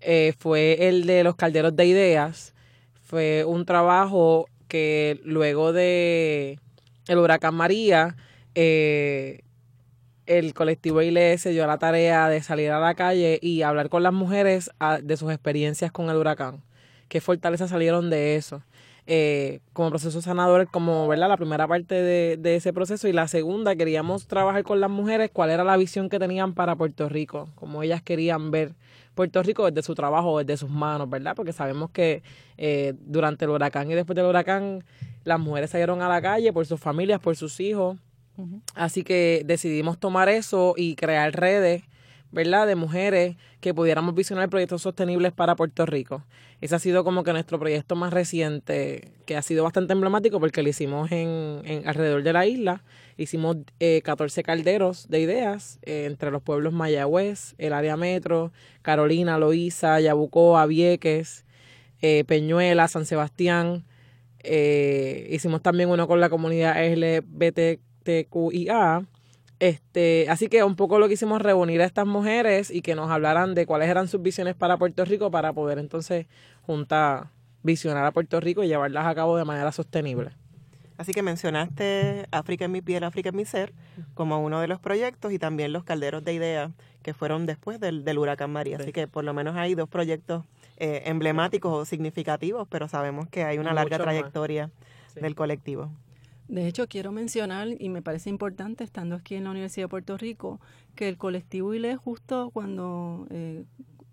eh, 0.00 0.32
fue 0.38 0.88
el 0.88 1.06
de 1.06 1.24
los 1.24 1.36
calderos 1.36 1.74
de 1.76 1.86
ideas. 1.86 2.54
Fue 3.02 3.44
un 3.44 3.64
trabajo 3.66 4.46
que 4.68 5.20
luego 5.24 5.72
de 5.72 6.58
el 7.08 7.18
huracán 7.18 7.54
María, 7.54 8.16
eh, 8.54 9.42
el 10.26 10.54
colectivo 10.54 11.02
ILE 11.02 11.36
se 11.38 11.50
dio 11.50 11.66
la 11.66 11.78
tarea 11.78 12.28
de 12.28 12.42
salir 12.42 12.70
a 12.70 12.80
la 12.80 12.94
calle 12.94 13.38
y 13.42 13.62
hablar 13.62 13.88
con 13.88 14.02
las 14.02 14.12
mujeres 14.12 14.70
ah, 14.78 14.98
de 15.02 15.16
sus 15.16 15.32
experiencias 15.32 15.92
con 15.92 16.10
el 16.10 16.16
huracán. 16.16 16.62
¿Qué 17.08 17.20
fortalezas 17.20 17.70
salieron 17.70 18.08
de 18.08 18.36
eso? 18.36 18.62
Eh, 19.08 19.58
como 19.72 19.90
proceso 19.90 20.22
sanador, 20.22 20.68
como 20.70 21.08
¿verdad? 21.08 21.28
la 21.28 21.36
primera 21.36 21.66
parte 21.66 21.96
de, 21.96 22.36
de, 22.36 22.54
ese 22.54 22.72
proceso 22.72 23.08
y 23.08 23.12
la 23.12 23.26
segunda 23.26 23.74
queríamos 23.74 24.28
trabajar 24.28 24.62
con 24.62 24.80
las 24.80 24.90
mujeres 24.90 25.28
cuál 25.32 25.50
era 25.50 25.64
la 25.64 25.76
visión 25.76 26.08
que 26.08 26.20
tenían 26.20 26.54
para 26.54 26.76
Puerto 26.76 27.08
Rico, 27.08 27.48
cómo 27.56 27.82
ellas 27.82 28.00
querían 28.00 28.52
ver 28.52 28.74
Puerto 29.14 29.42
Rico 29.42 29.70
desde 29.70 29.82
su 29.84 29.94
trabajo, 29.94 30.38
desde 30.38 30.56
sus 30.56 30.70
manos, 30.70 31.08
¿verdad? 31.08 31.34
Porque 31.36 31.52
sabemos 31.52 31.90
que 31.90 32.22
eh, 32.56 32.94
durante 33.00 33.44
el 33.44 33.50
huracán 33.50 33.90
y 33.90 33.94
después 33.94 34.16
del 34.16 34.26
huracán 34.26 34.84
las 35.24 35.38
mujeres 35.38 35.70
salieron 35.70 36.00
a 36.02 36.08
la 36.08 36.22
calle 36.22 36.52
por 36.52 36.66
sus 36.66 36.80
familias, 36.80 37.20
por 37.20 37.36
sus 37.36 37.60
hijos. 37.60 37.98
Así 38.74 39.04
que 39.04 39.42
decidimos 39.44 39.98
tomar 39.98 40.28
eso 40.28 40.74
y 40.76 40.96
crear 40.96 41.32
redes, 41.32 41.82
¿verdad? 42.32 42.66
De 42.66 42.74
mujeres 42.74 43.36
que 43.60 43.72
pudiéramos 43.74 44.14
visionar 44.14 44.48
proyectos 44.48 44.82
sostenibles 44.82 45.32
para 45.32 45.54
Puerto 45.54 45.86
Rico. 45.86 46.24
Ese 46.60 46.74
ha 46.74 46.78
sido 46.78 47.04
como 47.04 47.22
que 47.22 47.32
nuestro 47.32 47.58
proyecto 47.58 47.94
más 47.94 48.12
reciente, 48.12 49.12
que 49.26 49.36
ha 49.36 49.42
sido 49.42 49.62
bastante 49.64 49.92
emblemático 49.92 50.40
porque 50.40 50.62
lo 50.62 50.68
hicimos 50.68 51.12
en, 51.12 51.82
alrededor 51.86 52.22
de 52.22 52.32
la 52.32 52.46
isla 52.46 52.82
Hicimos 53.16 53.58
eh, 53.78 54.00
14 54.02 54.42
calderos 54.42 55.08
de 55.08 55.20
ideas 55.20 55.78
eh, 55.82 56.06
entre 56.06 56.30
los 56.30 56.42
pueblos 56.42 56.72
Mayagüez, 56.72 57.54
el 57.58 57.74
área 57.74 57.96
metro, 57.96 58.52
Carolina, 58.80 59.38
Loíza, 59.38 60.00
Yabucoa, 60.00 60.64
Vieques, 60.66 61.44
eh, 62.00 62.24
Peñuela, 62.24 62.88
San 62.88 63.06
Sebastián. 63.06 63.84
Eh, 64.42 65.28
hicimos 65.30 65.62
también 65.62 65.88
uno 65.88 66.08
con 66.08 66.20
la 66.20 66.28
comunidad 66.30 66.74
LGBTQIA. 66.84 67.86
Este, 69.62 70.26
así 70.28 70.48
que 70.48 70.64
un 70.64 70.74
poco 70.74 70.98
lo 70.98 71.06
que 71.06 71.14
hicimos 71.14 71.40
reunir 71.40 71.82
a 71.82 71.84
estas 71.84 72.04
mujeres 72.04 72.68
y 72.68 72.82
que 72.82 72.96
nos 72.96 73.12
hablaran 73.12 73.54
de 73.54 73.64
cuáles 73.64 73.88
eran 73.88 74.08
sus 74.08 74.20
visiones 74.20 74.56
para 74.56 74.76
Puerto 74.76 75.04
Rico 75.04 75.30
para 75.30 75.52
poder 75.52 75.78
entonces 75.78 76.26
juntar, 76.62 77.28
visionar 77.62 78.04
a 78.04 78.10
Puerto 78.10 78.40
Rico 78.40 78.64
y 78.64 78.66
llevarlas 78.66 79.06
a 79.06 79.14
cabo 79.14 79.36
de 79.36 79.44
manera 79.44 79.70
sostenible. 79.70 80.32
Así 80.96 81.12
que 81.12 81.22
mencionaste 81.22 82.26
África 82.32 82.64
en 82.64 82.72
mi 82.72 82.82
piel, 82.82 83.04
África 83.04 83.28
en 83.28 83.36
mi 83.36 83.44
ser, 83.44 83.72
como 84.14 84.42
uno 84.42 84.60
de 84.60 84.66
los 84.66 84.80
proyectos 84.80 85.30
y 85.30 85.38
también 85.38 85.72
los 85.72 85.84
calderos 85.84 86.24
de 86.24 86.32
ideas 86.32 86.72
que 87.04 87.14
fueron 87.14 87.46
después 87.46 87.78
del, 87.78 88.18
huracán 88.18 88.50
María. 88.50 88.78
Así 88.78 88.90
que 88.90 89.06
por 89.06 89.22
lo 89.22 89.32
menos 89.32 89.54
hay 89.54 89.76
dos 89.76 89.88
proyectos 89.88 90.44
eh, 90.76 91.02
emblemáticos 91.06 91.72
o 91.72 91.84
significativos, 91.84 92.66
pero 92.68 92.88
sabemos 92.88 93.28
que 93.28 93.44
hay 93.44 93.58
una 93.58 93.72
larga 93.72 93.98
trayectoria 93.98 94.72
del 95.14 95.36
colectivo. 95.36 95.92
De 96.52 96.68
hecho, 96.68 96.86
quiero 96.86 97.12
mencionar, 97.12 97.68
y 97.78 97.88
me 97.88 98.02
parece 98.02 98.28
importante, 98.28 98.84
estando 98.84 99.16
aquí 99.16 99.36
en 99.36 99.44
la 99.44 99.52
Universidad 99.52 99.86
de 99.86 99.88
Puerto 99.88 100.18
Rico, 100.18 100.60
que 100.94 101.08
el 101.08 101.16
colectivo 101.16 101.72
ILE, 101.72 101.96
justo 101.96 102.50
cuando 102.52 103.26
eh, 103.30 103.64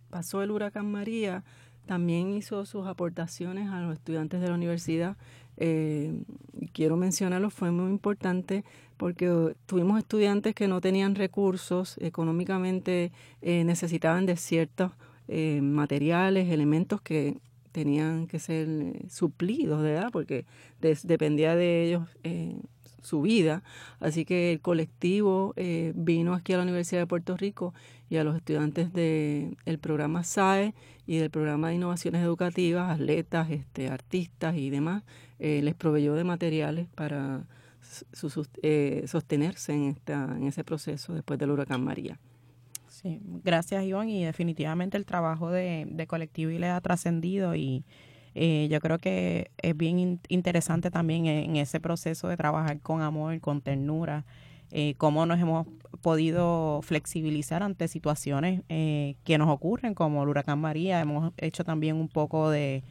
pasó 0.10 0.42
el 0.42 0.52
huracán 0.52 0.90
María, 0.90 1.44
también 1.86 2.30
hizo 2.30 2.66
sus 2.66 2.88
aportaciones 2.88 3.70
a 3.70 3.82
los 3.82 3.94
estudiantes 3.94 4.40
de 4.40 4.48
la 4.48 4.54
universidad. 4.54 5.18
Eh, 5.58 6.24
quiero 6.72 6.96
mencionarlo, 6.96 7.50
fue 7.50 7.72
muy 7.72 7.92
importante 7.92 8.64
porque 8.96 9.54
tuvimos 9.66 10.00
estudiantes 10.00 10.56
que 10.56 10.70
no 10.70 10.80
tenían 10.80 11.16
recursos, 11.16 11.98
económicamente 12.00 13.12
eh, 13.42 13.66
necesitaban 13.66 14.26
de 14.26 14.38
ciertos 14.38 14.94
eh, 15.28 15.60
materiales, 15.62 16.50
elementos 16.50 17.02
que 17.02 17.36
tenían 17.72 18.28
que 18.28 18.40
ser 18.40 18.68
eh, 18.70 19.06
suplidos, 19.10 19.82
¿verdad? 19.82 20.10
Porque 20.12 20.46
dependía 20.80 21.56
de 21.56 21.86
ellos 21.86 22.08
su 23.02 23.22
vida. 23.22 23.64
Así 24.00 24.26
que 24.26 24.52
el 24.52 24.60
colectivo 24.60 25.54
vino 25.96 26.34
aquí 26.34 26.54
a 26.54 26.58
la 26.58 26.64
Universidad 26.64 27.02
de 27.02 27.08
Puerto 27.08 27.38
Rico 27.38 27.74
y 28.10 28.18
a 28.18 28.24
los 28.24 28.36
estudiantes 28.36 28.92
del 28.92 29.80
programa 29.80 30.24
SAE 30.24 30.74
y 31.06 31.18
del 31.18 31.30
programa 31.30 31.70
de 31.70 31.76
innovaciones 31.76 32.24
educativas, 32.24 32.92
atletas, 32.92 33.50
este, 33.52 33.88
artistas 33.90 34.56
y 34.56 34.70
demás, 34.70 35.04
eh, 35.40 35.62
les 35.64 35.76
proveyó 35.76 36.16
de 36.16 36.24
materiales 36.24 36.88
para 36.96 37.46
eh, 38.62 39.06
sostenerse 39.08 39.74
en, 39.74 39.86
esta, 39.86 40.36
en 40.38 40.44
ese 40.44 40.64
proceso 40.64 41.14
después 41.14 41.40
del 41.40 41.52
huracán 41.52 41.84
María. 41.84 42.20
Sí, 43.02 43.22
gracias 43.24 43.86
Iván 43.86 44.10
y 44.10 44.26
definitivamente 44.26 44.98
el 44.98 45.06
trabajo 45.06 45.50
de, 45.52 45.88
de 45.90 46.06
colectivo 46.06 46.52
y 46.52 46.58
le 46.58 46.68
ha 46.68 46.82
trascendido 46.82 47.56
y 47.56 47.86
eh, 48.36 48.68
yo 48.70 48.82
creo 48.82 48.98
que 48.98 49.52
es 49.62 49.78
bien 49.78 50.20
interesante 50.28 50.92
también 50.92 51.26
en, 51.26 51.56
ese 51.56 51.80
proceso 51.80 52.28
de 52.28 52.36
trabajar 52.36 52.82
con 52.82 53.02
amor, 53.02 53.40
con 53.40 53.62
ternura, 53.62 54.26
eh, 54.72 54.96
cómo 54.98 55.26
nos 55.26 55.40
hemos 55.40 55.66
podido 56.02 56.82
flexibilizar 56.84 57.64
ante 57.64 57.88
situaciones 57.88 58.64
que 58.68 59.38
nos 59.38 59.48
ocurren 59.48 59.94
como 59.94 60.22
el 60.24 60.30
huracán 60.30 60.60
María. 60.60 61.00
Hemos 61.00 61.32
hecho 61.38 61.64
también 61.64 61.96
un 61.96 62.10
poco 62.10 62.50
de, 62.50 62.84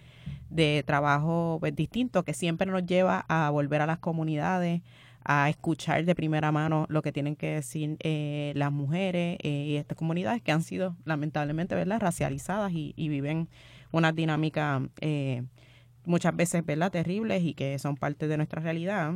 de 0.49 0.83
trabajo 0.87 1.59
pues, 1.61 1.77
distinto 1.77 2.25
que 2.25 2.33
siempre 2.33 2.71
nos 2.71 2.87
lleva 2.87 3.27
a 3.29 3.51
volver 3.51 3.83
a 3.83 3.87
las 3.87 3.99
comunidades, 3.99 4.81
a 5.25 5.49
escuchar 5.51 6.05
de 6.05 6.15
primera 6.15 6.53
mano 6.53 6.87
lo 6.89 7.03
que 7.03 7.13
tienen 7.13 7.37
que 7.37 7.55
decir 7.55 7.97
eh, 8.01 8.53
las 8.57 8.73
mujeres 8.73 9.39
eh, 9.43 9.65
y 9.69 9.77
estas 9.77 9.99
comunidades 9.99 10.43
que 10.43 10.53
han 10.53 10.63
sido 10.63 10.97
lamentablemente 11.05 11.75
¿verdad? 11.75 12.01
racializadas 12.01 12.73
y, 12.73 12.95
y 12.97 13.09
viven 13.09 13.49
una 13.93 14.13
dinámica 14.13 14.83
eh, 15.01 15.43
muchas 16.05 16.35
veces 16.35 16.65
¿verdad? 16.65 16.91
terribles 16.91 17.43
y 17.45 17.55
que 17.55 17.79
son 17.79 17.97
parte 17.97 18.29
de 18.29 18.37
nuestra 18.37 18.61
realidad. 18.61 19.15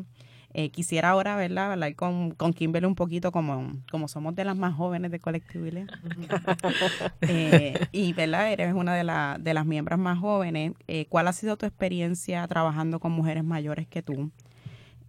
Eh, 0.55 0.71
quisiera 0.71 1.11
ahora, 1.11 1.35
¿verdad? 1.37 1.73
Hablar 1.73 1.95
con, 1.95 2.33
con 2.33 2.53
Kimberly 2.53 2.87
un 2.87 2.95
poquito 2.95 3.33
como, 3.33 3.73
como 3.91 4.07
somos 4.07 4.35
de 4.35 4.45
las 4.45 4.57
más 4.57 4.75
jóvenes 4.75 5.11
de 5.11 5.19
Colectivo 5.19 5.65
eh, 7.23 7.75
y, 7.91 8.13
¿verdad? 8.13 8.53
Eres 8.53 8.75
una 8.75 8.95
de, 8.95 9.03
la, 9.03 9.39
de 9.41 9.55
las 9.55 9.65
miembros 9.65 9.99
más 9.99 10.19
jóvenes. 10.19 10.73
Eh, 10.89 11.07
¿Cuál 11.09 11.29
ha 11.29 11.33
sido 11.33 11.57
tu 11.57 11.65
experiencia 11.65 12.47
trabajando 12.49 13.01
con 13.01 13.13
mujeres 13.13 13.45
mayores 13.45 13.87
que 13.87 14.03
tú? 14.03 14.31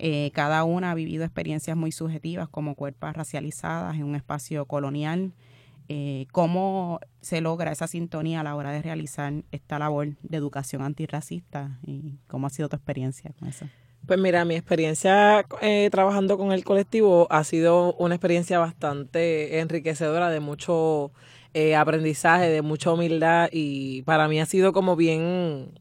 Eh, 0.06 0.32
cada 0.34 0.66
una 0.66 0.92
ha 0.92 0.96
vivido 0.96 1.24
experiencias 1.24 1.78
muy 1.78 1.94
subjetivas 1.94 2.50
como 2.50 2.76
cuerpos 2.76 3.14
racializadas 3.14 3.96
en 3.96 4.04
un 4.04 4.16
espacio 4.18 4.66
colonial. 4.66 5.32
Eh, 5.88 6.28
¿Cómo 6.34 7.00
se 7.22 7.40
logra 7.40 7.72
esa 7.72 7.88
sintonía 7.88 8.42
a 8.42 8.44
la 8.44 8.54
hora 8.58 8.74
de 8.74 8.82
realizar 8.82 9.32
esta 9.54 9.80
labor 9.80 10.18
de 10.22 10.36
educación 10.36 10.82
antirracista? 10.82 11.80
¿Y 11.84 12.18
cómo 12.28 12.48
ha 12.48 12.50
sido 12.50 12.68
tu 12.68 12.76
experiencia 12.76 13.32
con 13.40 13.48
eso? 13.48 13.66
Pues 14.06 14.20
mira, 14.20 14.44
mi 14.44 14.56
experiencia 14.56 15.46
eh, 15.62 15.88
trabajando 15.90 16.38
con 16.38 16.52
el 16.52 16.66
colectivo 16.66 17.28
ha 17.30 17.46
sido 17.46 17.94
una 17.94 18.16
experiencia 18.16 18.60
bastante 18.60 19.62
enriquecedora 19.62 20.30
de 20.30 20.42
mucho 20.42 21.14
eh, 21.54 21.78
aprendizaje, 21.78 22.50
de 22.50 22.62
mucha 22.62 22.92
humildad 22.92 23.48
y 23.54 24.02
para 24.02 24.28
mí 24.28 24.42
ha 24.42 24.46
sido 24.46 24.74
como 24.74 24.98
bien, 24.98 25.80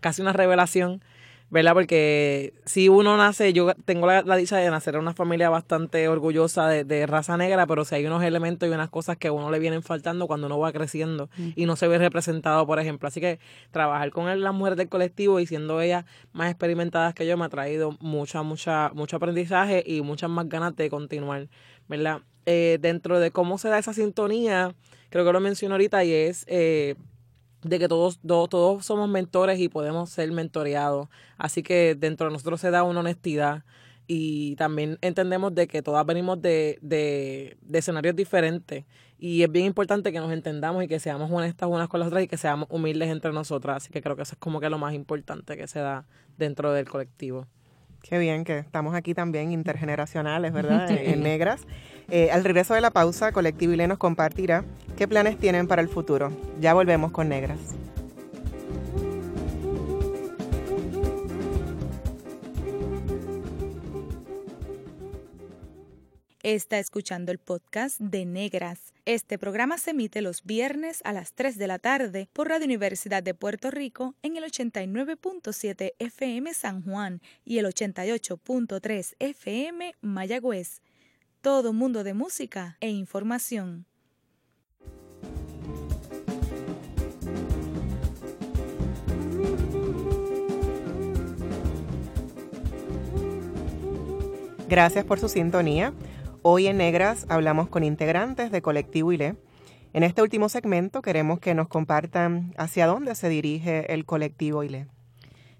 casi 0.00 0.22
una 0.22 0.32
revelación 0.32 1.02
¿verdad? 1.50 1.74
Porque 1.74 2.54
si 2.64 2.88
uno 2.88 3.16
nace, 3.16 3.52
yo 3.52 3.74
tengo 3.84 4.06
la, 4.06 4.36
dicha 4.36 4.56
de 4.56 4.70
nacer 4.70 4.94
en 4.94 5.00
una 5.00 5.14
familia 5.14 5.50
bastante 5.50 6.08
orgullosa 6.08 6.68
de, 6.68 7.06
raza 7.06 7.36
negra, 7.36 7.66
pero 7.66 7.84
si 7.84 7.96
hay 7.96 8.06
unos 8.06 8.22
elementos 8.22 8.68
y 8.68 8.72
unas 8.72 8.88
cosas 8.88 9.16
que 9.16 9.28
a 9.28 9.32
uno 9.32 9.50
le 9.50 9.58
vienen 9.58 9.82
faltando 9.82 10.28
cuando 10.28 10.46
uno 10.46 10.58
va 10.58 10.72
creciendo 10.72 11.28
y 11.56 11.66
no 11.66 11.74
se 11.74 11.88
ve 11.88 11.98
representado, 11.98 12.66
por 12.66 12.78
ejemplo. 12.78 13.08
Así 13.08 13.20
que 13.20 13.40
trabajar 13.72 14.10
con 14.10 14.40
las 14.40 14.54
mujeres 14.54 14.78
del 14.78 14.88
colectivo 14.88 15.40
y 15.40 15.46
siendo 15.46 15.80
ellas 15.80 16.04
más 16.32 16.50
experimentadas 16.50 17.14
que 17.14 17.26
yo 17.26 17.36
me 17.36 17.44
ha 17.44 17.48
traído 17.48 17.96
mucha, 18.00 18.42
mucha, 18.42 18.90
mucho 18.94 19.16
aprendizaje 19.16 19.82
y 19.84 20.02
muchas 20.02 20.30
más 20.30 20.48
ganas 20.48 20.76
de 20.76 20.88
continuar, 20.88 21.48
¿verdad? 21.88 22.20
Eh, 22.46 22.78
dentro 22.80 23.18
de 23.18 23.32
cómo 23.32 23.58
se 23.58 23.68
da 23.68 23.78
esa 23.78 23.92
sintonía, 23.92 24.74
creo 25.10 25.24
que 25.24 25.32
lo 25.32 25.40
menciono 25.40 25.74
ahorita 25.74 26.04
y 26.04 26.12
es... 26.12 26.44
Eh, 26.48 26.94
de 27.62 27.78
que 27.78 27.88
todos, 27.88 28.20
todos, 28.20 28.84
somos 28.84 29.08
mentores 29.08 29.58
y 29.58 29.68
podemos 29.68 30.10
ser 30.10 30.30
mentoreados. 30.32 31.08
Así 31.36 31.62
que 31.62 31.94
dentro 31.94 32.26
de 32.26 32.32
nosotros 32.32 32.60
se 32.60 32.70
da 32.70 32.82
una 32.82 33.00
honestidad 33.00 33.64
y 34.06 34.56
también 34.56 34.98
entendemos 35.02 35.54
de 35.54 35.68
que 35.68 35.82
todas 35.82 36.04
venimos 36.04 36.42
de, 36.42 36.78
de, 36.82 37.56
de, 37.60 37.78
escenarios 37.78 38.16
diferentes 38.16 38.84
y 39.18 39.42
es 39.42 39.52
bien 39.52 39.66
importante 39.66 40.10
que 40.10 40.18
nos 40.18 40.32
entendamos 40.32 40.82
y 40.82 40.88
que 40.88 40.98
seamos 40.98 41.30
honestas 41.30 41.68
unas 41.70 41.88
con 41.88 42.00
las 42.00 42.08
otras 42.08 42.24
y 42.24 42.26
que 42.26 42.36
seamos 42.36 42.66
humildes 42.70 43.10
entre 43.10 43.32
nosotras. 43.32 43.76
Así 43.76 43.92
que 43.92 44.02
creo 44.02 44.16
que 44.16 44.22
eso 44.22 44.32
es 44.32 44.38
como 44.38 44.58
que 44.58 44.68
lo 44.68 44.78
más 44.78 44.94
importante 44.94 45.56
que 45.56 45.68
se 45.68 45.78
da 45.78 46.06
dentro 46.38 46.72
del 46.72 46.88
colectivo. 46.88 47.46
Qué 48.02 48.18
bien 48.18 48.44
que 48.44 48.58
estamos 48.58 48.94
aquí 48.94 49.14
también 49.14 49.52
intergeneracionales, 49.52 50.52
¿verdad? 50.52 50.90
en 50.90 51.22
negras. 51.22 51.66
Eh, 52.10 52.30
al 52.32 52.42
regreso 52.42 52.74
de 52.74 52.80
la 52.80 52.90
pausa, 52.90 53.30
Colectivo 53.32 53.72
ILE 53.72 53.86
nos 53.86 53.98
compartirá 53.98 54.64
qué 54.96 55.06
planes 55.06 55.38
tienen 55.38 55.68
para 55.68 55.80
el 55.80 55.88
futuro. 55.88 56.32
Ya 56.60 56.74
volvemos 56.74 57.12
con 57.12 57.28
negras. 57.28 57.58
Está 66.42 66.78
escuchando 66.78 67.30
el 67.30 67.38
podcast 67.38 68.00
de 68.00 68.24
Negras. 68.24 68.92
Este 69.04 69.38
programa 69.38 69.78
se 69.78 69.90
emite 69.90 70.20
los 70.20 70.42
viernes 70.42 71.02
a 71.04 71.12
las 71.12 71.34
3 71.34 71.58
de 71.58 71.66
la 71.66 71.78
tarde 71.78 72.28
por 72.32 72.48
Radio 72.48 72.64
Universidad 72.64 73.22
de 73.22 73.34
Puerto 73.34 73.70
Rico 73.70 74.16
en 74.22 74.36
el 74.36 74.44
89.7 74.44 75.92
FM 75.98 76.52
San 76.54 76.82
Juan 76.82 77.20
y 77.44 77.58
el 77.58 77.66
88.3 77.66 79.14
FM 79.18 79.94
Mayagüez. 80.00 80.80
Todo 81.42 81.72
mundo 81.72 82.04
de 82.04 82.12
música 82.12 82.76
e 82.80 82.90
información. 82.90 83.86
Gracias 94.68 95.06
por 95.06 95.18
su 95.18 95.30
sintonía. 95.30 95.94
Hoy 96.42 96.66
en 96.66 96.76
Negras 96.76 97.24
hablamos 97.30 97.70
con 97.70 97.84
integrantes 97.84 98.50
de 98.50 98.60
Colectivo 98.60 99.10
ILE. 99.10 99.36
En 99.94 100.02
este 100.02 100.20
último 100.20 100.50
segmento 100.50 101.00
queremos 101.00 101.40
que 101.40 101.54
nos 101.54 101.68
compartan 101.68 102.52
hacia 102.58 102.86
dónde 102.86 103.14
se 103.14 103.30
dirige 103.30 103.94
el 103.94 104.04
Colectivo 104.04 104.62
ILE. 104.62 104.88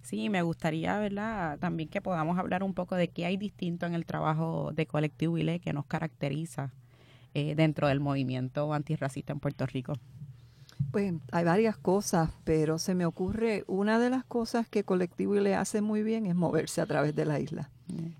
Sí, 0.03 0.29
me 0.29 0.43
gustaría, 0.43 0.99
¿verdad? 0.99 1.59
También 1.59 1.89
que 1.89 2.01
podamos 2.01 2.39
hablar 2.39 2.63
un 2.63 2.75
poco 2.75 2.97
de 2.97 3.09
qué 3.09 3.27
hay 3.27 3.37
distinto 3.37 3.87
en 3.87 3.95
el 3.95 4.07
trabajo 4.07 4.73
de 4.75 4.87
Colectivo 4.87 5.39
ILE 5.39 5.61
que 5.61 5.73
nos 5.73 5.87
caracteriza 5.87 6.73
eh, 7.35 7.55
dentro 7.55 7.89
del 7.89 8.01
movimiento 8.01 8.73
antirracista 8.73 9.33
en 9.33 9.41
Puerto 9.41 9.67
Rico. 9.67 9.95
Pues 10.91 11.15
hay 11.31 11.45
varias 11.45 11.77
cosas, 11.77 12.31
pero 12.43 12.79
se 12.79 12.95
me 12.95 13.07
ocurre, 13.07 13.65
una 13.69 13.99
de 13.99 14.11
las 14.11 14.25
cosas 14.25 14.69
que 14.69 14.83
Colectivo 14.83 15.37
ILE 15.37 15.55
hace 15.55 15.83
muy 15.83 16.03
bien 16.03 16.27
es 16.27 16.35
moverse 16.35 16.81
a 16.81 16.87
través 16.87 17.15
de 17.15 17.27
la 17.27 17.39
isla 17.39 17.71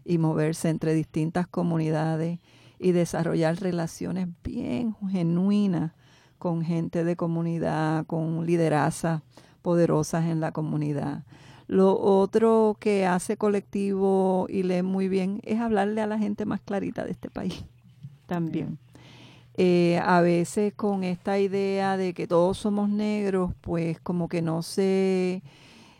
y 0.05 0.19
moverse 0.19 0.69
entre 0.69 0.95
distintas 0.95 1.47
comunidades 1.47 2.39
y 2.79 2.93
desarrollar 2.93 3.61
relaciones 3.61 4.29
bien 4.45 4.95
genuinas 5.11 5.93
con 6.39 6.63
gente 6.63 7.05
de 7.05 7.17
comunidad, 7.17 8.07
con 8.07 8.47
liderazas 8.47 9.23
poderosas 9.63 10.27
en 10.27 10.41
la 10.41 10.53
comunidad. 10.53 11.25
Lo 11.71 11.97
otro 12.01 12.77
que 12.81 13.07
hace 13.07 13.37
colectivo 13.37 14.49
y 14.49 14.65
lee 14.65 14.83
muy 14.83 15.09
bien 15.09 15.41
es 15.45 15.61
hablarle 15.61 16.01
a 16.01 16.09
la 16.09 16.19
gente 16.19 16.45
más 16.45 16.61
clarita 16.61 17.05
de 17.05 17.13
este 17.13 17.31
país 17.31 17.65
también. 18.27 18.77
Eh, 19.55 20.01
a 20.03 20.21
veces 20.21 20.75
con 20.75 21.05
esta 21.05 21.39
idea 21.39 21.97
de 21.97 22.13
que 22.13 22.27
todos 22.27 22.59
somos 22.59 22.89
negros, 22.89 23.53
pues 23.61 24.01
como 24.01 24.29
que 24.29 24.43
no 24.43 24.63
se 24.63 25.45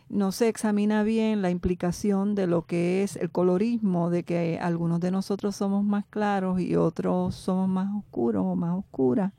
no 0.09 0.33
se 0.33 0.49
examina 0.49 1.03
bien 1.03 1.41
la 1.41 1.51
implicación 1.51 2.35
de 2.35 2.47
lo 2.47 2.65
que 2.65 3.03
es 3.03 3.15
el 3.15 3.29
colorismo, 3.31 4.09
de 4.09 4.23
que 4.23 4.59
algunos 4.61 4.99
de 4.99 5.11
nosotros 5.11 5.55
somos 5.55 5.85
más 5.85 6.03
claros 6.09 6.59
y 6.59 6.75
otros 6.75 7.33
somos 7.33 7.69
más 7.69 7.87
oscuros 7.95 8.43
o 8.45 8.57
más 8.57 8.77
oscuras. 8.77 9.31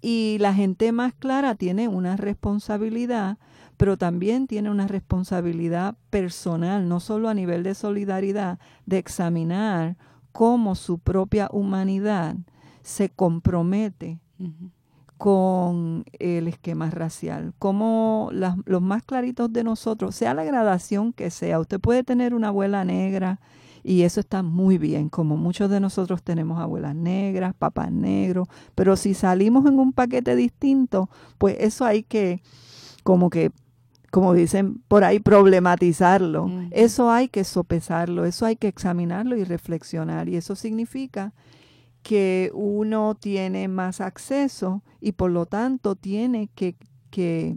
Y 0.00 0.38
la 0.40 0.54
gente 0.54 0.90
más 0.92 1.12
clara 1.12 1.54
tiene 1.54 1.86
una 1.86 2.16
responsabilidad, 2.16 3.36
pero 3.80 3.96
también 3.96 4.46
tiene 4.46 4.70
una 4.70 4.86
responsabilidad 4.86 5.96
personal, 6.10 6.86
no 6.86 7.00
solo 7.00 7.30
a 7.30 7.34
nivel 7.34 7.62
de 7.62 7.74
solidaridad, 7.74 8.58
de 8.84 8.98
examinar 8.98 9.96
cómo 10.32 10.74
su 10.74 10.98
propia 10.98 11.48
humanidad 11.50 12.36
se 12.82 13.08
compromete 13.08 14.18
con 15.16 16.04
el 16.18 16.46
esquema 16.48 16.90
racial, 16.90 17.54
como 17.58 18.28
los 18.32 18.82
más 18.82 19.02
claritos 19.02 19.50
de 19.50 19.64
nosotros, 19.64 20.14
sea 20.14 20.34
la 20.34 20.44
gradación 20.44 21.14
que 21.14 21.30
sea, 21.30 21.58
usted 21.58 21.80
puede 21.80 22.04
tener 22.04 22.34
una 22.34 22.48
abuela 22.48 22.84
negra 22.84 23.40
y 23.82 24.02
eso 24.02 24.20
está 24.20 24.42
muy 24.42 24.76
bien, 24.76 25.08
como 25.08 25.38
muchos 25.38 25.70
de 25.70 25.80
nosotros 25.80 26.22
tenemos 26.22 26.60
abuelas 26.60 26.94
negras, 26.94 27.54
papás 27.54 27.90
negros, 27.90 28.46
pero 28.74 28.94
si 28.98 29.14
salimos 29.14 29.64
en 29.64 29.78
un 29.78 29.94
paquete 29.94 30.36
distinto, 30.36 31.08
pues 31.38 31.56
eso 31.60 31.86
hay 31.86 32.02
que, 32.02 32.42
como 33.04 33.30
que, 33.30 33.50
como 34.10 34.34
dicen 34.34 34.82
por 34.88 35.04
ahí, 35.04 35.20
problematizarlo, 35.20 36.50
eso 36.70 37.10
hay 37.10 37.28
que 37.28 37.44
sopesarlo, 37.44 38.24
eso 38.24 38.44
hay 38.44 38.56
que 38.56 38.68
examinarlo 38.68 39.36
y 39.36 39.44
reflexionar, 39.44 40.28
y 40.28 40.36
eso 40.36 40.56
significa 40.56 41.32
que 42.02 42.50
uno 42.54 43.14
tiene 43.14 43.68
más 43.68 44.00
acceso 44.00 44.82
y 45.00 45.12
por 45.12 45.30
lo 45.30 45.46
tanto 45.46 45.96
tiene 45.96 46.48
que, 46.54 46.76
que 47.10 47.56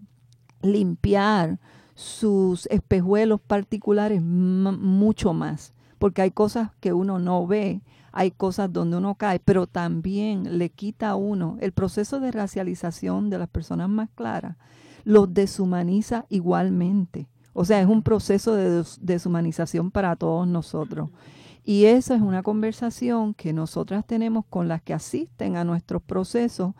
limpiar 0.62 1.60
sus 1.95 2.68
espejuelos 2.68 3.41
particulares 3.41 4.22
mucho 4.22 5.34
más, 5.34 5.74
porque 5.97 6.22
hay 6.22 6.32
cosas 6.32 6.72
que 6.80 6.93
uno 6.93 7.20
no 7.20 7.47
ve, 7.47 7.82
hay 8.12 8.32
cosas 8.32 8.72
donde 8.72 8.97
uno 8.97 9.16
cae, 9.16 9.39
pero 9.39 9.66
también 9.66 10.60
le 10.60 10.70
quita 10.70 11.12
a 11.12 11.16
uno 11.16 11.58
el 11.62 11.72
proceso 11.72 12.20
de 12.20 12.32
racialización 12.32 13.30
de 13.30 13.39
las 13.39 13.49
personas 13.49 13.89
más 13.89 14.10
claras, 14.14 14.58
los 15.04 15.34
deshumaniza 15.34 16.26
igualmente. 16.30 17.28
O 17.54 17.66
sea, 17.66 17.82
es 17.82 17.88
un 17.88 18.01
proceso 18.01 18.56
de 18.56 18.84
deshumanización 19.01 19.91
para 19.91 20.16
todos 20.16 20.47
nosotros. 20.47 21.10
Y 21.64 21.86
esa 21.86 22.16
es 22.16 22.22
una 22.22 22.43
conversación 22.43 23.34
que 23.34 23.54
nosotras 23.54 24.06
tenemos 24.06 24.45
con 24.49 24.68
las 24.68 24.82
que 24.82 24.93
asisten 24.93 25.56
a 25.56 25.64
nuestros 25.64 26.01
procesos, 26.01 26.74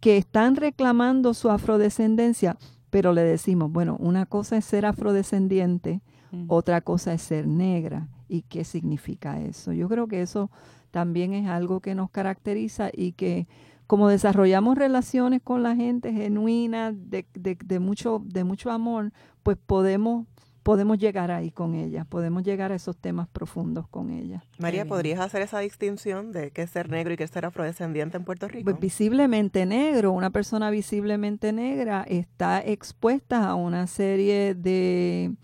que 0.00 0.16
están 0.16 0.56
reclamando 0.56 1.34
su 1.34 1.50
afrodescendencia, 1.50 2.56
pero 2.90 3.12
le 3.12 3.22
decimos, 3.22 3.70
bueno, 3.70 3.96
una 4.00 4.26
cosa 4.26 4.56
es 4.56 4.64
ser 4.64 4.86
afrodescendiente, 4.86 6.00
mm. 6.32 6.46
otra 6.48 6.80
cosa 6.80 7.14
es 7.14 7.22
ser 7.22 7.46
negra. 7.46 8.08
¿Y 8.28 8.42
qué 8.42 8.64
significa 8.64 9.40
eso? 9.40 9.72
Yo 9.72 9.88
creo 9.88 10.08
que 10.08 10.22
eso 10.22 10.50
también 10.90 11.32
es 11.32 11.48
algo 11.48 11.80
que 11.80 11.94
nos 11.94 12.10
caracteriza 12.10 12.90
y 12.92 13.12
que 13.12 13.46
como 13.86 14.08
desarrollamos 14.08 14.76
relaciones 14.76 15.42
con 15.42 15.62
la 15.62 15.76
gente 15.76 16.12
genuinas, 16.12 16.94
de, 16.96 17.26
de, 17.34 17.56
de, 17.62 17.78
mucho, 17.78 18.22
de 18.24 18.44
mucho 18.44 18.70
amor, 18.70 19.12
pues 19.42 19.56
podemos 19.56 20.26
podemos 20.64 20.98
llegar 20.98 21.30
ahí 21.30 21.50
con 21.50 21.74
ella, 21.74 22.06
podemos 22.06 22.42
llegar 22.42 22.72
a 22.72 22.74
esos 22.74 22.96
temas 22.96 23.28
profundos 23.28 23.86
con 23.86 24.10
ella. 24.10 24.42
María, 24.58 24.86
¿podrías 24.86 25.20
hacer 25.20 25.42
esa 25.42 25.58
distinción 25.58 26.32
de 26.32 26.50
qué 26.52 26.62
es 26.62 26.70
ser 26.70 26.88
negro 26.88 27.12
y 27.12 27.18
qué 27.18 27.24
es 27.24 27.30
ser 27.30 27.44
afrodescendiente 27.44 28.16
en 28.16 28.24
Puerto 28.24 28.48
Rico? 28.48 28.64
Pues 28.64 28.80
visiblemente 28.80 29.66
negro, 29.66 30.10
una 30.12 30.30
persona 30.30 30.70
visiblemente 30.70 31.52
negra 31.52 32.04
está 32.08 32.64
expuesta 32.64 33.46
a 33.46 33.54
una 33.54 33.86
serie 33.86 34.54
de, 34.54 35.34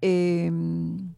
em, 0.00 1.12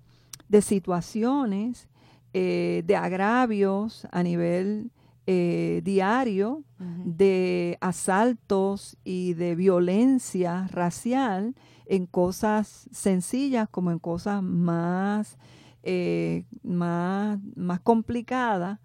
de 0.48 0.60
situaciones, 0.60 1.88
eh, 2.32 2.82
de 2.84 2.96
agravios 2.96 4.08
a 4.10 4.24
nivel 4.24 4.90
eh, 5.26 5.80
diario, 5.84 6.64
de 6.78 7.78
asaltos 7.80 8.98
y 9.04 9.34
de 9.34 9.54
violencia 9.54 10.68
racial 10.70 11.54
en 11.86 12.06
cosas 12.06 12.88
sencillas 12.92 13.68
como 13.70 13.90
en 13.90 13.98
cosas 13.98 14.42
más, 14.42 15.38
eh, 15.82 16.44
más, 16.62 17.38
más 17.56 17.80
complicadas. 17.80 18.80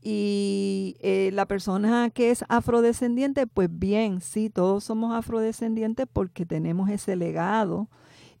Y 0.00 0.96
eh, 1.00 1.30
la 1.32 1.46
persona 1.46 2.10
que 2.10 2.30
es 2.30 2.44
afrodescendiente, 2.48 3.46
pues 3.46 3.68
bien, 3.70 4.20
sí, 4.20 4.50
todos 4.50 4.84
somos 4.84 5.14
afrodescendientes 5.14 6.06
porque 6.12 6.44
tenemos 6.44 6.90
ese 6.90 7.16
legado 7.16 7.88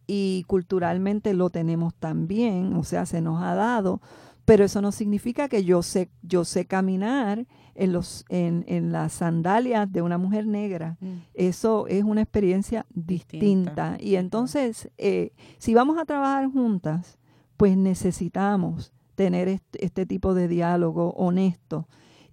y 0.06 0.44
culturalmente 0.48 1.34
lo 1.34 1.50
tenemos 1.50 1.94
también, 1.94 2.74
o 2.74 2.82
sea, 2.82 3.06
se 3.06 3.20
nos 3.20 3.42
ha 3.42 3.54
dado, 3.54 4.00
pero 4.44 4.64
eso 4.64 4.82
no 4.82 4.92
significa 4.92 5.48
que 5.48 5.64
yo 5.64 5.82
sé, 5.82 6.10
yo 6.22 6.44
sé 6.44 6.66
caminar 6.66 7.46
en, 7.74 7.92
los, 7.92 8.24
en, 8.28 8.64
en 8.66 8.92
las 8.92 9.14
sandalias 9.14 9.90
de 9.90 10.02
una 10.02 10.18
mujer 10.18 10.46
negra. 10.46 10.96
Mm. 11.00 11.12
Eso 11.34 11.86
es 11.86 12.04
una 12.04 12.22
experiencia 12.22 12.86
distinta. 12.90 13.96
Y 14.00 14.16
entonces, 14.16 14.90
eh, 14.98 15.32
si 15.58 15.74
vamos 15.74 15.98
a 15.98 16.04
trabajar 16.04 16.50
juntas, 16.50 17.18
pues 17.56 17.76
necesitamos 17.76 18.92
tener 19.14 19.48
este, 19.48 19.84
este 19.84 20.06
tipo 20.06 20.34
de 20.34 20.48
diálogo 20.48 21.10
honesto 21.10 21.86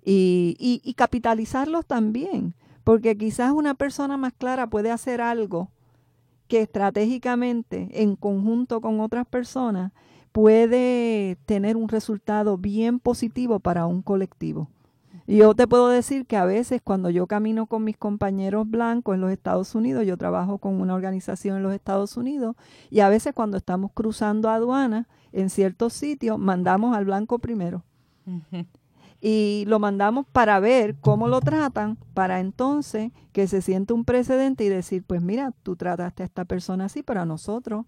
y, 0.03 0.55
y, 0.59 0.81
y 0.83 0.93
capitalizarlos 0.95 1.85
también, 1.85 2.55
porque 2.83 3.17
quizás 3.17 3.51
una 3.51 3.75
persona 3.75 4.17
más 4.17 4.33
clara 4.33 4.67
puede 4.67 4.89
hacer 4.89 5.21
algo 5.21 5.69
que 6.47 6.61
estratégicamente, 6.61 7.89
en 8.01 8.15
conjunto 8.15 8.81
con 8.81 8.99
otras 9.01 9.27
personas, 9.27 9.91
puede 10.39 11.35
tener 11.45 11.75
un 11.75 11.89
resultado 11.89 12.57
bien 12.57 13.01
positivo 13.01 13.59
para 13.59 13.85
un 13.85 14.01
colectivo. 14.01 14.69
Y 15.27 15.35
yo 15.35 15.53
te 15.53 15.67
puedo 15.67 15.89
decir 15.89 16.25
que 16.25 16.37
a 16.37 16.45
veces 16.45 16.81
cuando 16.81 17.09
yo 17.09 17.27
camino 17.27 17.65
con 17.65 17.83
mis 17.83 17.97
compañeros 17.97 18.65
blancos 18.69 19.15
en 19.15 19.19
los 19.19 19.31
Estados 19.31 19.75
Unidos, 19.75 20.05
yo 20.05 20.15
trabajo 20.15 20.57
con 20.57 20.79
una 20.79 20.95
organización 20.95 21.57
en 21.57 21.63
los 21.63 21.73
Estados 21.73 22.15
Unidos, 22.15 22.55
y 22.89 23.01
a 23.01 23.09
veces 23.09 23.33
cuando 23.33 23.57
estamos 23.57 23.91
cruzando 23.93 24.49
aduana 24.49 25.09
en 25.33 25.49
ciertos 25.49 25.91
sitios, 25.91 26.39
mandamos 26.39 26.95
al 26.95 27.03
blanco 27.03 27.39
primero. 27.39 27.83
Y 29.19 29.65
lo 29.67 29.77
mandamos 29.77 30.25
para 30.25 30.61
ver 30.61 30.95
cómo 31.01 31.27
lo 31.27 31.41
tratan, 31.41 31.97
para 32.13 32.39
entonces 32.39 33.11
que 33.33 33.45
se 33.47 33.61
siente 33.61 33.91
un 33.91 34.05
precedente 34.05 34.63
y 34.63 34.69
decir, 34.69 35.03
pues 35.05 35.21
mira, 35.21 35.51
tú 35.63 35.75
trataste 35.75 36.23
a 36.23 36.27
esta 36.27 36.45
persona 36.45 36.85
así, 36.85 37.03
pero 37.03 37.19
a 37.19 37.25
nosotros, 37.25 37.85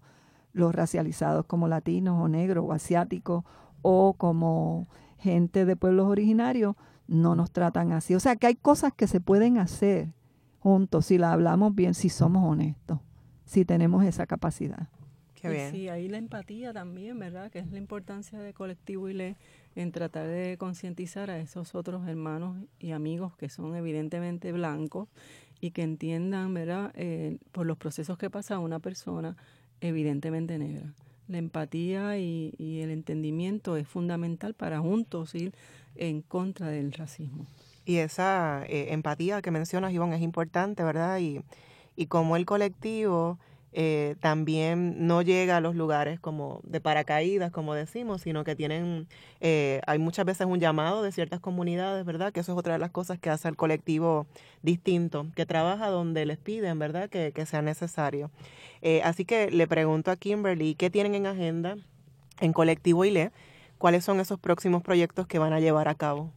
los 0.52 0.74
racializados 0.74 1.46
como 1.46 1.68
latinos 1.68 2.20
o 2.20 2.28
negros 2.28 2.64
o 2.66 2.72
asiáticos 2.72 3.44
o 3.82 4.14
como 4.14 4.88
gente 5.18 5.64
de 5.64 5.76
pueblos 5.76 6.06
originarios, 6.06 6.76
no 7.06 7.34
nos 7.34 7.50
tratan 7.50 7.92
así. 7.92 8.14
O 8.14 8.20
sea 8.20 8.36
que 8.36 8.46
hay 8.46 8.54
cosas 8.54 8.92
que 8.92 9.06
se 9.06 9.20
pueden 9.20 9.58
hacer 9.58 10.12
juntos 10.58 11.06
si 11.06 11.18
la 11.18 11.32
hablamos 11.32 11.74
bien, 11.74 11.94
si 11.94 12.08
somos 12.08 12.44
honestos, 12.44 13.00
si 13.44 13.64
tenemos 13.64 14.04
esa 14.04 14.26
capacidad. 14.26 14.88
Qué 15.34 15.50
bien. 15.50 15.72
sí, 15.72 15.88
ahí 15.88 16.08
la 16.08 16.18
empatía 16.18 16.72
también, 16.72 17.18
¿verdad? 17.18 17.50
Que 17.50 17.58
es 17.58 17.70
la 17.72 17.78
importancia 17.78 18.38
de 18.38 18.54
colectivo 18.54 19.08
y 19.08 19.14
le 19.14 19.36
en 19.74 19.90
tratar 19.90 20.28
de 20.28 20.56
concientizar 20.56 21.30
a 21.30 21.38
esos 21.38 21.74
otros 21.74 22.06
hermanos 22.06 22.56
y 22.78 22.92
amigos 22.92 23.36
que 23.36 23.48
son 23.48 23.74
evidentemente 23.74 24.52
blancos 24.52 25.08
y 25.60 25.72
que 25.72 25.82
entiendan, 25.82 26.54
¿verdad?, 26.54 26.92
eh, 26.94 27.38
por 27.50 27.66
los 27.66 27.76
procesos 27.76 28.18
que 28.18 28.30
pasa 28.30 28.58
una 28.58 28.78
persona 28.78 29.36
evidentemente 29.82 30.58
negra. 30.58 30.94
La 31.28 31.38
empatía 31.38 32.18
y, 32.18 32.54
el 32.58 32.90
entendimiento 32.90 33.76
es 33.76 33.86
fundamental 33.86 34.54
para 34.54 34.80
juntos 34.80 35.34
ir 35.34 35.52
en 35.96 36.22
contra 36.22 36.68
del 36.68 36.92
racismo. 36.92 37.46
Y 37.84 37.96
esa 37.96 38.64
eh, 38.68 38.88
empatía 38.90 39.42
que 39.42 39.50
mencionas, 39.50 39.92
Ivonne, 39.92 40.16
es 40.16 40.22
importante, 40.22 40.82
¿verdad? 40.84 41.18
Y, 41.18 41.40
y 41.96 42.06
como 42.06 42.36
el 42.36 42.46
colectivo 42.46 43.38
eh, 43.74 44.16
también 44.20 45.06
no 45.06 45.22
llega 45.22 45.56
a 45.56 45.60
los 45.60 45.74
lugares 45.74 46.20
como 46.20 46.60
de 46.64 46.80
paracaídas, 46.80 47.50
como 47.50 47.74
decimos, 47.74 48.20
sino 48.20 48.44
que 48.44 48.54
tienen, 48.54 49.06
eh, 49.40 49.80
hay 49.86 49.98
muchas 49.98 50.26
veces 50.26 50.46
un 50.46 50.60
llamado 50.60 51.02
de 51.02 51.10
ciertas 51.10 51.40
comunidades, 51.40 52.04
¿verdad? 52.04 52.32
Que 52.32 52.40
eso 52.40 52.52
es 52.52 52.58
otra 52.58 52.74
de 52.74 52.78
las 52.78 52.90
cosas 52.90 53.18
que 53.18 53.30
hace 53.30 53.48
el 53.48 53.56
colectivo 53.56 54.26
distinto, 54.62 55.26
que 55.34 55.46
trabaja 55.46 55.88
donde 55.88 56.26
les 56.26 56.36
piden, 56.38 56.78
¿verdad? 56.78 57.08
Que, 57.08 57.32
que 57.32 57.46
sea 57.46 57.62
necesario. 57.62 58.30
Eh, 58.82 59.00
así 59.04 59.24
que 59.24 59.50
le 59.50 59.66
pregunto 59.66 60.10
a 60.10 60.16
Kimberly, 60.16 60.74
¿qué 60.74 60.90
tienen 60.90 61.14
en 61.14 61.26
agenda 61.26 61.76
en 62.40 62.52
Colectivo 62.52 63.04
ILE? 63.06 63.30
¿Cuáles 63.78 64.04
son 64.04 64.20
esos 64.20 64.38
próximos 64.38 64.82
proyectos 64.82 65.26
que 65.26 65.38
van 65.38 65.54
a 65.54 65.60
llevar 65.60 65.88
a 65.88 65.94
cabo? 65.94 66.30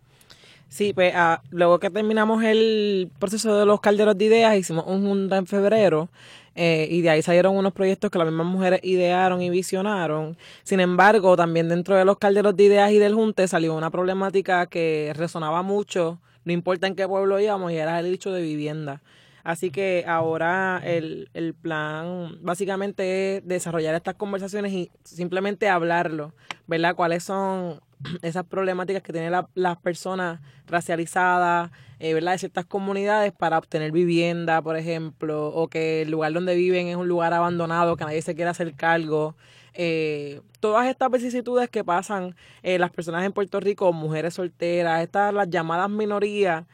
Sí, 0.69 0.93
pues 0.93 1.13
ah, 1.15 1.41
luego 1.51 1.79
que 1.79 1.89
terminamos 1.89 2.43
el 2.43 3.11
proceso 3.19 3.55
de 3.57 3.65
los 3.65 3.81
calderos 3.81 4.17
de 4.17 4.25
ideas, 4.25 4.57
hicimos 4.57 4.85
un 4.87 5.05
junta 5.05 5.37
en 5.37 5.45
febrero 5.45 6.09
eh, 6.55 6.87
y 6.89 7.01
de 7.01 7.09
ahí 7.09 7.21
salieron 7.21 7.55
unos 7.55 7.73
proyectos 7.73 8.09
que 8.09 8.17
las 8.17 8.27
mismas 8.27 8.47
mujeres 8.47 8.79
idearon 8.83 9.41
y 9.41 9.49
visionaron. 9.49 10.37
Sin 10.63 10.79
embargo, 10.79 11.35
también 11.35 11.69
dentro 11.69 11.95
de 11.95 12.05
los 12.05 12.17
calderos 12.17 12.55
de 12.55 12.63
ideas 12.63 12.91
y 12.91 12.97
del 12.97 13.13
junte 13.13 13.47
salió 13.47 13.75
una 13.75 13.91
problemática 13.91 14.65
que 14.67 15.11
resonaba 15.15 15.61
mucho, 15.61 16.19
no 16.45 16.53
importa 16.53 16.87
en 16.87 16.95
qué 16.95 17.07
pueblo 17.07 17.39
íbamos, 17.39 17.71
y 17.71 17.75
era 17.75 17.99
el 17.99 18.13
hecho 18.13 18.31
de 18.31 18.41
vivienda. 18.41 19.01
Así 19.43 19.69
que 19.69 20.03
ahora 20.07 20.81
el, 20.83 21.29
el 21.35 21.53
plan 21.53 22.39
básicamente 22.41 23.37
es 23.37 23.47
desarrollar 23.47 23.93
estas 23.93 24.15
conversaciones 24.15 24.73
y 24.73 24.89
simplemente 25.03 25.69
hablarlo, 25.69 26.33
¿verdad? 26.65 26.95
¿Cuáles 26.95 27.23
son 27.23 27.79
esas 28.21 28.45
problemáticas 28.45 29.01
que 29.03 29.13
tienen 29.13 29.33
las 29.53 29.77
personas 29.77 30.39
racializadas, 30.67 31.71
eh, 31.99 32.13
¿verdad? 32.13 32.33
De 32.33 32.37
ciertas 32.39 32.65
comunidades 32.65 33.31
para 33.31 33.57
obtener 33.57 33.91
vivienda, 33.91 34.61
por 34.61 34.77
ejemplo, 34.77 35.47
o 35.47 35.67
que 35.67 36.03
el 36.03 36.11
lugar 36.11 36.33
donde 36.33 36.55
viven 36.55 36.87
es 36.87 36.95
un 36.95 37.07
lugar 37.07 37.33
abandonado, 37.33 37.95
que 37.95 38.05
nadie 38.05 38.21
se 38.21 38.35
quiera 38.35 38.51
hacer 38.51 38.73
cargo. 38.75 39.35
Eh, 39.73 40.41
todas 40.61 40.87
estas 40.87 41.11
vicisitudes 41.11 41.69
que 41.69 41.83
pasan 41.83 42.35
eh, 42.63 42.79
las 42.79 42.91
personas 42.91 43.25
en 43.25 43.33
Puerto 43.33 43.59
Rico, 43.59 43.91
mujeres 43.91 44.33
solteras, 44.35 45.03
estas 45.03 45.33
las 45.33 45.49
llamadas 45.49 45.89
minorías, 45.89 46.65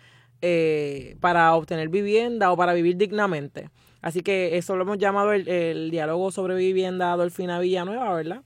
eh, 0.42 1.18
para 1.20 1.54
obtener 1.56 1.90
vivienda 1.90 2.52
o 2.52 2.58
para 2.58 2.74
vivir 2.74 2.98
dignamente. 2.98 3.70
Así 4.02 4.22
que 4.22 4.58
eso 4.58 4.76
lo 4.76 4.84
hemos 4.84 4.98
llamado 4.98 5.34
el, 5.34 5.48
el 5.48 5.92
diálogo 5.92 6.32
sobre 6.32 6.56
vivienda 6.56 7.12
Adolfina 7.12 7.60
Villanueva, 7.60 8.14
¿verdad? 8.14 8.42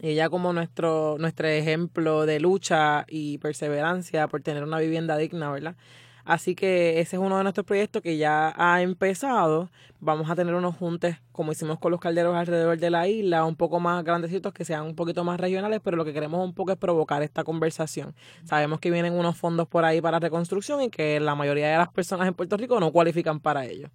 Ella 0.00 0.28
como 0.30 0.52
nuestro, 0.52 1.16
nuestro 1.18 1.48
ejemplo 1.48 2.26
de 2.26 2.40
lucha 2.40 3.04
y 3.08 3.38
perseverancia 3.38 4.28
por 4.28 4.42
tener 4.42 4.62
una 4.64 4.78
vivienda 4.78 5.16
digna, 5.16 5.50
¿verdad? 5.50 5.76
Así 6.24 6.54
que 6.54 7.00
ese 7.00 7.16
es 7.16 7.22
uno 7.22 7.36
de 7.38 7.42
nuestros 7.42 7.66
proyectos 7.66 8.02
que 8.02 8.16
ya 8.16 8.52
ha 8.56 8.82
empezado. 8.82 9.70
Vamos 10.00 10.30
a 10.30 10.36
tener 10.36 10.54
unos 10.54 10.76
juntes, 10.76 11.16
como 11.32 11.52
hicimos 11.52 11.78
con 11.78 11.90
los 11.90 12.00
calderos 12.00 12.34
alrededor 12.36 12.78
de 12.78 12.90
la 12.90 13.08
isla, 13.08 13.44
un 13.44 13.56
poco 13.56 13.80
más 13.80 14.04
grandecitos, 14.04 14.52
que 14.52 14.64
sean 14.64 14.84
un 14.84 14.94
poquito 14.94 15.24
más 15.24 15.40
regionales, 15.40 15.80
pero 15.82 15.96
lo 15.96 16.04
que 16.04 16.12
queremos 16.12 16.42
un 16.44 16.54
poco 16.54 16.72
es 16.72 16.78
provocar 16.78 17.22
esta 17.22 17.44
conversación. 17.44 18.14
Sabemos 18.44 18.80
que 18.80 18.90
vienen 18.90 19.14
unos 19.14 19.36
fondos 19.36 19.66
por 19.68 19.84
ahí 19.84 20.00
para 20.00 20.18
reconstrucción 20.18 20.82
y 20.82 20.90
que 20.90 21.20
la 21.20 21.34
mayoría 21.34 21.68
de 21.68 21.78
las 21.78 21.88
personas 21.88 22.28
en 22.28 22.34
Puerto 22.34 22.56
Rico 22.56 22.78
no 22.80 22.92
cualifican 22.92 23.40
para 23.40 23.66
ello. 23.66 23.88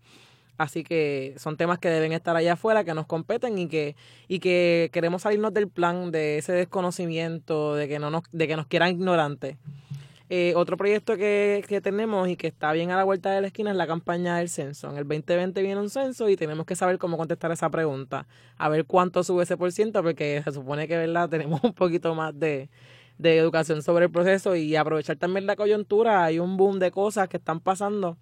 Así 0.57 0.83
que 0.83 1.35
son 1.37 1.57
temas 1.57 1.79
que 1.79 1.89
deben 1.89 2.13
estar 2.13 2.35
allá 2.35 2.53
afuera, 2.53 2.83
que 2.83 2.93
nos 2.93 3.05
competen 3.05 3.57
y 3.57 3.67
que, 3.67 3.95
y 4.27 4.39
que 4.39 4.89
queremos 4.93 5.23
salirnos 5.23 5.53
del 5.53 5.67
plan 5.67 6.11
de 6.11 6.37
ese 6.37 6.53
desconocimiento, 6.53 7.75
de 7.75 7.87
que 7.87 7.99
no 7.99 8.09
nos, 8.09 8.23
de 8.31 8.47
que 8.47 8.55
nos 8.55 8.67
quieran 8.67 8.91
ignorantes. 8.91 9.57
Eh, 10.29 10.53
otro 10.55 10.75
proyecto 10.75 11.17
que, 11.17 11.63
que, 11.67 11.81
tenemos 11.81 12.27
y 12.27 12.35
que 12.35 12.47
está 12.47 12.71
bien 12.71 12.89
a 12.89 12.97
la 12.97 13.03
vuelta 13.03 13.31
de 13.31 13.41
la 13.41 13.47
esquina 13.47 13.69
es 13.69 13.77
la 13.77 13.85
campaña 13.85 14.37
del 14.37 14.49
censo. 14.49 14.89
En 14.89 14.97
el 14.97 15.07
2020 15.07 15.61
viene 15.61 15.79
un 15.79 15.89
censo 15.89 16.29
y 16.29 16.35
tenemos 16.35 16.65
que 16.65 16.75
saber 16.75 16.97
cómo 16.97 17.15
contestar 17.15 17.51
esa 17.51 17.69
pregunta. 17.69 18.25
A 18.57 18.69
ver 18.69 18.85
cuánto 18.85 19.23
sube 19.23 19.43
ese 19.43 19.55
por 19.55 19.71
ciento, 19.71 20.01
porque 20.01 20.41
se 20.43 20.51
supone 20.51 20.87
que 20.87 20.97
verdad 20.97 21.29
tenemos 21.29 21.63
un 21.63 21.73
poquito 21.73 22.15
más 22.15 22.37
de, 22.39 22.69
de 23.19 23.37
educación 23.37 23.83
sobre 23.83 24.05
el 24.05 24.11
proceso 24.11 24.55
y 24.55 24.75
aprovechar 24.75 25.17
también 25.17 25.45
la 25.45 25.55
coyuntura. 25.55 26.23
Hay 26.23 26.39
un 26.39 26.57
boom 26.57 26.79
de 26.79 26.89
cosas 26.89 27.29
que 27.29 27.37
están 27.37 27.59
pasando 27.59 28.17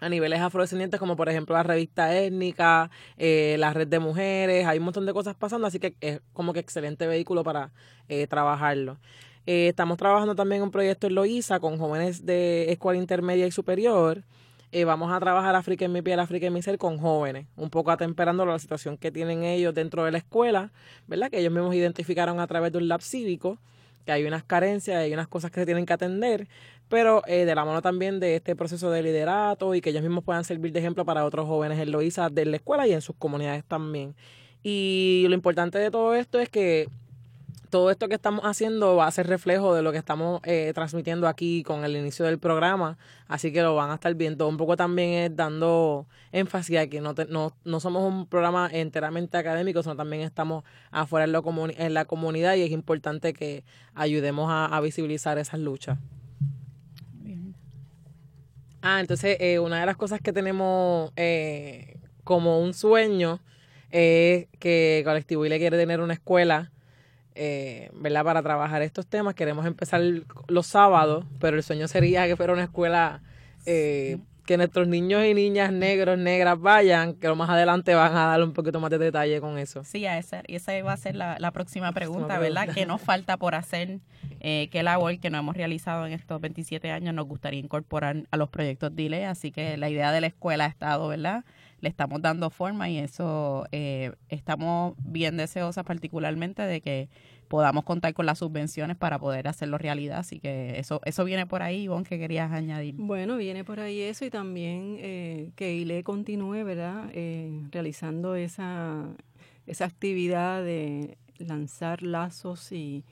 a 0.00 0.08
niveles 0.08 0.40
afrodescendientes, 0.40 0.98
como 0.98 1.16
por 1.16 1.28
ejemplo 1.28 1.54
la 1.54 1.62
revista 1.62 2.16
étnica, 2.16 2.90
eh, 3.16 3.56
la 3.58 3.72
red 3.72 3.86
de 3.86 3.98
mujeres, 3.98 4.66
hay 4.66 4.78
un 4.78 4.84
montón 4.84 5.06
de 5.06 5.12
cosas 5.12 5.36
pasando, 5.36 5.66
así 5.66 5.78
que 5.78 5.94
es 6.00 6.20
como 6.32 6.52
que 6.52 6.60
excelente 6.60 7.06
vehículo 7.06 7.44
para 7.44 7.70
eh, 8.08 8.26
trabajarlo. 8.26 8.98
Eh, 9.46 9.68
estamos 9.68 9.98
trabajando 9.98 10.34
también 10.34 10.62
un 10.62 10.70
proyecto 10.70 11.06
en 11.06 11.14
Loíza 11.14 11.60
con 11.60 11.78
jóvenes 11.78 12.24
de 12.24 12.72
escuela 12.72 12.98
intermedia 12.98 13.46
y 13.46 13.50
superior. 13.50 14.24
vamos 14.86 15.12
a 15.12 15.18
trabajar 15.18 15.54
África 15.56 15.84
en 15.84 15.92
mi 15.92 16.02
piel, 16.02 16.20
África 16.20 16.46
en 16.46 16.52
mi 16.52 16.62
ser 16.62 16.78
con 16.78 16.98
jóvenes, 16.98 17.46
un 17.56 17.70
poco 17.70 17.90
atemperando 17.90 18.46
la 18.46 18.58
situación 18.58 18.96
que 18.96 19.10
tienen 19.10 19.42
ellos 19.42 19.74
dentro 19.74 20.04
de 20.04 20.12
la 20.12 20.18
escuela, 20.18 20.70
¿verdad? 21.08 21.30
Que 21.30 21.40
ellos 21.40 21.52
mismos 21.52 21.74
identificaron 21.74 22.38
a 22.40 22.46
través 22.46 22.72
de 22.72 22.78
un 22.78 22.88
lab 22.88 23.02
cívico 23.02 23.58
que 24.04 24.12
hay 24.12 24.24
unas 24.24 24.44
carencias, 24.44 24.98
hay 24.98 25.12
unas 25.12 25.28
cosas 25.28 25.50
que 25.50 25.60
se 25.60 25.66
tienen 25.66 25.86
que 25.86 25.92
atender, 25.92 26.48
pero 26.90 27.22
eh, 27.26 27.44
de 27.46 27.54
la 27.54 27.64
mano 27.64 27.80
también 27.80 28.18
de 28.20 28.34
este 28.34 28.56
proceso 28.56 28.90
de 28.90 29.02
liderato 29.02 29.74
y 29.76 29.80
que 29.80 29.90
ellos 29.90 30.02
mismos 30.02 30.24
puedan 30.24 30.44
servir 30.44 30.72
de 30.72 30.80
ejemplo 30.80 31.04
para 31.04 31.24
otros 31.24 31.46
jóvenes 31.46 31.78
en 31.78 31.92
Loíza 31.92 32.28
de 32.28 32.44
la 32.44 32.56
escuela 32.56 32.86
y 32.86 32.92
en 32.92 33.00
sus 33.00 33.14
comunidades 33.16 33.64
también. 33.64 34.16
Y 34.62 35.24
lo 35.28 35.34
importante 35.34 35.78
de 35.78 35.90
todo 35.92 36.14
esto 36.16 36.40
es 36.40 36.48
que 36.48 36.88
todo 37.70 37.92
esto 37.92 38.08
que 38.08 38.16
estamos 38.16 38.44
haciendo 38.44 38.96
va 38.96 39.06
a 39.06 39.10
ser 39.12 39.28
reflejo 39.28 39.72
de 39.72 39.82
lo 39.82 39.92
que 39.92 39.98
estamos 39.98 40.40
eh, 40.42 40.72
transmitiendo 40.74 41.28
aquí 41.28 41.62
con 41.62 41.84
el 41.84 41.96
inicio 41.96 42.24
del 42.24 42.40
programa, 42.40 42.98
así 43.28 43.52
que 43.52 43.62
lo 43.62 43.76
van 43.76 43.92
a 43.92 43.94
estar 43.94 44.12
viendo. 44.16 44.48
Un 44.48 44.56
poco 44.56 44.76
también 44.76 45.10
es 45.10 45.36
dando 45.36 46.06
énfasis 46.32 46.76
a 46.76 46.86
que 46.88 47.00
no, 47.00 47.14
no, 47.28 47.52
no 47.64 47.78
somos 47.78 48.02
un 48.02 48.26
programa 48.26 48.68
enteramente 48.72 49.36
académico, 49.36 49.84
sino 49.84 49.94
también 49.94 50.22
estamos 50.22 50.64
afuera 50.90 51.24
en, 51.24 51.30
lo 51.30 51.44
en 51.68 51.94
la 51.94 52.04
comunidad 52.04 52.56
y 52.56 52.62
es 52.62 52.72
importante 52.72 53.32
que 53.32 53.62
ayudemos 53.94 54.50
a, 54.50 54.66
a 54.66 54.80
visibilizar 54.80 55.38
esas 55.38 55.60
luchas. 55.60 55.96
Ah, 58.82 59.00
entonces 59.00 59.36
eh, 59.40 59.58
una 59.58 59.80
de 59.80 59.86
las 59.86 59.96
cosas 59.96 60.20
que 60.20 60.32
tenemos 60.32 61.12
eh, 61.16 61.98
como 62.24 62.60
un 62.60 62.72
sueño 62.72 63.40
es 63.90 64.46
que 64.58 65.02
Colectivo 65.04 65.44
le 65.44 65.58
quiere 65.58 65.76
tener 65.76 66.00
una 66.00 66.14
escuela, 66.14 66.70
eh, 67.34 67.90
¿verdad? 67.94 68.24
Para 68.24 68.42
trabajar 68.42 68.82
estos 68.82 69.06
temas. 69.06 69.34
Queremos 69.34 69.66
empezar 69.66 70.00
los 70.48 70.66
sábados, 70.66 71.24
pero 71.40 71.56
el 71.56 71.62
sueño 71.62 71.88
sería 71.88 72.26
que 72.26 72.36
fuera 72.36 72.52
una 72.52 72.64
escuela 72.64 73.22
eh, 73.66 74.18
que 74.50 74.56
nuestros 74.56 74.88
niños 74.88 75.24
y 75.24 75.32
niñas 75.32 75.70
negros, 75.70 76.18
negras 76.18 76.60
vayan, 76.60 77.14
que 77.14 77.32
más 77.34 77.48
adelante 77.48 77.94
van 77.94 78.16
a 78.16 78.26
darle 78.26 78.46
un 78.46 78.52
poquito 78.52 78.80
más 78.80 78.90
de 78.90 78.98
detalle 78.98 79.40
con 79.40 79.56
eso. 79.58 79.84
Sí, 79.84 80.06
a 80.06 80.18
esa, 80.18 80.42
esa 80.48 80.72
va 80.82 80.92
a 80.92 80.96
ser 80.96 81.14
la, 81.14 81.50
próxima 81.52 81.92
pregunta, 81.92 82.36
¿verdad? 82.40 82.68
¿Qué 82.74 82.84
nos 82.84 83.00
falta 83.00 83.36
por 83.36 83.54
hacer? 83.54 84.00
Eh, 84.40 84.68
¿Qué 84.72 84.82
labor 84.82 85.16
que 85.20 85.30
no 85.30 85.38
hemos 85.38 85.56
realizado 85.56 86.04
en 86.04 86.12
estos 86.14 86.40
27 86.40 86.90
años 86.90 87.14
nos 87.14 87.28
gustaría 87.28 87.60
incorporar 87.60 88.24
a 88.28 88.36
los 88.36 88.48
proyectos 88.48 88.92
de 88.96 89.04
ILE? 89.04 89.26
Así 89.26 89.52
que 89.52 89.76
la 89.76 89.88
idea 89.88 90.10
de 90.10 90.20
la 90.20 90.26
escuela 90.26 90.64
ha 90.64 90.68
estado, 90.68 91.06
¿verdad? 91.06 91.44
Le 91.80 91.88
estamos 91.88 92.20
dando 92.20 92.50
forma 92.50 92.90
y 92.90 92.98
eso 92.98 93.68
eh, 93.70 94.10
estamos 94.30 94.94
bien 94.98 95.36
deseosas 95.36 95.84
particularmente 95.84 96.62
de 96.62 96.80
que 96.80 97.08
podamos 97.50 97.82
contar 97.82 98.14
con 98.14 98.26
las 98.26 98.38
subvenciones 98.38 98.96
para 98.96 99.18
poder 99.18 99.48
hacerlo 99.48 99.76
realidad. 99.76 100.20
Así 100.20 100.38
que 100.38 100.78
eso 100.78 101.00
eso 101.04 101.24
viene 101.24 101.46
por 101.46 101.62
ahí, 101.64 101.82
Ivonne, 101.82 102.04
que 102.04 102.16
querías 102.16 102.52
añadir. 102.52 102.94
Bueno, 102.96 103.36
viene 103.36 103.64
por 103.64 103.80
ahí 103.80 104.00
eso 104.00 104.24
y 104.24 104.30
también 104.30 104.96
eh, 105.00 105.50
que 105.56 105.74
ILE 105.74 106.04
continúe, 106.04 106.64
¿verdad? 106.64 107.10
Eh, 107.12 107.50
realizando 107.72 108.36
esa, 108.36 109.04
esa 109.66 109.84
actividad 109.84 110.62
de 110.62 111.18
lanzar 111.38 112.02
lazos 112.02 112.70
y 112.70 113.04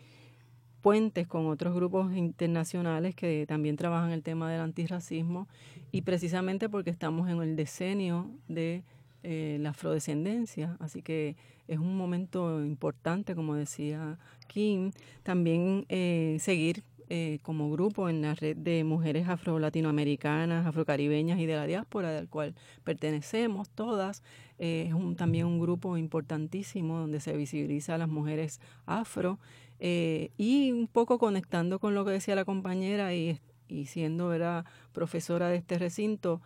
puentes 0.82 1.26
con 1.26 1.49
otros 1.49 1.74
grupos 1.74 2.14
internacionales 2.14 3.16
que 3.16 3.45
también 3.45 3.76
trabajan 3.76 4.12
el 4.12 4.22
tema 4.22 4.49
del 4.53 4.61
antirracismo 4.61 5.49
y 5.91 6.03
precisamente 6.03 6.68
porque 6.68 6.91
estamos 6.91 7.28
en 7.28 7.43
el 7.43 7.57
decenio 7.57 8.30
de 8.47 8.84
eh, 9.23 9.59
la 9.61 9.71
afrodescendencia, 9.71 10.77
así 10.81 11.03
que 11.03 11.37
es 11.69 11.79
un 11.79 11.97
momento 11.97 12.64
importante, 12.64 13.35
como 13.35 13.55
decía 13.55 14.19
Kim, 14.49 14.91
también 15.23 15.85
eh, 15.91 16.39
seguir 16.41 16.83
eh, 17.11 17.39
como 17.43 17.71
grupo 17.71 18.09
en 18.09 18.23
la 18.23 18.35
red 18.35 18.57
de 18.57 18.85
mujeres 18.85 19.29
afro-latinoamericanas, 19.29 20.66
afrocaribeñas 20.66 21.39
y 21.39 21.47
de 21.47 21.57
la 21.57 21.66
diáspora, 21.66 22.11
del 22.11 22.29
cual 22.29 22.55
pertenecemos 22.85 23.69
todas. 23.69 24.23
Eh, 24.59 24.87
es 24.89 24.95
un, 24.95 25.14
también 25.14 25.47
un 25.47 25.61
grupo 25.61 25.97
importantísimo 25.97 26.99
donde 26.99 27.21
se 27.21 27.37
visibiliza 27.37 27.95
a 27.95 27.99
las 27.99 28.09
mujeres 28.09 28.61
afro 28.87 29.39
y 29.81 30.73
un 30.73 30.89
poco 30.89 31.19
conectando 31.19 31.79
con 31.79 31.95
lo 31.95 32.05
que 32.05 32.11
decía 32.11 32.35
la 32.35 32.45
compañera 32.45 33.14
y, 33.14 33.39
siendo 33.87 34.29
¿verdad? 34.29 34.64
profesora 34.93 35.49
de 35.49 35.57
este 35.57 35.79
recinto, 35.79 36.41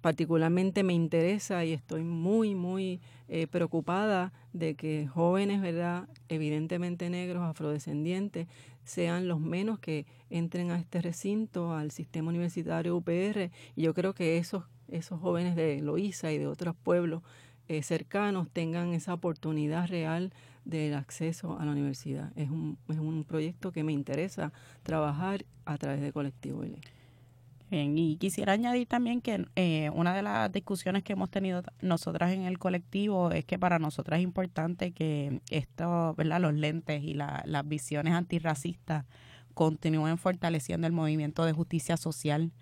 particularmente 0.00 0.82
me 0.82 0.92
interesa 0.92 1.64
y 1.64 1.72
estoy 1.72 2.02
muy, 2.02 2.54
muy 2.54 3.00
eh, 3.28 3.46
preocupada 3.46 4.32
de 4.52 4.74
que 4.74 5.06
jóvenes, 5.06 5.60
¿verdad? 5.60 6.08
Evidentemente 6.28 7.10
negros, 7.10 7.42
afrodescendientes, 7.42 8.46
sean 8.84 9.28
los 9.28 9.40
menos 9.40 9.78
que 9.78 10.06
entren 10.30 10.70
a 10.70 10.78
este 10.78 11.02
recinto, 11.02 11.74
al 11.74 11.90
sistema 11.90 12.28
universitario 12.28 12.96
UPR. 12.96 13.50
Y 13.74 13.82
yo 13.82 13.94
creo 13.94 14.14
que 14.14 14.38
esos, 14.38 14.64
esos 14.88 15.20
jóvenes 15.20 15.56
de 15.56 15.80
Loíza 15.80 16.32
y 16.32 16.38
de 16.38 16.46
otros 16.46 16.76
pueblos 16.76 17.22
eh, 17.68 17.82
cercanos 17.82 18.48
tengan 18.52 18.92
esa 18.92 19.12
oportunidad 19.14 19.88
real 19.88 20.32
del 20.64 20.94
acceso 20.94 21.58
a 21.58 21.64
la 21.64 21.72
universidad. 21.72 22.32
Es 22.36 22.50
un, 22.50 22.78
es 22.88 22.98
un 22.98 23.24
proyecto 23.24 23.72
que 23.72 23.82
me 23.82 23.92
interesa 23.92 24.52
trabajar 24.84 25.44
a 25.64 25.76
través 25.78 26.00
de 26.00 26.12
Colectivo 26.12 26.62
L. 26.62 26.80
Bien, 27.68 27.98
y 27.98 28.16
quisiera 28.16 28.52
añadir 28.52 28.86
también 28.86 29.20
que 29.20 29.44
eh, 29.56 29.90
una 29.92 30.14
de 30.14 30.22
las 30.22 30.52
discusiones 30.52 31.02
que 31.02 31.14
hemos 31.14 31.30
tenido 31.30 31.62
nosotras 31.80 32.30
en 32.32 32.42
el 32.42 32.60
colectivo 32.60 33.32
es 33.32 33.44
que 33.44 33.58
para 33.58 33.80
nosotras 33.80 34.20
es 34.20 34.24
importante 34.24 34.92
que 34.92 35.40
esto, 35.50 36.14
¿verdad? 36.16 36.40
los 36.40 36.54
lentes 36.54 37.02
y 37.02 37.14
las 37.14 37.68
visiones 37.68 38.14
antirracistas 38.14 39.04
continúen 39.54 40.16
fortaleciendo 40.16 40.86
el 40.86 40.92
movimiento 40.92 41.44
de 41.44 41.52
justicia 41.52 41.96
social 41.96 42.52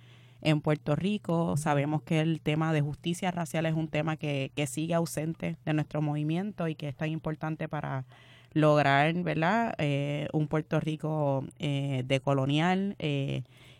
en 0.41 0.63
Puerto 0.63 0.97
Rico. 0.97 1.59
Sabemos 1.59 2.03
que 2.03 2.21
el 2.21 2.41
tema 2.41 2.73
de 2.73 2.81
justicia 2.81 3.31
racial 3.31 3.67
es 3.67 3.75
un 3.75 3.89
tema 3.89 4.17
que, 4.17 4.53
que 4.55 4.67
sigue 4.67 4.95
ausente 4.95 5.59
de 5.67 5.75
nuestro 5.75 6.01
movimiento 6.01 6.67
y 6.67 6.77
que 6.77 6.89
es 6.89 6.97
tan 6.97 7.11
importante 7.11 7.69
para 7.69 8.07
lograr. 8.55 9.13
Eh, 9.79 10.29
un 10.33 10.49
Puerto 10.49 10.81
Rico 10.81 11.45
eh, 11.59 12.05
decolonial. 12.07 12.97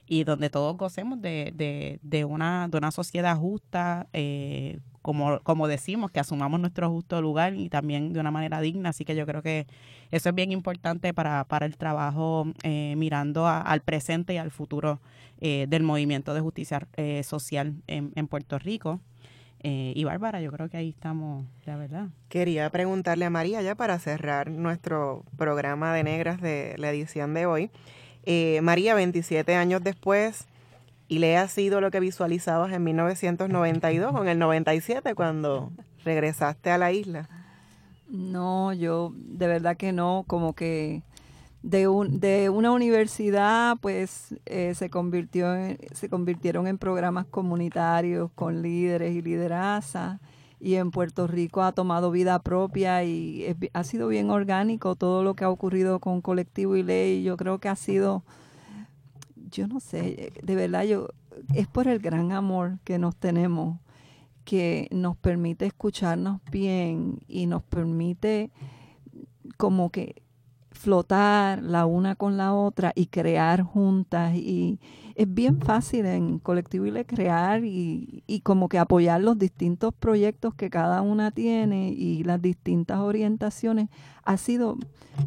Eh, 0.07 0.15
y 0.15 0.25
donde 0.25 0.51
todos 0.51 0.77
gocemos 0.77 1.21
de, 1.21 1.53
de, 1.55 1.99
de, 2.03 2.25
una, 2.25 2.69
de 2.69 2.79
una 2.79 2.91
sociedad 2.91 3.37
justa, 3.37 4.07
eh, 4.13 4.79
como, 5.03 5.41
como 5.41 5.69
decimos, 5.69 6.11
que 6.11 6.21
asumamos 6.21 6.61
nuestro 6.61 6.91
justo 6.91 7.21
lugar 7.21 7.55
y 7.55 7.69
también 7.69 8.13
de 8.13 8.21
una 8.21 8.31
manera 8.31 8.61
digna. 8.61 8.91
Así 8.91 9.05
que 9.05 9.15
yo 9.15 9.27
creo 9.27 9.43
que 9.43 9.67
eso 10.11 10.29
es 10.29 10.35
bien 10.35 10.53
importante 10.53 11.13
para, 11.13 11.45
para 11.45 11.67
el 11.67 11.77
trabajo 11.77 12.47
eh, 12.63 12.95
mirando 12.97 13.47
al 13.47 13.81
presente 13.81 14.35
y 14.35 14.39
al 14.39 14.51
futuro 14.51 15.01
eh, 15.41 15.67
del 15.69 15.83
movimiento 15.83 16.33
de 16.33 16.41
justicia 16.41 16.87
social 17.23 17.75
en, 17.87 18.13
en 18.15 18.29
Puerto 18.29 18.59
Rico. 18.59 19.01
y 19.63 20.05
Bárbara, 20.05 20.41
yo 20.41 20.53
creo 20.53 20.69
que 20.69 20.77
ahí 20.77 20.91
estamos, 20.91 21.47
la 21.67 21.77
verdad. 21.77 22.09
Quería 22.29 22.71
preguntarle 22.71 23.25
a 23.25 23.31
María 23.31 23.63
ya 23.63 23.75
para 23.75 23.99
cerrar 23.99 24.51
nuestro 24.51 25.25
programa 25.37 25.93
de 25.95 26.05
negras 26.05 26.41
de 26.41 26.75
la 26.79 26.91
edición 26.91 27.35
de 27.35 27.47
hoy. 27.47 27.71
Eh, 28.27 28.61
María, 28.63 28.95
27 28.95 29.55
años 29.55 29.83
después, 29.83 30.47
y 31.09 31.19
le 31.19 31.37
ha 31.37 31.49
sido 31.49 31.81
lo 31.81 31.91
que 31.91 32.01
visualizabas 32.01 32.73
en 32.73 32.85
1992 32.85 34.15
o 34.15 34.23
en 34.23 34.29
el 34.29 34.39
97 34.39 35.15
cuando 35.15 35.73
regresaste 36.05 36.71
a 36.71 36.79
la 36.79 36.93
isla. 36.93 37.29
No, 38.09 38.73
yo 38.73 39.13
de 39.15 39.47
verdad 39.47 39.77
que 39.77 39.93
no, 39.93 40.25
como 40.27 40.55
que 40.55 41.03
de, 41.63 41.89
un, 41.89 42.21
de 42.21 42.51
una 42.51 42.71
universidad 42.71 43.77
pues 43.81 44.35
eh, 44.47 44.75
se, 44.75 44.91
convirtió 44.91 45.47
se 45.93 46.09
convirtieron 46.09 46.67
en 46.67 46.79
programas 46.79 47.27
comunitarios 47.27 48.31
con 48.35 48.63
líderes 48.63 49.15
y 49.15 49.23
liderazas 49.23 50.21
y 50.65 50.77
en 50.77 50.91
Puerto 50.91 51.27
Rico 51.27 51.63
ha 51.63 51.73
tomado 51.73 52.11
vida 52.11 52.39
propia 52.39 53.05
y 53.05 53.55
ha 53.75 53.85
sido 53.85 54.09
bien 54.09 54.31
orgánico 54.31 54.97
todo 54.97 55.23
lo 55.23 55.35
que 55.35 55.45
ha 55.45 55.51
ocurrido 55.51 56.01
con 56.01 56.23
colectivo 56.23 56.75
y 56.75 56.83
ley. 56.83 57.23
Yo 57.23 57.37
creo 57.37 57.59
que 57.59 57.69
ha 57.69 57.77
sido, 57.77 58.25
yo 59.51 59.69
no 59.69 59.79
sé, 59.79 60.33
de 60.43 60.55
verdad, 60.55 60.85
yo 60.85 61.09
es 61.55 61.67
por 61.67 61.87
el 61.87 61.99
gran 61.99 62.33
amor 62.33 62.79
que 62.83 62.99
nos 62.99 63.15
tenemos 63.15 63.79
que 64.45 64.89
nos 64.91 65.19
permite 65.19 65.67
escucharnos 65.67 66.41
bien 66.51 67.19
y 67.29 67.45
nos 67.45 67.63
permite 67.63 68.51
como 69.59 69.91
que 69.91 70.23
flotar 70.85 71.63
la 71.63 71.87
una 71.87 72.15
con 72.15 72.37
la 72.37 72.53
otra 72.53 72.93
y 72.95 73.07
crear 73.07 73.63
juntas. 73.63 74.35
Y 74.35 74.79
es 75.15 75.33
bien 75.33 75.61
fácil 75.61 76.05
en 76.05 76.39
Colectivo 76.39 76.85
le 76.85 77.07
crear 77.07 77.65
y, 77.65 78.23
y, 78.27 78.41
como 78.41 78.69
que 78.69 78.79
apoyar 78.79 79.23
los 79.23 79.39
distintos 79.39 79.95
proyectos 79.95 80.55
que 80.55 80.69
cada 80.69 81.01
una 81.01 81.31
tiene 81.31 81.89
y 81.89 82.23
las 82.25 82.43
distintas 82.43 82.99
orientaciones. 82.99 83.89
Ha 84.25 84.37
sido 84.37 84.77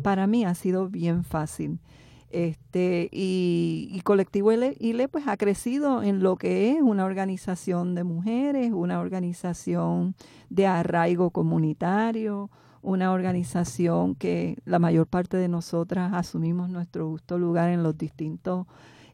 para 0.03 0.27
mí 0.27 0.45
ha 0.45 0.53
sido 0.53 0.89
bien 0.89 1.23
fácil. 1.23 1.79
Este 2.29 3.09
y, 3.11 3.89
y 3.91 4.01
colectivo 4.01 4.51
ILE 4.51 5.07
pues 5.07 5.27
ha 5.27 5.37
crecido 5.37 6.03
en 6.03 6.21
lo 6.21 6.35
que 6.35 6.71
es 6.71 6.81
una 6.81 7.05
organización 7.05 7.95
de 7.95 8.03
mujeres 8.03 8.73
una 8.73 8.99
organización 8.99 10.13
de 10.49 10.67
arraigo 10.67 11.29
comunitario 11.29 12.49
una 12.81 13.11
organización 13.11 14.15
que 14.15 14.57
la 14.65 14.79
mayor 14.79 15.07
parte 15.07 15.37
de 15.37 15.47
nosotras 15.47 16.13
asumimos 16.13 16.69
nuestro 16.69 17.07
justo 17.09 17.37
lugar 17.37 17.69
en 17.69 17.83
los 17.83 17.97
distintos 17.97 18.67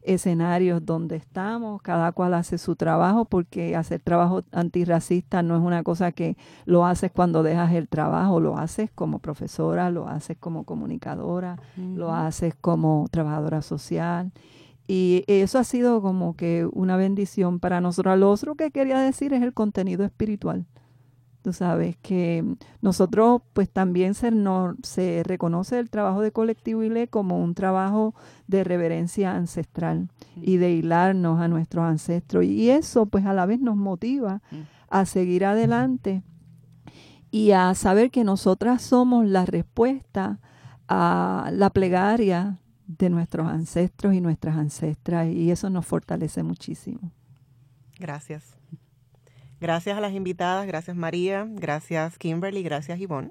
escenarios 0.04 0.84
donde 0.84 1.16
estamos, 1.16 1.80
cada 1.82 2.12
cual 2.12 2.34
hace 2.34 2.58
su 2.58 2.76
trabajo, 2.76 3.24
porque 3.24 3.74
hacer 3.74 4.00
trabajo 4.00 4.42
antirracista 4.52 5.42
no 5.42 5.56
es 5.56 5.62
una 5.62 5.82
cosa 5.82 6.12
que 6.12 6.36
lo 6.66 6.86
haces 6.86 7.10
cuando 7.10 7.42
dejas 7.42 7.72
el 7.72 7.88
trabajo, 7.88 8.38
lo 8.38 8.58
haces 8.58 8.90
como 8.94 9.18
profesora, 9.18 9.90
lo 9.90 10.06
haces 10.06 10.36
como 10.38 10.64
comunicadora, 10.64 11.58
lo 11.76 12.12
haces 12.12 12.54
como 12.54 13.06
trabajadora 13.10 13.62
social. 13.62 14.30
Y 14.86 15.24
eso 15.26 15.58
ha 15.58 15.64
sido 15.64 16.02
como 16.02 16.36
que 16.36 16.68
una 16.70 16.96
bendición 16.96 17.58
para 17.58 17.80
nosotros. 17.80 18.18
Lo 18.18 18.30
otro 18.30 18.54
que 18.54 18.70
quería 18.70 18.98
decir 18.98 19.32
es 19.32 19.42
el 19.42 19.54
contenido 19.54 20.04
espiritual. 20.04 20.66
Tú 21.44 21.52
sabes 21.52 21.98
que 21.98 22.42
nosotros 22.80 23.42
pues 23.52 23.68
también 23.68 24.14
se, 24.14 24.30
no, 24.30 24.76
se 24.82 25.22
reconoce 25.26 25.78
el 25.78 25.90
trabajo 25.90 26.22
de 26.22 26.32
colectivo 26.32 26.82
ILE 26.82 27.06
como 27.08 27.38
un 27.38 27.54
trabajo 27.54 28.14
de 28.46 28.64
reverencia 28.64 29.36
ancestral 29.36 30.08
y 30.40 30.56
de 30.56 30.70
hilarnos 30.70 31.42
a 31.42 31.48
nuestros 31.48 31.84
ancestros. 31.84 32.46
Y 32.46 32.70
eso 32.70 33.04
pues 33.04 33.26
a 33.26 33.34
la 33.34 33.44
vez 33.44 33.60
nos 33.60 33.76
motiva 33.76 34.40
a 34.88 35.04
seguir 35.04 35.44
adelante 35.44 36.22
y 37.30 37.50
a 37.50 37.74
saber 37.74 38.10
que 38.10 38.24
nosotras 38.24 38.80
somos 38.80 39.26
la 39.26 39.44
respuesta 39.44 40.40
a 40.88 41.50
la 41.52 41.68
plegaria 41.68 42.58
de 42.86 43.10
nuestros 43.10 43.48
ancestros 43.48 44.14
y 44.14 44.22
nuestras 44.22 44.56
ancestras 44.56 45.28
y 45.28 45.50
eso 45.50 45.68
nos 45.68 45.84
fortalece 45.84 46.42
muchísimo. 46.42 47.12
Gracias. 47.98 48.56
Gracias 49.64 49.96
a 49.96 50.00
las 50.02 50.12
invitadas, 50.12 50.66
gracias 50.66 50.94
María, 50.94 51.46
gracias 51.48 52.18
Kimberly, 52.18 52.62
gracias 52.62 53.00
Yvonne. 53.00 53.30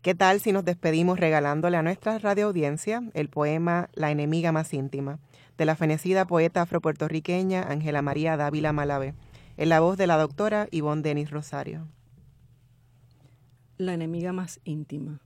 ¿Qué 0.00 0.14
tal 0.14 0.38
si 0.38 0.52
nos 0.52 0.64
despedimos 0.64 1.18
regalándole 1.18 1.76
a 1.76 1.82
nuestra 1.82 2.16
radio 2.20 2.46
audiencia 2.46 3.02
el 3.14 3.28
poema 3.28 3.90
La 3.94 4.12
enemiga 4.12 4.52
más 4.52 4.72
íntima, 4.72 5.18
de 5.58 5.64
la 5.64 5.74
fenecida 5.74 6.24
poeta 6.24 6.62
afropuertorriqueña 6.62 7.64
Ángela 7.64 8.00
María 8.00 8.36
Dávila 8.36 8.72
Malave, 8.72 9.16
en 9.56 9.70
la 9.70 9.80
voz 9.80 9.98
de 9.98 10.06
la 10.06 10.18
doctora 10.18 10.68
Ivonne 10.70 11.02
Denis 11.02 11.32
Rosario? 11.32 11.88
La 13.76 13.92
enemiga 13.94 14.32
más 14.32 14.60
íntima. 14.62 15.20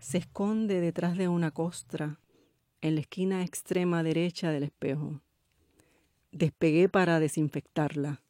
Se 0.00 0.18
esconde 0.18 0.80
detrás 0.80 1.16
de 1.16 1.28
una 1.28 1.52
costra, 1.52 2.18
en 2.80 2.96
la 2.96 3.02
esquina 3.02 3.44
extrema 3.44 4.02
derecha 4.02 4.50
del 4.50 4.64
espejo. 4.64 5.20
Despegué 6.32 6.88
para 6.88 7.20
desinfectarla. 7.20 8.22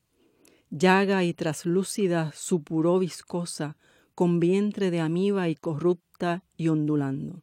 Llaga 0.71 1.25
y 1.25 1.33
traslúcida 1.33 2.33
supuró 2.35 2.99
viscosa, 2.99 3.77
con 4.15 4.41
vientre 4.41 4.91
de 4.91 5.01
amiba 5.01 5.49
y 5.49 5.55
corrupta 5.55 6.43
y 6.57 6.69
ondulando. 6.69 7.43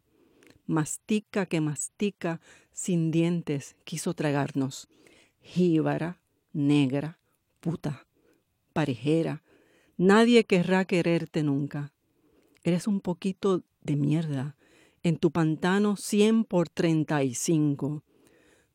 Mastica 0.67 1.45
que 1.45 1.61
mastica, 1.61 2.41
sin 2.71 3.11
dientes, 3.11 3.75
quiso 3.83 4.13
tragarnos. 4.13 4.87
Jíbara, 5.41 6.19
negra, 6.53 7.17
puta, 7.61 8.05
parejera, 8.73 9.43
nadie 9.97 10.43
querrá 10.43 10.85
quererte 10.85 11.43
nunca. 11.43 11.93
Eres 12.63 12.87
un 12.87 12.99
poquito 12.99 13.63
de 13.81 13.95
mierda, 13.95 14.55
en 15.01 15.17
tu 15.17 15.31
pantano 15.31 15.95
cien 15.95 16.43
por 16.43 16.67
treinta 16.67 17.23
y 17.23 17.35
cinco. 17.35 18.03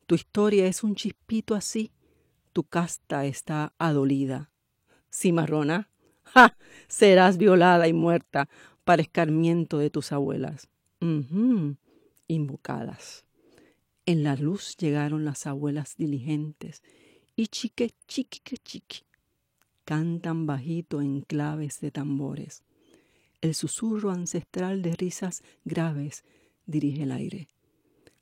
Tu 0.07 0.15
historia 0.15 0.65
es 0.67 0.83
un 0.83 0.95
chispito 0.95 1.55
así, 1.55 1.91
tu 2.53 2.63
casta 2.63 3.25
está 3.25 3.73
adolida. 3.77 4.51
Cimarrona, 5.11 5.89
¡Ja! 6.23 6.55
Serás 6.87 7.37
violada 7.37 7.87
y 7.87 7.93
muerta 7.93 8.47
para 8.83 9.01
escarmiento 9.01 9.77
de 9.77 9.89
tus 9.89 10.11
abuelas. 10.11 10.69
Invocadas. 12.27 13.25
En 14.05 14.23
la 14.23 14.35
luz 14.35 14.77
llegaron 14.77 15.25
las 15.25 15.45
abuelas 15.45 15.95
diligentes 15.97 16.83
y 17.35 17.47
chique, 17.47 17.91
chiqui, 18.07 18.57
chiqui. 18.57 19.03
Cantan 19.85 20.45
bajito 20.45 21.01
en 21.01 21.21
claves 21.21 21.79
de 21.79 21.91
tambores. 21.91 22.63
El 23.41 23.55
susurro 23.55 24.11
ancestral 24.11 24.81
de 24.81 24.95
risas 24.95 25.41
graves 25.65 26.23
dirige 26.65 27.03
el 27.03 27.11
aire. 27.11 27.47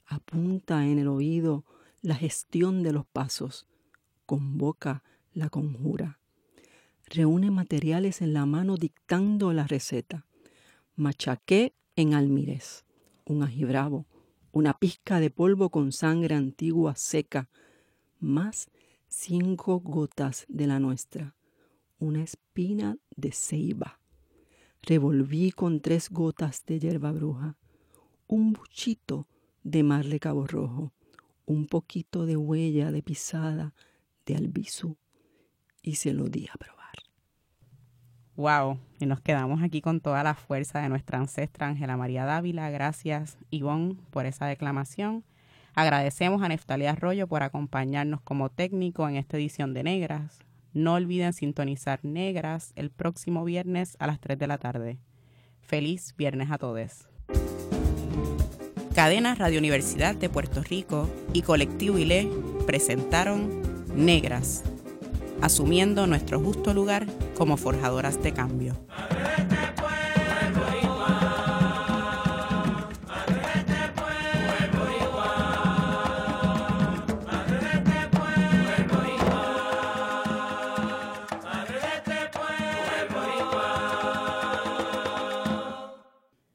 Apunta 0.07 0.85
en 0.85 0.99
el 0.99 1.07
oído 1.07 1.65
la 2.01 2.15
gestión 2.15 2.81
de 2.81 2.93
los 2.93 3.05
pasos. 3.05 3.67
Convoca 4.29 5.01
la 5.33 5.49
conjura 5.49 6.19
reúne 7.09 7.49
materiales 7.49 8.21
en 8.21 8.33
la 8.33 8.45
mano 8.45 8.77
dictando 8.77 9.51
la 9.53 9.65
receta. 9.65 10.27
Machaqué 10.95 11.73
en 11.95 12.13
almirez, 12.13 12.85
un 13.25 13.41
ají 13.41 13.65
bravo, 13.65 14.05
una 14.51 14.73
pizca 14.73 15.19
de 15.19 15.31
polvo 15.31 15.69
con 15.69 15.91
sangre 15.91 16.35
antigua 16.35 16.95
seca, 16.95 17.49
más 18.19 18.69
cinco 19.07 19.79
gotas 19.79 20.45
de 20.47 20.67
la 20.67 20.79
nuestra, 20.79 21.35
una 21.97 22.21
espina 22.21 22.97
de 23.15 23.31
ceiba. 23.31 23.99
Revolví 24.83 25.51
con 25.51 25.81
tres 25.81 26.09
gotas 26.09 26.63
de 26.67 26.79
hierba 26.79 27.11
bruja, 27.11 27.57
un 28.27 28.53
buchito 28.53 29.27
de 29.63 29.81
marle 29.83 30.19
cabo 30.19 30.45
rojo, 30.45 30.93
un 31.45 31.65
poquito 31.65 32.27
de 32.27 32.37
huella 32.37 32.91
de 32.91 33.01
pisada 33.01 33.73
de 34.29 34.37
albizú 34.37 34.97
y 35.81 35.95
se 35.95 36.13
lo 36.13 36.25
di 36.25 36.47
a 36.53 36.57
probar. 36.57 36.79
Wow, 38.35 38.79
y 38.99 39.05
nos 39.05 39.19
quedamos 39.19 39.61
aquí 39.61 39.81
con 39.81 39.99
toda 39.99 40.23
la 40.23 40.33
fuerza 40.33 40.79
de 40.79 40.87
nuestra 40.87 41.19
ancestra 41.19 41.67
Ángela 41.67 41.97
María 41.97 42.23
Dávila. 42.23 42.69
Gracias, 42.69 43.37
Ivonne, 43.49 43.97
por 44.11 44.25
esa 44.25 44.45
declamación. 44.45 45.25
Agradecemos 45.75 46.41
a 46.41 46.47
Neftalí 46.47 46.85
Arroyo 46.85 47.27
por 47.27 47.43
acompañarnos 47.43 48.21
como 48.21 48.49
técnico 48.49 49.07
en 49.09 49.17
esta 49.17 49.37
edición 49.37 49.73
de 49.73 49.83
Negras. 49.83 50.39
No 50.73 50.93
olviden 50.93 51.33
sintonizar 51.33 51.99
Negras 52.03 52.71
el 52.75 52.91
próximo 52.91 53.43
viernes 53.43 53.97
a 53.99 54.07
las 54.07 54.19
3 54.19 54.37
de 54.39 54.47
la 54.47 54.57
tarde. 54.57 54.99
Feliz 55.59 56.15
viernes 56.15 56.49
a 56.51 56.57
todos. 56.57 57.09
Cadena 58.95 59.35
Radio 59.35 59.59
Universidad 59.59 60.15
de 60.15 60.29
Puerto 60.29 60.61
Rico 60.63 61.09
y 61.33 61.41
Colectivo 61.41 61.97
ILE 61.97 62.29
presentaron 62.65 63.68
Negras 63.99 64.63
asumiendo 65.41 66.07
nuestro 66.07 66.39
justo 66.39 66.73
lugar 66.73 67.05
como 67.37 67.57
forjadoras 67.57 68.23
de 68.23 68.31
cambio. 68.31 68.73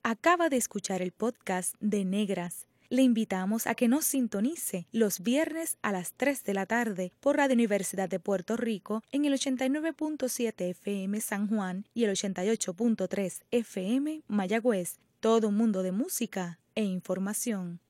Acaba 0.03 0.49
de 0.49 0.57
escuchar 0.57 1.03
el 1.03 1.12
podcast 1.12 1.74
de 1.80 2.07
Negras 2.07 2.66
le 2.95 3.03
invitamos 3.03 3.66
a 3.66 3.74
que 3.74 3.88
nos 3.88 4.05
sintonice 4.05 4.86
los 4.92 5.20
viernes 5.20 5.78
a 5.82 5.90
las 5.90 6.12
3 6.14 6.45
de 6.45 6.55
la 6.55 6.64
tarde 6.64 7.12
por 7.20 7.36
Radio 7.36 7.55
Universidad 7.55 8.09
de 8.09 8.20
Puerto 8.20 8.57
Rico 8.57 9.03
en 9.11 9.24
el 9.24 9.34
89.7 9.34 10.70
FM 10.70 11.20
San 11.20 11.49
Juan 11.49 11.86
y 11.92 12.05
el 12.05 12.12
88.3 12.12 13.42
FM 13.51 14.22
Mayagüez. 14.28 15.01
Todo 15.18 15.49
un 15.49 15.57
mundo 15.57 15.82
de 15.82 15.92
música 15.92 16.61
e 16.74 16.84
información. 16.84 17.80